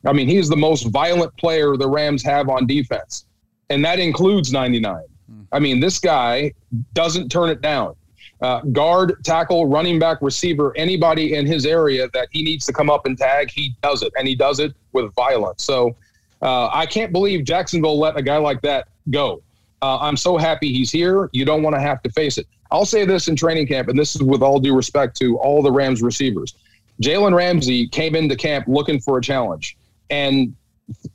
I 0.05 0.13
mean, 0.13 0.27
he's 0.27 0.49
the 0.49 0.57
most 0.57 0.83
violent 0.87 1.35
player 1.37 1.77
the 1.77 1.87
Rams 1.87 2.23
have 2.23 2.49
on 2.49 2.65
defense, 2.65 3.25
and 3.69 3.83
that 3.85 3.99
includes 3.99 4.51
99. 4.51 5.03
I 5.51 5.59
mean, 5.59 5.79
this 5.79 5.99
guy 5.99 6.53
doesn't 6.93 7.29
turn 7.29 7.49
it 7.49 7.61
down. 7.61 7.95
Uh, 8.41 8.61
guard, 8.61 9.23
tackle, 9.23 9.67
running 9.67 9.99
back, 9.99 10.17
receiver, 10.21 10.75
anybody 10.75 11.35
in 11.35 11.45
his 11.45 11.65
area 11.65 12.09
that 12.13 12.27
he 12.31 12.43
needs 12.43 12.65
to 12.65 12.73
come 12.73 12.89
up 12.89 13.05
and 13.05 13.17
tag, 13.17 13.51
he 13.51 13.75
does 13.83 14.01
it, 14.01 14.11
and 14.17 14.27
he 14.27 14.35
does 14.35 14.59
it 14.59 14.73
with 14.93 15.13
violence. 15.13 15.63
So 15.63 15.95
uh, 16.41 16.69
I 16.73 16.87
can't 16.87 17.11
believe 17.11 17.43
Jacksonville 17.43 17.99
let 17.99 18.17
a 18.17 18.21
guy 18.21 18.37
like 18.37 18.61
that 18.61 18.87
go. 19.11 19.43
Uh, 19.83 19.99
I'm 19.99 20.17
so 20.17 20.37
happy 20.37 20.71
he's 20.71 20.91
here. 20.91 21.29
You 21.33 21.45
don't 21.45 21.61
want 21.61 21.75
to 21.75 21.81
have 21.81 22.01
to 22.03 22.09
face 22.11 22.37
it. 22.37 22.47
I'll 22.71 22.85
say 22.85 23.05
this 23.05 23.27
in 23.27 23.35
training 23.35 23.67
camp, 23.67 23.89
and 23.89 23.99
this 23.99 24.15
is 24.15 24.23
with 24.23 24.41
all 24.41 24.59
due 24.59 24.75
respect 24.75 25.17
to 25.17 25.37
all 25.37 25.61
the 25.61 25.71
Rams 25.71 26.01
receivers. 26.01 26.55
Jalen 27.01 27.35
Ramsey 27.35 27.87
came 27.87 28.15
into 28.15 28.35
camp 28.35 28.65
looking 28.67 28.99
for 28.99 29.17
a 29.17 29.21
challenge, 29.21 29.77
and 30.12 30.55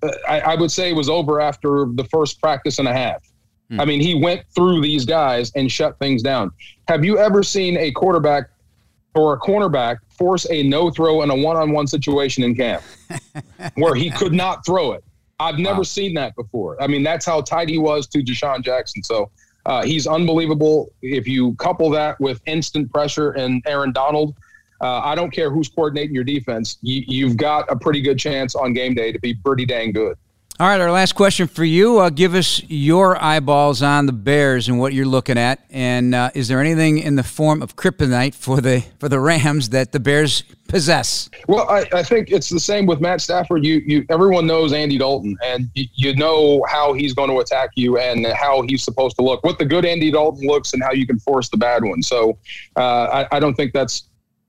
uh, 0.02 0.10
I, 0.28 0.40
I, 0.40 0.54
would 0.56 0.70
say 0.70 0.90
it 0.90 0.96
was 0.96 1.08
over 1.08 1.40
after 1.40 1.86
the 1.94 2.04
first 2.04 2.40
practice 2.40 2.78
and 2.78 2.88
a 2.88 2.92
half. 2.92 3.22
Hmm. 3.70 3.80
I 3.80 3.84
mean, 3.84 4.00
he 4.00 4.14
went 4.14 4.42
through 4.54 4.80
these 4.80 5.04
guys 5.04 5.52
and 5.54 5.70
shut 5.70 5.98
things 5.98 6.22
down. 6.22 6.50
Have 6.88 7.04
you 7.04 7.18
ever 7.18 7.42
seen 7.42 7.76
a 7.76 7.92
quarterback 7.92 8.50
or 9.14 9.34
a 9.34 9.38
cornerback 9.38 9.98
force 10.10 10.46
a 10.50 10.62
no 10.62 10.90
throw 10.90 11.22
in 11.22 11.30
a 11.30 11.36
one 11.36 11.56
on 11.56 11.72
one 11.72 11.86
situation 11.86 12.42
in 12.42 12.54
camp 12.54 12.82
where 13.74 13.94
he 13.94 14.10
could 14.10 14.32
not 14.32 14.64
throw 14.64 14.92
it? 14.92 15.04
I've 15.38 15.58
never 15.58 15.78
wow. 15.78 15.82
seen 15.82 16.14
that 16.14 16.34
before. 16.34 16.82
I 16.82 16.86
mean, 16.86 17.02
that's 17.02 17.26
how 17.26 17.42
tight 17.42 17.68
he 17.68 17.78
was 17.78 18.06
to 18.08 18.20
DeSean 18.20 18.62
Jackson. 18.62 19.02
So 19.02 19.30
uh, 19.66 19.82
he's 19.82 20.06
unbelievable. 20.06 20.90
If 21.02 21.28
you 21.28 21.54
couple 21.56 21.90
that 21.90 22.18
with 22.20 22.40
instant 22.46 22.90
pressure 22.90 23.32
and 23.32 23.62
Aaron 23.66 23.92
Donald, 23.92 24.34
uh, 24.80 25.00
I 25.00 25.14
don't 25.14 25.30
care 25.30 25.50
who's 25.50 25.68
coordinating 25.68 26.14
your 26.14 26.24
defense. 26.24 26.78
You, 26.82 27.28
have 27.28 27.36
got 27.36 27.70
a 27.70 27.76
pretty 27.76 28.00
good 28.00 28.18
chance 28.18 28.54
on 28.54 28.72
game 28.72 28.94
day 28.94 29.12
to 29.12 29.18
be 29.18 29.34
pretty 29.34 29.66
dang 29.66 29.92
good. 29.92 30.16
All 30.58 30.66
right, 30.66 30.80
our 30.80 30.90
last 30.90 31.14
question 31.14 31.48
for 31.48 31.64
you. 31.64 31.98
Uh, 31.98 32.08
give 32.08 32.34
us 32.34 32.62
your 32.66 33.22
eyeballs 33.22 33.82
on 33.82 34.06
the 34.06 34.12
Bears 34.12 34.68
and 34.68 34.78
what 34.78 34.94
you're 34.94 35.04
looking 35.04 35.36
at, 35.36 35.62
and 35.68 36.14
uh, 36.14 36.30
is 36.34 36.48
there 36.48 36.62
anything 36.62 36.96
in 36.96 37.14
the 37.14 37.22
form 37.22 37.60
of 37.60 37.76
kryptonite 37.76 38.34
for 38.34 38.62
the 38.62 38.82
for 38.98 39.10
the 39.10 39.20
Rams 39.20 39.68
that 39.68 39.92
the 39.92 40.00
Bears 40.00 40.44
possess? 40.66 41.28
Well, 41.46 41.68
I, 41.68 41.84
I 41.92 42.02
think 42.02 42.30
it's 42.30 42.48
the 42.48 42.58
same 42.58 42.86
with 42.86 43.02
Matt 43.02 43.20
Stafford. 43.20 43.66
You, 43.66 43.82
you, 43.84 44.06
everyone 44.08 44.46
knows 44.46 44.72
Andy 44.72 44.96
Dalton, 44.96 45.36
and 45.44 45.68
you, 45.74 45.84
you 45.94 46.16
know 46.16 46.64
how 46.66 46.94
he's 46.94 47.12
going 47.12 47.28
to 47.28 47.40
attack 47.40 47.72
you 47.74 47.98
and 47.98 48.26
how 48.28 48.62
he's 48.62 48.82
supposed 48.82 49.16
to 49.16 49.22
look. 49.22 49.44
What 49.44 49.58
the 49.58 49.66
good 49.66 49.84
Andy 49.84 50.10
Dalton 50.10 50.46
looks, 50.46 50.72
and 50.72 50.82
how 50.82 50.92
you 50.92 51.06
can 51.06 51.18
force 51.18 51.50
the 51.50 51.58
bad 51.58 51.84
one. 51.84 52.02
So, 52.02 52.38
uh, 52.76 53.26
I, 53.30 53.36
I 53.36 53.40
don't 53.40 53.54
think 53.54 53.74
that's 53.74 54.04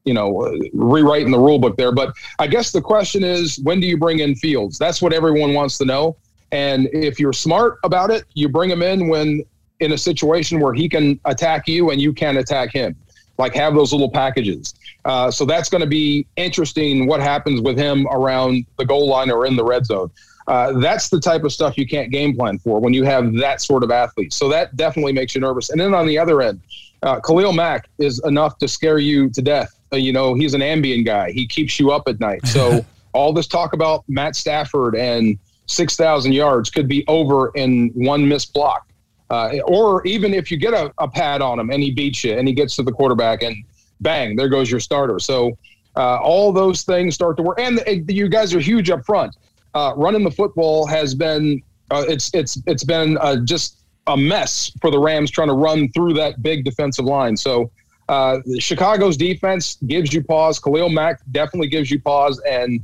you 0.07 0.13
know, 0.13 0.57
rewriting 0.73 1.31
the 1.31 1.39
rule 1.39 1.59
book 1.59 1.75
there. 1.75 1.91
But 1.91 2.13
I 2.39 2.47
guess 2.47 2.71
the 2.71 2.81
question 2.81 3.23
is, 3.25 3.59
when 3.59 3.81
do 3.81 3.87
you 3.87 3.97
bring 3.97 4.19
in 4.19 4.35
Fields? 4.35 4.77
That's 4.77 5.01
what 5.01 5.11
everyone 5.11 5.53
wants 5.53 5.77
to 5.79 5.85
know. 5.85 6.15
And 6.53 6.87
if 6.93 7.19
you're 7.19 7.33
smart 7.33 7.77
about 7.83 8.09
it, 8.09 8.23
you 8.33 8.47
bring 8.47 8.69
him 8.69 8.81
in 8.81 9.09
when 9.09 9.43
in 9.81 9.91
a 9.91 9.97
situation 9.97 10.59
where 10.61 10.73
he 10.73 10.87
can 10.87 11.19
attack 11.25 11.67
you 11.67 11.91
and 11.91 12.01
you 12.01 12.13
can't 12.13 12.37
attack 12.37 12.71
him. 12.71 12.95
Like 13.37 13.53
have 13.53 13.75
those 13.75 13.91
little 13.91 14.09
packages. 14.09 14.73
Uh, 15.05 15.29
so 15.29 15.45
that's 15.45 15.69
going 15.69 15.81
to 15.81 15.87
be 15.87 16.25
interesting. 16.37 17.05
What 17.05 17.19
happens 17.19 17.61
with 17.61 17.77
him 17.77 18.07
around 18.07 18.65
the 18.77 18.85
goal 18.85 19.07
line 19.07 19.29
or 19.29 19.45
in 19.45 19.55
the 19.55 19.63
red 19.63 19.85
zone? 19.85 20.09
Uh, 20.47 20.79
that's 20.79 21.09
the 21.09 21.19
type 21.19 21.43
of 21.43 21.51
stuff 21.51 21.77
you 21.77 21.85
can't 21.85 22.09
game 22.09 22.35
plan 22.35 22.57
for 22.57 22.79
when 22.79 22.93
you 22.93 23.03
have 23.03 23.33
that 23.33 23.61
sort 23.61 23.83
of 23.83 23.91
athlete. 23.91 24.31
So 24.33 24.47
that 24.49 24.75
definitely 24.77 25.11
makes 25.11 25.35
you 25.35 25.41
nervous. 25.41 25.69
And 25.69 25.79
then 25.79 25.93
on 25.93 26.07
the 26.07 26.17
other 26.17 26.41
end, 26.41 26.61
uh, 27.03 27.19
Khalil 27.19 27.53
Mack 27.53 27.89
is 27.99 28.21
enough 28.25 28.57
to 28.59 28.67
scare 28.67 28.97
you 28.97 29.29
to 29.31 29.41
death. 29.41 29.76
Uh, 29.91 29.97
you 29.97 30.11
know, 30.11 30.33
he's 30.33 30.53
an 30.53 30.61
Ambien 30.61 31.05
guy. 31.05 31.31
He 31.31 31.47
keeps 31.47 31.79
you 31.79 31.91
up 31.91 32.07
at 32.07 32.19
night. 32.19 32.45
So 32.47 32.85
all 33.13 33.33
this 33.33 33.47
talk 33.47 33.73
about 33.73 34.03
Matt 34.07 34.35
Stafford 34.35 34.95
and 34.95 35.37
6,000 35.67 36.31
yards 36.31 36.69
could 36.69 36.87
be 36.87 37.05
over 37.07 37.49
in 37.55 37.89
one 37.93 38.27
missed 38.27 38.53
block. 38.53 38.87
Uh, 39.29 39.59
or 39.65 40.05
even 40.07 40.33
if 40.33 40.49
you 40.49 40.57
get 40.57 40.73
a, 40.73 40.93
a, 40.99 41.07
pad 41.07 41.41
on 41.41 41.59
him 41.59 41.69
and 41.69 41.83
he 41.83 41.91
beats 41.91 42.23
you 42.23 42.37
and 42.37 42.47
he 42.47 42.53
gets 42.53 42.77
to 42.77 42.83
the 42.83 42.91
quarterback 42.93 43.43
and 43.43 43.57
bang, 43.99 44.37
there 44.37 44.47
goes 44.47 44.71
your 44.71 44.79
starter. 44.79 45.19
So 45.19 45.57
uh, 45.97 46.17
all 46.21 46.53
those 46.53 46.83
things 46.83 47.15
start 47.15 47.35
to 47.37 47.43
work. 47.43 47.59
And 47.59 47.81
you 48.07 48.29
guys 48.29 48.53
are 48.55 48.61
huge 48.61 48.89
up 48.89 49.05
front. 49.05 49.35
Uh, 49.73 49.93
running 49.97 50.23
the 50.23 50.31
football 50.31 50.87
has 50.87 51.13
been 51.13 51.61
uh, 51.91 52.03
it's 52.07 52.33
it's 52.33 52.61
it's 52.65 52.83
been 52.83 53.17
uh, 53.17 53.37
just 53.37 53.79
a 54.07 54.17
mess 54.17 54.71
for 54.81 54.91
the 54.91 54.99
Rams 54.99 55.31
trying 55.31 55.47
to 55.47 55.53
run 55.53 55.89
through 55.89 56.13
that 56.13 56.41
big 56.41 56.63
defensive 56.63 57.05
line. 57.05 57.35
So 57.37 57.71
uh, 58.09 58.39
Chicago's 58.59 59.17
defense 59.17 59.77
gives 59.87 60.13
you 60.13 60.23
pause. 60.23 60.59
Khalil 60.59 60.89
Mack 60.89 61.21
definitely 61.31 61.67
gives 61.67 61.91
you 61.91 61.99
pause. 61.99 62.39
And 62.49 62.83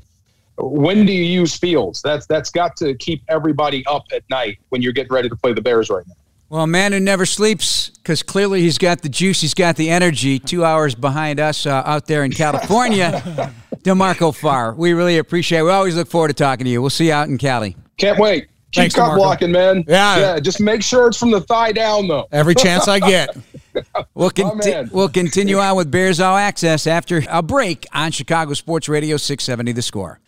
when 0.57 1.05
do 1.05 1.13
you 1.13 1.23
use 1.23 1.55
Fields? 1.55 2.01
That's 2.01 2.25
that's 2.25 2.49
got 2.49 2.75
to 2.77 2.93
keep 2.95 3.23
everybody 3.29 3.85
up 3.85 4.05
at 4.13 4.23
night 4.29 4.59
when 4.69 4.81
you're 4.81 4.93
getting 4.93 5.13
ready 5.13 5.29
to 5.29 5.35
play 5.35 5.53
the 5.53 5.61
Bears 5.61 5.89
right 5.89 6.05
now. 6.07 6.15
Well, 6.49 6.63
a 6.63 6.67
man 6.67 6.91
who 6.91 6.99
never 6.99 7.25
sleeps 7.25 7.89
because 7.89 8.21
clearly 8.21 8.61
he's 8.61 8.77
got 8.77 9.01
the 9.01 9.09
juice, 9.09 9.41
he's 9.41 9.55
got 9.55 9.75
the 9.75 9.89
energy. 9.89 10.37
Two 10.37 10.63
hours 10.63 10.93
behind 10.93 11.39
us 11.39 11.65
uh, 11.65 11.81
out 11.85 12.05
there 12.05 12.23
in 12.23 12.31
California, 12.43 13.51
D'Marco 13.81 14.31
Farr. 14.31 14.73
We 14.73 14.93
really 14.93 15.17
appreciate. 15.17 15.59
it. 15.59 15.63
We 15.63 15.71
always 15.71 15.95
look 15.95 16.09
forward 16.09 16.27
to 16.27 16.33
talking 16.35 16.65
to 16.65 16.69
you. 16.69 16.79
We'll 16.79 16.91
see 16.91 17.07
you 17.07 17.13
out 17.13 17.27
in 17.27 17.39
Cali. 17.39 17.75
Can't 17.97 18.19
wait. 18.19 18.49
Keep 18.73 18.81
Thanks, 18.81 18.95
cut 18.95 19.15
blocking, 19.15 19.51
man. 19.51 19.85
Yeah. 19.87 20.17
yeah. 20.17 20.39
Just 20.39 20.59
make 20.59 20.81
sure 20.81 21.07
it's 21.07 21.17
from 21.17 21.29
the 21.29 21.41
thigh 21.41 21.73
down, 21.73 22.07
though. 22.07 22.27
Every 22.31 22.55
chance 22.55 22.87
I 22.87 22.97
get. 22.97 23.37
we'll, 24.15 24.31
conti- 24.31 24.89
we'll 24.91 25.09
continue 25.09 25.59
on 25.59 25.77
with 25.77 25.91
Bears 25.91 26.19
All 26.19 26.35
Access 26.35 26.87
after 26.87 27.23
a 27.29 27.43
break 27.43 27.85
on 27.93 28.11
Chicago 28.11 28.55
Sports 28.55 28.89
Radio 28.89 29.17
670 29.17 29.73
The 29.73 29.81
Score. 29.83 30.19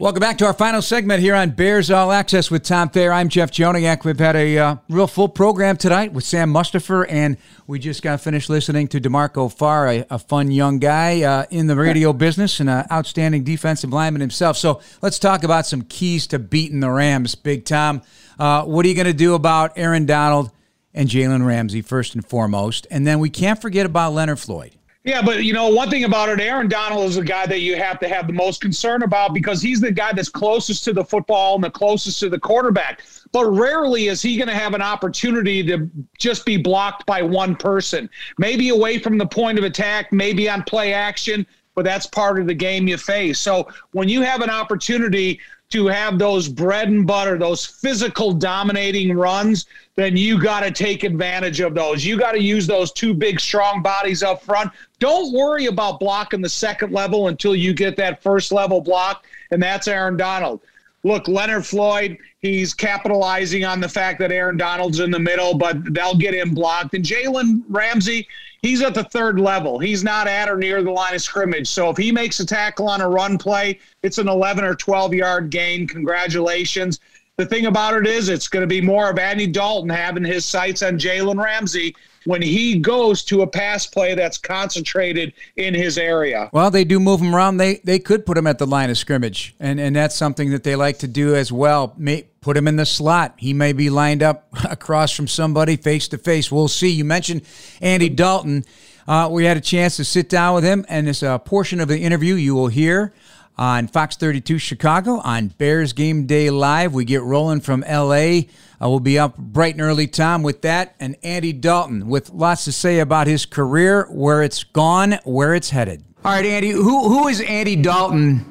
Welcome 0.00 0.20
back 0.20 0.38
to 0.38 0.46
our 0.46 0.54
final 0.54 0.80
segment 0.80 1.20
here 1.20 1.34
on 1.34 1.50
Bears 1.50 1.90
All 1.90 2.10
Access 2.10 2.50
with 2.50 2.62
Tom 2.62 2.88
Thayer. 2.88 3.12
I'm 3.12 3.28
Jeff 3.28 3.50
Joniak. 3.50 4.02
We've 4.02 4.18
had 4.18 4.34
a 4.34 4.56
uh, 4.56 4.76
real 4.88 5.06
full 5.06 5.28
program 5.28 5.76
tonight 5.76 6.14
with 6.14 6.24
Sam 6.24 6.50
Mustipher, 6.50 7.04
and 7.06 7.36
we 7.66 7.78
just 7.78 8.02
got 8.02 8.22
finished 8.22 8.48
listening 8.48 8.88
to 8.88 8.98
D'Marco 8.98 9.52
Farr, 9.52 9.88
a, 9.88 10.06
a 10.08 10.18
fun 10.18 10.50
young 10.50 10.78
guy 10.78 11.20
uh, 11.20 11.44
in 11.50 11.66
the 11.66 11.76
radio 11.76 12.14
business 12.14 12.60
and 12.60 12.70
an 12.70 12.86
outstanding 12.90 13.44
defensive 13.44 13.92
lineman 13.92 14.22
himself. 14.22 14.56
So 14.56 14.80
let's 15.02 15.18
talk 15.18 15.44
about 15.44 15.66
some 15.66 15.82
keys 15.82 16.26
to 16.28 16.38
beating 16.38 16.80
the 16.80 16.90
Rams, 16.90 17.34
Big 17.34 17.66
Tom. 17.66 18.00
Uh, 18.38 18.64
what 18.64 18.86
are 18.86 18.88
you 18.88 18.94
going 18.94 19.06
to 19.06 19.12
do 19.12 19.34
about 19.34 19.76
Aaron 19.76 20.06
Donald 20.06 20.50
and 20.94 21.10
Jalen 21.10 21.44
Ramsey, 21.46 21.82
first 21.82 22.14
and 22.14 22.24
foremost? 22.26 22.86
And 22.90 23.06
then 23.06 23.18
we 23.18 23.28
can't 23.28 23.60
forget 23.60 23.84
about 23.84 24.14
Leonard 24.14 24.40
Floyd. 24.40 24.76
Yeah, 25.10 25.22
but 25.22 25.42
you 25.42 25.52
know, 25.52 25.66
one 25.66 25.90
thing 25.90 26.04
about 26.04 26.28
it, 26.28 26.38
Aaron 26.38 26.68
Donald 26.68 27.08
is 27.08 27.16
the 27.16 27.24
guy 27.24 27.44
that 27.44 27.58
you 27.58 27.74
have 27.74 27.98
to 27.98 28.08
have 28.08 28.28
the 28.28 28.32
most 28.32 28.60
concern 28.60 29.02
about 29.02 29.34
because 29.34 29.60
he's 29.60 29.80
the 29.80 29.90
guy 29.90 30.12
that's 30.12 30.28
closest 30.28 30.84
to 30.84 30.92
the 30.92 31.04
football 31.04 31.56
and 31.56 31.64
the 31.64 31.70
closest 31.70 32.20
to 32.20 32.28
the 32.28 32.38
quarterback. 32.38 33.02
But 33.32 33.46
rarely 33.46 34.06
is 34.06 34.22
he 34.22 34.36
going 34.36 34.46
to 34.46 34.54
have 34.54 34.72
an 34.72 34.82
opportunity 34.82 35.64
to 35.64 35.90
just 36.20 36.46
be 36.46 36.58
blocked 36.58 37.06
by 37.06 37.22
one 37.22 37.56
person. 37.56 38.08
Maybe 38.38 38.68
away 38.68 39.00
from 39.00 39.18
the 39.18 39.26
point 39.26 39.58
of 39.58 39.64
attack, 39.64 40.12
maybe 40.12 40.48
on 40.48 40.62
play 40.62 40.92
action, 40.92 41.44
but 41.74 41.84
that's 41.84 42.06
part 42.06 42.38
of 42.38 42.46
the 42.46 42.54
game 42.54 42.86
you 42.86 42.96
face. 42.96 43.40
So 43.40 43.66
when 43.90 44.08
you 44.08 44.22
have 44.22 44.42
an 44.42 44.50
opportunity 44.50 45.40
to 45.70 45.86
have 45.86 46.18
those 46.18 46.48
bread 46.48 46.88
and 46.88 47.06
butter, 47.06 47.38
those 47.38 47.64
physical 47.64 48.32
dominating 48.32 49.16
runs, 49.16 49.66
then 49.94 50.16
you 50.16 50.40
got 50.40 50.60
to 50.60 50.70
take 50.70 51.04
advantage 51.04 51.60
of 51.60 51.74
those. 51.74 52.04
You 52.04 52.18
got 52.18 52.32
to 52.32 52.42
use 52.42 52.66
those 52.66 52.92
two 52.92 53.14
big, 53.14 53.40
strong 53.40 53.82
bodies 53.82 54.22
up 54.22 54.42
front. 54.42 54.72
Don't 54.98 55.32
worry 55.32 55.66
about 55.66 56.00
blocking 56.00 56.40
the 56.40 56.48
second 56.48 56.92
level 56.92 57.28
until 57.28 57.54
you 57.54 57.72
get 57.72 57.96
that 57.96 58.22
first 58.22 58.50
level 58.50 58.80
block, 58.80 59.24
and 59.50 59.62
that's 59.62 59.86
Aaron 59.88 60.16
Donald. 60.16 60.60
Look, 61.02 61.28
Leonard 61.28 61.64
Floyd, 61.64 62.18
he's 62.40 62.74
capitalizing 62.74 63.64
on 63.64 63.80
the 63.80 63.88
fact 63.88 64.18
that 64.20 64.32
Aaron 64.32 64.56
Donald's 64.56 65.00
in 65.00 65.10
the 65.10 65.18
middle, 65.18 65.54
but 65.54 65.94
they'll 65.94 66.16
get 66.16 66.34
him 66.34 66.52
blocked. 66.52 66.94
And 66.94 67.04
Jalen 67.04 67.62
Ramsey, 67.68 68.28
he's 68.62 68.82
at 68.82 68.94
the 68.94 69.04
third 69.04 69.40
level. 69.40 69.78
He's 69.78 70.04
not 70.04 70.26
at 70.26 70.48
or 70.48 70.56
near 70.56 70.82
the 70.82 70.90
line 70.90 71.14
of 71.14 71.22
scrimmage. 71.22 71.68
So 71.68 71.90
if 71.90 71.96
he 71.96 72.12
makes 72.12 72.40
a 72.40 72.46
tackle 72.46 72.88
on 72.88 73.00
a 73.00 73.08
run 73.08 73.38
play, 73.38 73.78
it's 74.02 74.18
an 74.18 74.28
11 74.28 74.64
or 74.64 74.74
12 74.74 75.14
yard 75.14 75.50
gain. 75.50 75.86
Congratulations. 75.86 77.00
The 77.36 77.46
thing 77.46 77.66
about 77.66 77.94
it 77.94 78.06
is, 78.06 78.28
it's 78.28 78.48
going 78.48 78.62
to 78.62 78.66
be 78.66 78.82
more 78.82 79.08
of 79.08 79.18
Andy 79.18 79.46
Dalton 79.46 79.88
having 79.88 80.24
his 80.24 80.44
sights 80.44 80.82
on 80.82 80.98
Jalen 80.98 81.42
Ramsey 81.42 81.94
when 82.24 82.42
he 82.42 82.78
goes 82.78 83.22
to 83.24 83.42
a 83.42 83.46
pass 83.46 83.86
play 83.86 84.14
that's 84.14 84.38
concentrated 84.38 85.32
in 85.56 85.74
his 85.74 85.98
area. 85.98 86.50
Well, 86.52 86.70
they 86.70 86.84
do 86.84 87.00
move 87.00 87.20
him 87.20 87.34
around. 87.34 87.56
They 87.56 87.76
they 87.84 87.98
could 87.98 88.26
put 88.26 88.36
him 88.36 88.46
at 88.46 88.58
the 88.58 88.66
line 88.66 88.90
of 88.90 88.98
scrimmage, 88.98 89.54
and 89.60 89.80
and 89.80 89.94
that's 89.94 90.14
something 90.14 90.50
that 90.50 90.64
they 90.64 90.76
like 90.76 90.98
to 91.00 91.08
do 91.08 91.34
as 91.34 91.50
well. 91.50 91.94
May, 91.96 92.26
put 92.40 92.56
him 92.56 92.68
in 92.68 92.76
the 92.76 92.86
slot. 92.86 93.34
He 93.38 93.52
may 93.52 93.72
be 93.72 93.90
lined 93.90 94.22
up 94.22 94.48
across 94.64 95.12
from 95.12 95.28
somebody 95.28 95.76
face 95.76 96.08
to 96.08 96.18
face. 96.18 96.50
We'll 96.50 96.68
see. 96.68 96.90
You 96.90 97.04
mentioned 97.04 97.42
Andy 97.80 98.08
Dalton. 98.08 98.64
Uh, 99.08 99.28
we 99.30 99.44
had 99.44 99.56
a 99.56 99.60
chance 99.60 99.96
to 99.96 100.04
sit 100.04 100.28
down 100.28 100.54
with 100.54 100.62
him, 100.62 100.84
and 100.88 101.06
this 101.06 101.22
uh, 101.22 101.38
portion 101.38 101.80
of 101.80 101.88
the 101.88 101.98
interview 101.98 102.34
you 102.34 102.54
will 102.54 102.68
hear 102.68 103.12
on 103.58 103.86
Fox 103.86 104.16
32 104.16 104.58
Chicago 104.58 105.20
on 105.20 105.48
Bears 105.48 105.92
Game 105.92 106.26
Day 106.26 106.50
Live. 106.50 106.94
We 106.94 107.04
get 107.04 107.22
rolling 107.22 107.60
from 107.60 107.82
LA. 107.82 108.42
Uh, 108.82 108.88
we'll 108.88 109.00
be 109.00 109.18
up 109.18 109.36
bright 109.36 109.74
and 109.74 109.82
early, 109.82 110.06
Tom, 110.06 110.42
with 110.42 110.62
that. 110.62 110.94
And 110.98 111.16
Andy 111.22 111.52
Dalton 111.52 112.08
with 112.08 112.30
lots 112.30 112.64
to 112.64 112.72
say 112.72 113.00
about 113.00 113.26
his 113.26 113.44
career, 113.46 114.06
where 114.10 114.42
it's 114.42 114.64
gone, 114.64 115.18
where 115.24 115.54
it's 115.54 115.70
headed. 115.70 116.02
All 116.24 116.32
right, 116.32 116.44
Andy, 116.44 116.70
who, 116.70 117.08
who 117.08 117.28
is 117.28 117.40
Andy 117.40 117.76
Dalton 117.76 118.44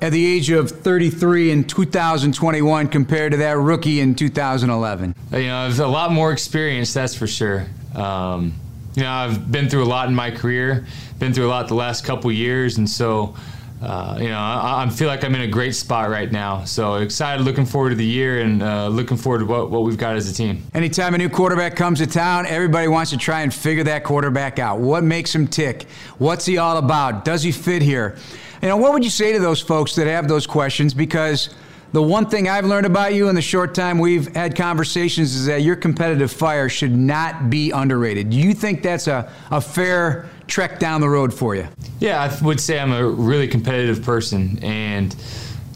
at 0.00 0.12
the 0.12 0.24
age 0.24 0.50
of 0.50 0.70
33 0.70 1.50
in 1.50 1.64
2021 1.64 2.88
compared 2.88 3.32
to 3.32 3.38
that 3.38 3.56
rookie 3.58 4.00
in 4.00 4.14
2011? 4.14 5.14
You 5.32 5.42
know, 5.44 5.56
I've 5.56 5.80
a 5.80 5.86
lot 5.86 6.12
more 6.12 6.32
experience, 6.32 6.92
that's 6.92 7.14
for 7.14 7.26
sure. 7.26 7.66
Um, 7.94 8.54
you 8.94 9.02
know, 9.02 9.10
I've 9.10 9.50
been 9.50 9.68
through 9.68 9.84
a 9.84 9.86
lot 9.86 10.08
in 10.08 10.14
my 10.14 10.30
career, 10.30 10.86
been 11.18 11.32
through 11.32 11.46
a 11.46 11.50
lot 11.50 11.68
the 11.68 11.74
last 11.74 12.04
couple 12.04 12.30
years, 12.32 12.78
and 12.78 12.88
so 12.88 13.34
uh, 13.82 14.16
you 14.18 14.28
know, 14.28 14.38
I, 14.38 14.84
I, 14.84 14.88
feel 14.88 15.06
like 15.06 15.22
I'm 15.22 15.34
in 15.34 15.42
a 15.42 15.46
great 15.46 15.74
spot 15.74 16.08
right 16.08 16.32
now. 16.32 16.64
So 16.64 16.94
excited, 16.94 17.44
looking 17.44 17.66
forward 17.66 17.90
to 17.90 17.94
the 17.94 18.06
year, 18.06 18.40
and 18.40 18.62
uh, 18.62 18.88
looking 18.88 19.18
forward 19.18 19.40
to 19.40 19.44
what, 19.44 19.70
what 19.70 19.82
we've 19.82 19.98
got 19.98 20.16
as 20.16 20.30
a 20.30 20.34
team. 20.34 20.62
Anytime 20.72 21.14
a 21.14 21.18
new 21.18 21.28
quarterback 21.28 21.76
comes 21.76 21.98
to 21.98 22.06
town, 22.06 22.46
everybody 22.46 22.88
wants 22.88 23.10
to 23.10 23.18
try 23.18 23.42
and 23.42 23.52
figure 23.52 23.84
that 23.84 24.02
quarterback 24.02 24.58
out. 24.58 24.78
What 24.78 25.04
makes 25.04 25.34
him 25.34 25.46
tick? 25.46 25.86
What's 26.16 26.46
he 26.46 26.56
all 26.56 26.78
about? 26.78 27.26
Does 27.26 27.42
he 27.42 27.52
fit 27.52 27.82
here? 27.82 28.16
You 28.62 28.68
know, 28.68 28.78
what 28.78 28.94
would 28.94 29.04
you 29.04 29.10
say 29.10 29.34
to 29.34 29.38
those 29.38 29.60
folks 29.60 29.94
that 29.96 30.06
have 30.06 30.26
those 30.26 30.46
questions? 30.46 30.94
Because 30.94 31.54
the 31.92 32.02
one 32.02 32.28
thing 32.28 32.48
I've 32.48 32.64
learned 32.64 32.86
about 32.86 33.14
you 33.14 33.28
in 33.28 33.34
the 33.34 33.42
short 33.42 33.74
time 33.74 33.98
we've 33.98 34.34
had 34.34 34.56
conversations 34.56 35.34
is 35.34 35.46
that 35.46 35.62
your 35.62 35.76
competitive 35.76 36.32
fire 36.32 36.68
should 36.68 36.96
not 36.96 37.50
be 37.50 37.70
underrated. 37.70 38.30
Do 38.30 38.36
you 38.36 38.54
think 38.54 38.82
that's 38.82 39.06
a, 39.06 39.30
a 39.50 39.60
fair 39.60 40.28
trek 40.46 40.78
down 40.78 41.00
the 41.00 41.08
road 41.08 41.32
for 41.32 41.54
you? 41.54 41.66
Yeah, 42.00 42.22
I 42.22 42.44
would 42.44 42.60
say 42.60 42.78
I'm 42.78 42.92
a 42.92 43.06
really 43.06 43.48
competitive 43.48 44.02
person. 44.02 44.58
And, 44.62 45.14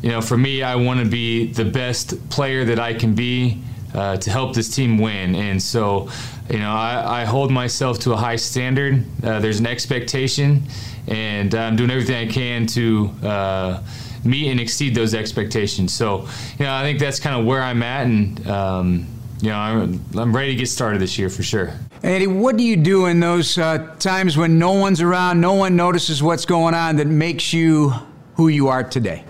you 0.03 0.11
know, 0.11 0.21
for 0.21 0.37
me, 0.37 0.63
I 0.63 0.77
want 0.77 1.01
to 1.01 1.07
be 1.07 1.53
the 1.53 1.65
best 1.65 2.29
player 2.31 2.65
that 2.65 2.79
I 2.79 2.95
can 2.95 3.15
be 3.15 3.63
uh, 3.95 4.17
to 4.19 4.31
help 4.31 4.55
this 4.55 4.75
team 4.75 4.99
win. 4.99 5.35
And 5.35 5.63
so, 5.63 6.11
you 6.49 6.59
know, 6.59 6.71
I, 6.71 7.23
I 7.23 7.25
hold 7.25 7.51
myself 7.51 7.99
to 8.01 8.13
a 8.13 8.17
high 8.17 8.37
standard. 8.37 9.05
Uh, 9.23 9.41
there's 9.41 9.61
an 9.61 9.67
expectation, 9.67 10.63
and 11.09 11.55
I'm 11.55 11.77
doing 11.77 11.91
everything 11.91 12.29
I 12.29 12.31
can 12.31 12.67
to. 12.69 13.11
Uh, 13.23 13.83
meet 14.23 14.51
and 14.51 14.61
exceed 14.61 14.95
those 14.95 15.15
expectations. 15.15 15.95
So, 15.95 16.29
you 16.59 16.67
know, 16.67 16.75
I 16.75 16.83
think 16.83 16.99
that's 16.99 17.19
kind 17.19 17.41
of 17.41 17.47
where 17.47 17.63
I'm 17.63 17.83
at, 17.83 18.05
and 18.05 18.47
um, 18.47 19.07
you 19.41 19.49
know, 19.49 19.57
I'm, 19.57 20.05
I'm 20.15 20.37
ready 20.37 20.53
to 20.53 20.57
get 20.57 20.67
started 20.67 21.01
this 21.01 21.19
year 21.19 21.31
for 21.31 21.43
sure. 21.43 21.73
Andy, 22.03 22.27
what 22.27 22.57
do 22.57 22.65
you 22.65 22.77
do 22.77 23.07
in 23.07 23.21
those 23.21 23.59
uh, 23.59 23.95
times 23.99 24.37
when 24.37 24.59
no 24.59 24.73
one's 24.73 25.03
around, 25.03 25.41
no 25.41 25.53
one 25.53 25.77
notices 25.77 26.23
what's 26.23 26.47
going 26.47 26.75
on 26.75 26.97
that 26.97 27.07
makes 27.07 27.53
you 27.53 27.93
who 28.37 28.49
you 28.49 28.69
are 28.69 28.83
today? 28.83 29.23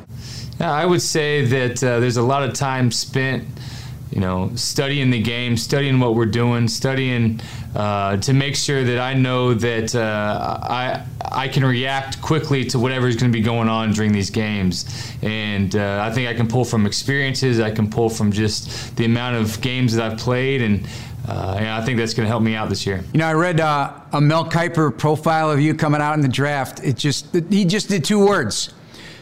I 0.60 0.86
would 0.86 1.02
say 1.02 1.44
that 1.46 1.82
uh, 1.82 1.98
there's 1.98 2.18
a 2.18 2.22
lot 2.22 2.44
of 2.44 2.52
time 2.52 2.92
spent 2.92 3.44
you 4.10 4.20
know, 4.20 4.50
studying 4.56 5.10
the 5.10 5.22
game, 5.22 5.56
studying 5.56 6.00
what 6.00 6.14
we're 6.14 6.26
doing, 6.26 6.66
studying 6.66 7.40
uh, 7.76 8.16
to 8.16 8.32
make 8.32 8.56
sure 8.56 8.82
that 8.82 8.98
I 8.98 9.14
know 9.14 9.54
that 9.54 9.94
uh, 9.94 10.58
I 10.62 11.06
I 11.32 11.46
can 11.46 11.64
react 11.64 12.20
quickly 12.20 12.64
to 12.66 12.78
whatever 12.78 13.06
is 13.06 13.14
going 13.14 13.30
to 13.30 13.38
be 13.38 13.42
going 13.42 13.68
on 13.68 13.92
during 13.92 14.10
these 14.10 14.30
games. 14.30 15.12
And 15.22 15.76
uh, 15.76 16.02
I 16.02 16.12
think 16.12 16.28
I 16.28 16.34
can 16.34 16.48
pull 16.48 16.64
from 16.64 16.86
experiences. 16.86 17.60
I 17.60 17.70
can 17.70 17.88
pull 17.88 18.10
from 18.10 18.32
just 18.32 18.96
the 18.96 19.04
amount 19.04 19.36
of 19.36 19.60
games 19.60 19.94
that 19.94 20.10
I've 20.10 20.18
played, 20.18 20.60
and 20.60 20.86
uh, 21.30 21.58
yeah, 21.60 21.78
I 21.78 21.84
think 21.84 21.96
that's 21.96 22.12
going 22.12 22.24
to 22.24 22.28
help 22.28 22.42
me 22.42 22.56
out 22.56 22.68
this 22.68 22.84
year. 22.84 23.04
You 23.12 23.20
know, 23.20 23.26
I 23.26 23.34
read 23.34 23.60
uh, 23.60 23.92
a 24.12 24.20
Mel 24.20 24.44
Kiper 24.44 24.96
profile 24.96 25.50
of 25.50 25.60
you 25.60 25.74
coming 25.74 26.00
out 26.00 26.14
in 26.14 26.20
the 26.20 26.28
draft. 26.28 26.82
It 26.82 26.96
just 26.96 27.34
he 27.50 27.64
just 27.64 27.88
did 27.88 28.04
two 28.04 28.26
words: 28.26 28.72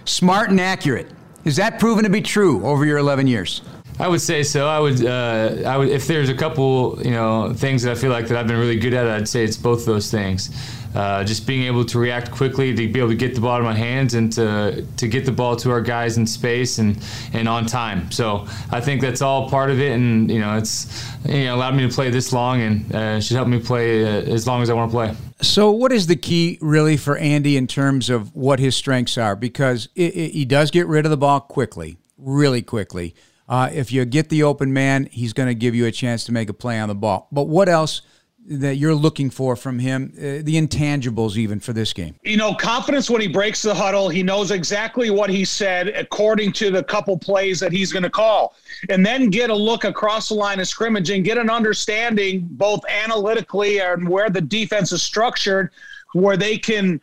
smart 0.04 0.50
and 0.50 0.60
accurate. 0.60 1.08
Is 1.44 1.56
that 1.56 1.78
proven 1.78 2.04
to 2.04 2.10
be 2.10 2.22
true 2.22 2.64
over 2.66 2.84
your 2.84 2.98
11 2.98 3.26
years? 3.26 3.62
I 4.00 4.08
would 4.08 4.20
say 4.20 4.42
so. 4.42 4.68
I 4.68 4.78
would, 4.78 5.04
uh, 5.04 5.62
I 5.66 5.76
would, 5.76 5.88
if 5.88 6.06
there's 6.06 6.28
a 6.28 6.34
couple, 6.34 7.00
you 7.04 7.10
know, 7.10 7.52
things 7.52 7.82
that 7.82 7.92
I 7.92 7.94
feel 7.94 8.10
like 8.10 8.28
that 8.28 8.38
I've 8.38 8.46
been 8.46 8.58
really 8.58 8.78
good 8.78 8.94
at, 8.94 9.06
I'd 9.06 9.28
say 9.28 9.44
it's 9.44 9.56
both 9.56 9.84
those 9.84 10.10
things. 10.10 10.50
Uh, 10.94 11.22
just 11.22 11.46
being 11.46 11.64
able 11.64 11.84
to 11.84 11.98
react 11.98 12.30
quickly, 12.30 12.74
to 12.74 12.88
be 12.88 12.98
able 12.98 13.10
to 13.10 13.14
get 13.14 13.34
the 13.34 13.40
ball 13.40 13.58
of 13.58 13.64
my 13.64 13.74
hands, 13.74 14.14
and 14.14 14.32
to 14.32 14.86
to 14.96 15.08
get 15.08 15.24
the 15.24 15.32
ball 15.32 15.54
to 15.56 15.70
our 15.70 15.80
guys 15.80 16.16
in 16.16 16.26
space 16.26 16.78
and 16.78 16.98
and 17.32 17.48
on 17.48 17.66
time. 17.66 18.10
So 18.10 18.46
I 18.70 18.80
think 18.80 19.00
that's 19.00 19.22
all 19.22 19.48
part 19.48 19.70
of 19.70 19.80
it, 19.80 19.92
and 19.92 20.30
you 20.30 20.40
know, 20.40 20.56
it's 20.56 21.06
you 21.26 21.44
know 21.44 21.56
allowed 21.56 21.74
me 21.74 21.88
to 21.88 21.94
play 21.94 22.10
this 22.10 22.32
long, 22.32 22.60
and 22.60 22.94
uh, 22.94 23.20
should 23.20 23.36
help 23.36 23.48
me 23.48 23.58
play 23.58 24.04
uh, 24.04 24.22
as 24.32 24.46
long 24.46 24.62
as 24.62 24.70
I 24.70 24.74
want 24.74 24.90
to 24.90 24.94
play. 24.94 25.14
So, 25.40 25.70
what 25.70 25.92
is 25.92 26.08
the 26.08 26.16
key 26.16 26.58
really 26.60 26.96
for 26.96 27.16
Andy 27.16 27.56
in 27.56 27.68
terms 27.68 28.10
of 28.10 28.34
what 28.34 28.58
his 28.58 28.76
strengths 28.76 29.16
are? 29.16 29.36
Because 29.36 29.88
it, 29.94 30.16
it, 30.16 30.32
he 30.32 30.44
does 30.44 30.72
get 30.72 30.88
rid 30.88 31.06
of 31.06 31.10
the 31.10 31.16
ball 31.16 31.40
quickly, 31.40 31.96
really 32.16 32.60
quickly. 32.60 33.14
Uh, 33.48 33.70
if 33.72 33.92
you 33.92 34.04
get 34.04 34.28
the 34.30 34.42
open 34.42 34.72
man, 34.72 35.08
he's 35.10 35.32
going 35.32 35.46
to 35.46 35.54
give 35.54 35.74
you 35.74 35.86
a 35.86 35.92
chance 35.92 36.24
to 36.24 36.32
make 36.32 36.48
a 36.50 36.52
play 36.52 36.78
on 36.80 36.88
the 36.88 36.94
ball. 36.94 37.28
But 37.30 37.44
what 37.44 37.68
else? 37.68 38.02
That 38.48 38.76
you're 38.76 38.94
looking 38.94 39.30
for 39.30 39.54
from 39.56 39.78
him, 39.78 40.12
uh, 40.16 40.42
the 40.42 40.54
intangibles 40.56 41.36
even 41.36 41.60
for 41.60 41.72
this 41.72 41.92
game? 41.92 42.14
You 42.22 42.36
know, 42.36 42.54
confidence 42.54 43.10
when 43.10 43.20
he 43.20 43.28
breaks 43.28 43.62
the 43.62 43.74
huddle. 43.74 44.08
He 44.08 44.22
knows 44.22 44.50
exactly 44.50 45.10
what 45.10 45.30
he 45.30 45.44
said 45.44 45.88
according 45.88 46.52
to 46.54 46.70
the 46.70 46.82
couple 46.82 47.16
plays 47.18 47.60
that 47.60 47.72
he's 47.72 47.92
going 47.92 48.02
to 48.04 48.10
call. 48.10 48.54
And 48.88 49.04
then 49.04 49.28
get 49.30 49.50
a 49.50 49.54
look 49.54 49.84
across 49.84 50.28
the 50.28 50.34
line 50.34 50.60
of 50.60 50.68
scrimmage 50.68 51.10
and 51.10 51.24
get 51.24 51.36
an 51.38 51.50
understanding 51.50 52.46
both 52.52 52.80
analytically 52.88 53.80
and 53.80 54.08
where 54.08 54.30
the 54.30 54.40
defense 54.40 54.92
is 54.92 55.02
structured, 55.02 55.70
where 56.14 56.36
they 56.36 56.56
can 56.56 57.00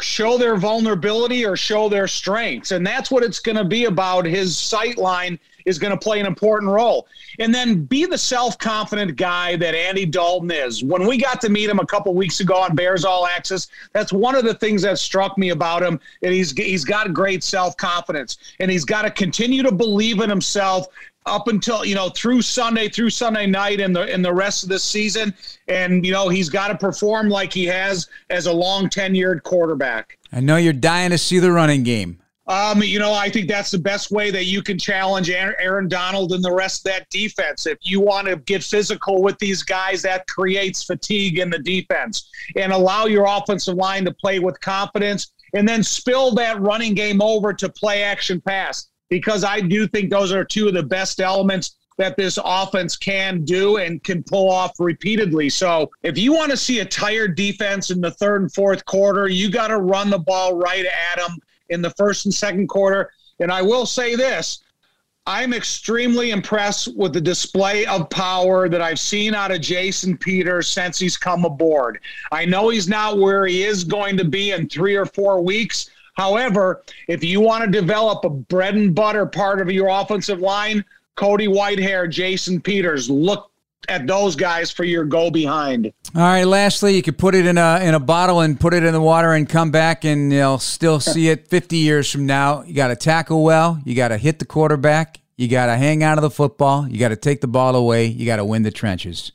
show 0.00 0.38
their 0.38 0.56
vulnerability 0.56 1.44
or 1.44 1.56
show 1.56 1.88
their 1.88 2.08
strengths. 2.08 2.72
And 2.72 2.86
that's 2.86 3.10
what 3.10 3.22
it's 3.22 3.38
going 3.38 3.56
to 3.56 3.64
be 3.64 3.84
about. 3.84 4.24
His 4.24 4.58
sight 4.58 4.98
line 4.98 5.38
is 5.68 5.78
going 5.78 5.92
to 5.92 5.98
play 5.98 6.18
an 6.18 6.26
important 6.26 6.72
role. 6.72 7.06
And 7.38 7.54
then 7.54 7.84
be 7.84 8.06
the 8.06 8.18
self 8.18 8.58
confident 8.58 9.16
guy 9.16 9.56
that 9.56 9.74
Andy 9.74 10.06
Dalton 10.06 10.50
is. 10.50 10.82
When 10.82 11.06
we 11.06 11.18
got 11.18 11.40
to 11.42 11.48
meet 11.48 11.68
him 11.68 11.78
a 11.78 11.86
couple 11.86 12.14
weeks 12.14 12.40
ago 12.40 12.56
on 12.56 12.74
Bears 12.74 13.04
All 13.04 13.26
Access, 13.26 13.68
that's 13.92 14.12
one 14.12 14.34
of 14.34 14.44
the 14.44 14.54
things 14.54 14.82
that 14.82 14.98
struck 14.98 15.36
me 15.38 15.50
about 15.50 15.82
him. 15.82 16.00
And 16.22 16.32
he's 16.32 16.52
he's 16.52 16.84
got 16.84 17.12
great 17.12 17.44
self 17.44 17.76
confidence, 17.76 18.38
and 18.60 18.70
he's 18.70 18.84
got 18.84 19.02
to 19.02 19.10
continue 19.10 19.62
to 19.62 19.72
believe 19.72 20.20
in 20.20 20.30
himself 20.30 20.86
up 21.26 21.48
until 21.48 21.84
you 21.84 21.94
know 21.94 22.08
through 22.08 22.40
Sunday 22.40 22.88
through 22.88 23.10
Sunday 23.10 23.46
night 23.46 23.80
and 23.80 23.94
the 23.94 24.02
and 24.02 24.24
the 24.24 24.32
rest 24.32 24.62
of 24.62 24.70
the 24.70 24.78
season 24.78 25.34
and 25.68 26.06
you 26.06 26.12
know 26.12 26.30
he's 26.30 26.48
got 26.48 26.68
to 26.68 26.78
perform 26.78 27.28
like 27.28 27.52
he 27.52 27.66
has 27.66 28.08
as 28.30 28.46
a 28.46 28.52
long 28.52 28.88
tenured 28.88 29.42
quarterback. 29.42 30.18
I 30.32 30.40
know 30.40 30.56
you're 30.56 30.72
dying 30.72 31.10
to 31.10 31.18
see 31.18 31.38
the 31.38 31.52
running 31.52 31.82
game. 31.82 32.20
Um, 32.48 32.82
you 32.82 32.98
know, 32.98 33.12
I 33.12 33.28
think 33.28 33.46
that's 33.46 33.70
the 33.70 33.78
best 33.78 34.10
way 34.10 34.30
that 34.30 34.46
you 34.46 34.62
can 34.62 34.78
challenge 34.78 35.28
Aaron 35.28 35.86
Donald 35.86 36.32
and 36.32 36.42
the 36.42 36.52
rest 36.52 36.80
of 36.80 36.92
that 36.92 37.10
defense. 37.10 37.66
If 37.66 37.76
you 37.82 38.00
want 38.00 38.26
to 38.26 38.36
get 38.36 38.64
physical 38.64 39.22
with 39.22 39.38
these 39.38 39.62
guys, 39.62 40.00
that 40.02 40.26
creates 40.28 40.82
fatigue 40.82 41.38
in 41.38 41.50
the 41.50 41.58
defense 41.58 42.30
and 42.56 42.72
allow 42.72 43.04
your 43.04 43.26
offensive 43.28 43.74
line 43.74 44.06
to 44.06 44.14
play 44.14 44.38
with 44.38 44.58
confidence 44.62 45.32
and 45.54 45.68
then 45.68 45.82
spill 45.82 46.34
that 46.36 46.58
running 46.60 46.94
game 46.94 47.20
over 47.20 47.52
to 47.52 47.68
play 47.68 48.02
action 48.02 48.40
pass 48.40 48.88
because 49.10 49.44
I 49.44 49.60
do 49.60 49.86
think 49.86 50.10
those 50.10 50.32
are 50.32 50.44
two 50.44 50.68
of 50.68 50.74
the 50.74 50.82
best 50.82 51.20
elements 51.20 51.76
that 51.98 52.16
this 52.16 52.38
offense 52.42 52.96
can 52.96 53.44
do 53.44 53.76
and 53.76 54.02
can 54.04 54.22
pull 54.22 54.50
off 54.50 54.78
repeatedly. 54.78 55.50
So 55.50 55.90
if 56.02 56.16
you 56.16 56.32
want 56.32 56.50
to 56.52 56.56
see 56.56 56.78
a 56.78 56.84
tired 56.84 57.34
defense 57.34 57.90
in 57.90 58.00
the 58.00 58.12
third 58.12 58.42
and 58.42 58.54
fourth 58.54 58.84
quarter, 58.86 59.28
you 59.28 59.50
got 59.50 59.68
to 59.68 59.78
run 59.78 60.08
the 60.08 60.18
ball 60.18 60.56
right 60.56 60.86
at 60.86 61.18
them 61.18 61.36
in 61.68 61.82
the 61.82 61.90
first 61.90 62.24
and 62.24 62.34
second 62.34 62.68
quarter. 62.68 63.10
And 63.40 63.52
I 63.52 63.62
will 63.62 63.86
say 63.86 64.16
this 64.16 64.62
I'm 65.28 65.52
extremely 65.52 66.30
impressed 66.30 66.96
with 66.96 67.12
the 67.12 67.20
display 67.20 67.84
of 67.84 68.08
power 68.08 68.66
that 68.70 68.80
I've 68.80 68.98
seen 68.98 69.34
out 69.34 69.50
of 69.50 69.60
Jason 69.60 70.16
Peters 70.16 70.68
since 70.68 70.98
he's 70.98 71.18
come 71.18 71.44
aboard. 71.44 72.00
I 72.32 72.46
know 72.46 72.70
he's 72.70 72.88
not 72.88 73.18
where 73.18 73.44
he 73.44 73.62
is 73.62 73.84
going 73.84 74.16
to 74.16 74.24
be 74.24 74.52
in 74.52 74.70
three 74.70 74.96
or 74.96 75.04
four 75.04 75.42
weeks. 75.42 75.90
However, 76.14 76.82
if 77.08 77.22
you 77.22 77.42
want 77.42 77.62
to 77.62 77.70
develop 77.70 78.24
a 78.24 78.30
bread 78.30 78.74
and 78.74 78.94
butter 78.94 79.26
part 79.26 79.60
of 79.60 79.70
your 79.70 79.88
offensive 79.88 80.40
line, 80.40 80.82
Cody 81.14 81.46
Whitehair, 81.46 82.10
Jason 82.10 82.58
Peters, 82.58 83.10
look 83.10 83.47
at 83.88 84.06
those 84.06 84.36
guys 84.36 84.70
for 84.70 84.84
your 84.84 85.04
go 85.04 85.30
behind. 85.30 85.92
All 86.14 86.22
right. 86.22 86.44
Lastly, 86.44 86.96
you 86.96 87.02
could 87.02 87.18
put 87.18 87.34
it 87.34 87.46
in 87.46 87.58
a 87.58 87.80
in 87.80 87.94
a 87.94 88.00
bottle 88.00 88.40
and 88.40 88.58
put 88.58 88.74
it 88.74 88.82
in 88.82 88.92
the 88.92 89.00
water 89.00 89.32
and 89.32 89.48
come 89.48 89.70
back 89.70 90.04
and 90.04 90.32
you'll 90.32 90.58
still 90.58 91.00
see 91.00 91.28
it 91.28 91.48
50 91.48 91.76
years 91.76 92.10
from 92.10 92.26
now. 92.26 92.62
You 92.62 92.74
got 92.74 92.88
to 92.88 92.96
tackle 92.96 93.42
well. 93.44 93.80
You 93.84 93.94
got 93.94 94.08
to 94.08 94.18
hit 94.18 94.38
the 94.38 94.44
quarterback. 94.44 95.20
You 95.36 95.48
got 95.48 95.66
to 95.66 95.76
hang 95.76 96.02
out 96.02 96.18
of 96.18 96.22
the 96.22 96.30
football. 96.30 96.88
You 96.88 96.98
got 96.98 97.08
to 97.08 97.16
take 97.16 97.40
the 97.40 97.46
ball 97.46 97.76
away. 97.76 98.06
You 98.06 98.26
got 98.26 98.36
to 98.36 98.44
win 98.44 98.62
the 98.62 98.72
trenches. 98.72 99.32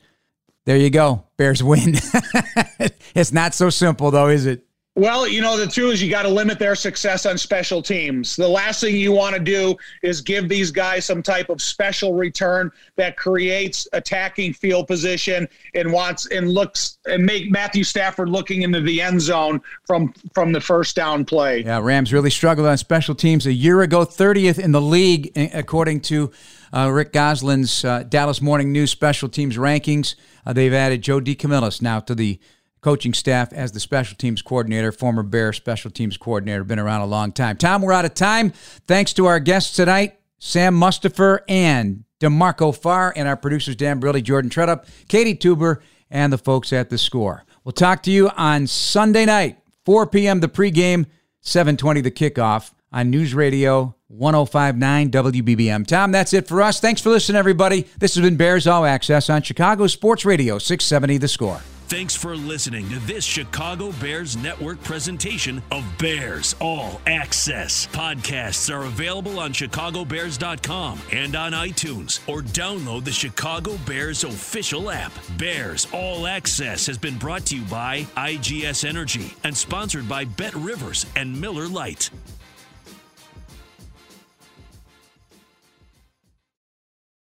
There 0.65 0.77
you 0.77 0.89
go. 0.89 1.25
Bears 1.37 1.63
win. 1.63 1.95
it's 3.15 3.31
not 3.31 3.53
so 3.53 3.69
simple 3.69 4.11
though, 4.11 4.27
is 4.27 4.45
it? 4.45 4.65
Well, 4.95 5.27
you 5.27 5.41
know, 5.41 5.57
the 5.57 5.65
truth 5.65 5.95
is 5.95 6.03
you 6.03 6.11
got 6.11 6.21
to 6.21 6.29
limit 6.29 6.59
their 6.59 6.75
success 6.75 7.25
on 7.25 7.35
special 7.35 7.81
teams. 7.81 8.35
The 8.35 8.47
last 8.47 8.79
thing 8.79 8.95
you 8.95 9.11
want 9.11 9.35
to 9.35 9.41
do 9.41 9.75
is 10.03 10.21
give 10.21 10.47
these 10.47 10.69
guys 10.69 11.03
some 11.03 11.23
type 11.23 11.49
of 11.49 11.63
special 11.63 12.13
return 12.13 12.71
that 12.95 13.17
creates 13.17 13.87
attacking 13.93 14.53
field 14.53 14.85
position 14.85 15.49
and 15.73 15.91
wants 15.91 16.27
and 16.27 16.47
looks 16.47 16.99
and 17.07 17.25
make 17.25 17.49
Matthew 17.49 17.83
Stafford 17.83 18.29
looking 18.29 18.61
into 18.61 18.81
the 18.81 19.01
end 19.01 19.19
zone 19.19 19.61
from 19.87 20.13
from 20.31 20.51
the 20.51 20.61
first 20.61 20.95
down 20.95 21.25
play. 21.25 21.63
Yeah, 21.63 21.79
Rams 21.79 22.13
really 22.13 22.29
struggled 22.29 22.67
on 22.67 22.77
special 22.77 23.15
teams 23.15 23.47
a 23.47 23.53
year 23.53 23.81
ago, 23.81 24.05
30th 24.05 24.59
in 24.59 24.73
the 24.73 24.81
league 24.81 25.31
according 25.35 26.01
to 26.01 26.31
uh, 26.71 26.91
Rick 26.91 27.13
Gosselin's 27.13 27.83
uh, 27.83 28.03
Dallas 28.03 28.41
Morning 28.43 28.71
News 28.71 28.91
special 28.91 29.27
teams 29.27 29.57
rankings. 29.57 30.13
Uh, 30.45 30.53
they've 30.53 30.73
added 30.73 31.01
Joe 31.01 31.19
DeCamillis 31.19 31.81
now 31.81 31.99
to 32.01 32.13
the 32.13 32.39
coaching 32.83 33.13
staff 33.13 33.53
as 33.53 33.71
the 33.71 33.79
special 33.79 34.15
teams 34.17 34.41
coordinator, 34.41 34.91
former 34.91 35.23
Bear 35.23 35.53
special 35.53 35.89
teams 35.89 36.17
coordinator, 36.17 36.63
been 36.63 36.79
around 36.79 37.01
a 37.01 37.05
long 37.05 37.31
time. 37.31 37.55
Tom, 37.57 37.81
we're 37.81 37.93
out 37.93 38.05
of 38.05 38.13
time. 38.13 38.51
Thanks 38.87 39.13
to 39.13 39.25
our 39.25 39.39
guests 39.39 39.75
tonight, 39.75 40.19
Sam 40.37 40.75
Mustipher 40.75 41.39
and 41.47 42.03
D'Marco 42.19 42.75
Farr, 42.75 43.13
and 43.15 43.27
our 43.27 43.37
producers, 43.37 43.77
Dan 43.77 43.99
Briley, 43.99 44.21
Jordan 44.21 44.51
Treadup, 44.51 44.85
Katie 45.07 45.35
Tuber, 45.35 45.81
and 46.11 46.31
the 46.31 46.37
folks 46.37 46.71
at 46.73 46.89
The 46.89 46.97
Score. 46.97 47.45
We'll 47.63 47.71
talk 47.71 48.03
to 48.03 48.11
you 48.11 48.29
on 48.35 48.67
Sunday 48.67 49.25
night, 49.25 49.57
4 49.85 50.07
p.m. 50.07 50.41
the 50.41 50.49
pregame, 50.49 51.05
720 51.39 52.01
the 52.01 52.11
kickoff 52.11 52.73
on 52.91 53.09
News 53.09 53.33
Radio 53.33 53.95
1059 54.09 55.09
WBBM. 55.09 55.87
Tom, 55.87 56.11
that's 56.11 56.33
it 56.33 56.47
for 56.47 56.61
us. 56.61 56.79
Thanks 56.79 57.01
for 57.01 57.09
listening, 57.09 57.37
everybody. 57.39 57.87
This 57.97 58.15
has 58.15 58.23
been 58.23 58.35
Bears 58.35 58.67
All 58.67 58.85
Access 58.85 59.29
on 59.29 59.41
Chicago 59.41 59.87
Sports 59.87 60.25
Radio 60.25 60.59
670 60.59 61.17
The 61.17 61.27
Score. 61.29 61.61
Thanks 61.87 62.15
for 62.15 62.35
listening 62.35 62.89
to 62.89 62.97
this 62.99 63.23
Chicago 63.23 63.91
Bears 63.93 64.35
Network 64.35 64.81
presentation 64.83 65.61
of 65.69 65.83
Bears 65.99 66.55
All 66.59 66.99
Access. 67.05 67.85
Podcasts 67.87 68.73
are 68.73 68.85
available 68.85 69.37
on 69.37 69.53
chicagobears.com 69.53 70.99
and 71.11 71.35
on 71.35 71.51
iTunes 71.51 72.19
or 72.27 72.41
download 72.41 73.03
the 73.03 73.11
Chicago 73.11 73.77
Bears 73.85 74.23
official 74.23 74.89
app. 74.89 75.11
Bears 75.37 75.87
All 75.93 76.25
Access 76.25 76.87
has 76.87 76.97
been 76.97 77.17
brought 77.17 77.45
to 77.47 77.57
you 77.57 77.63
by 77.65 78.07
IGS 78.15 78.85
Energy 78.85 79.35
and 79.43 79.55
sponsored 79.55 80.09
by 80.09 80.25
Bet 80.25 80.55
Rivers 80.55 81.05
and 81.15 81.39
Miller 81.39 81.67
Lite. 81.67 82.09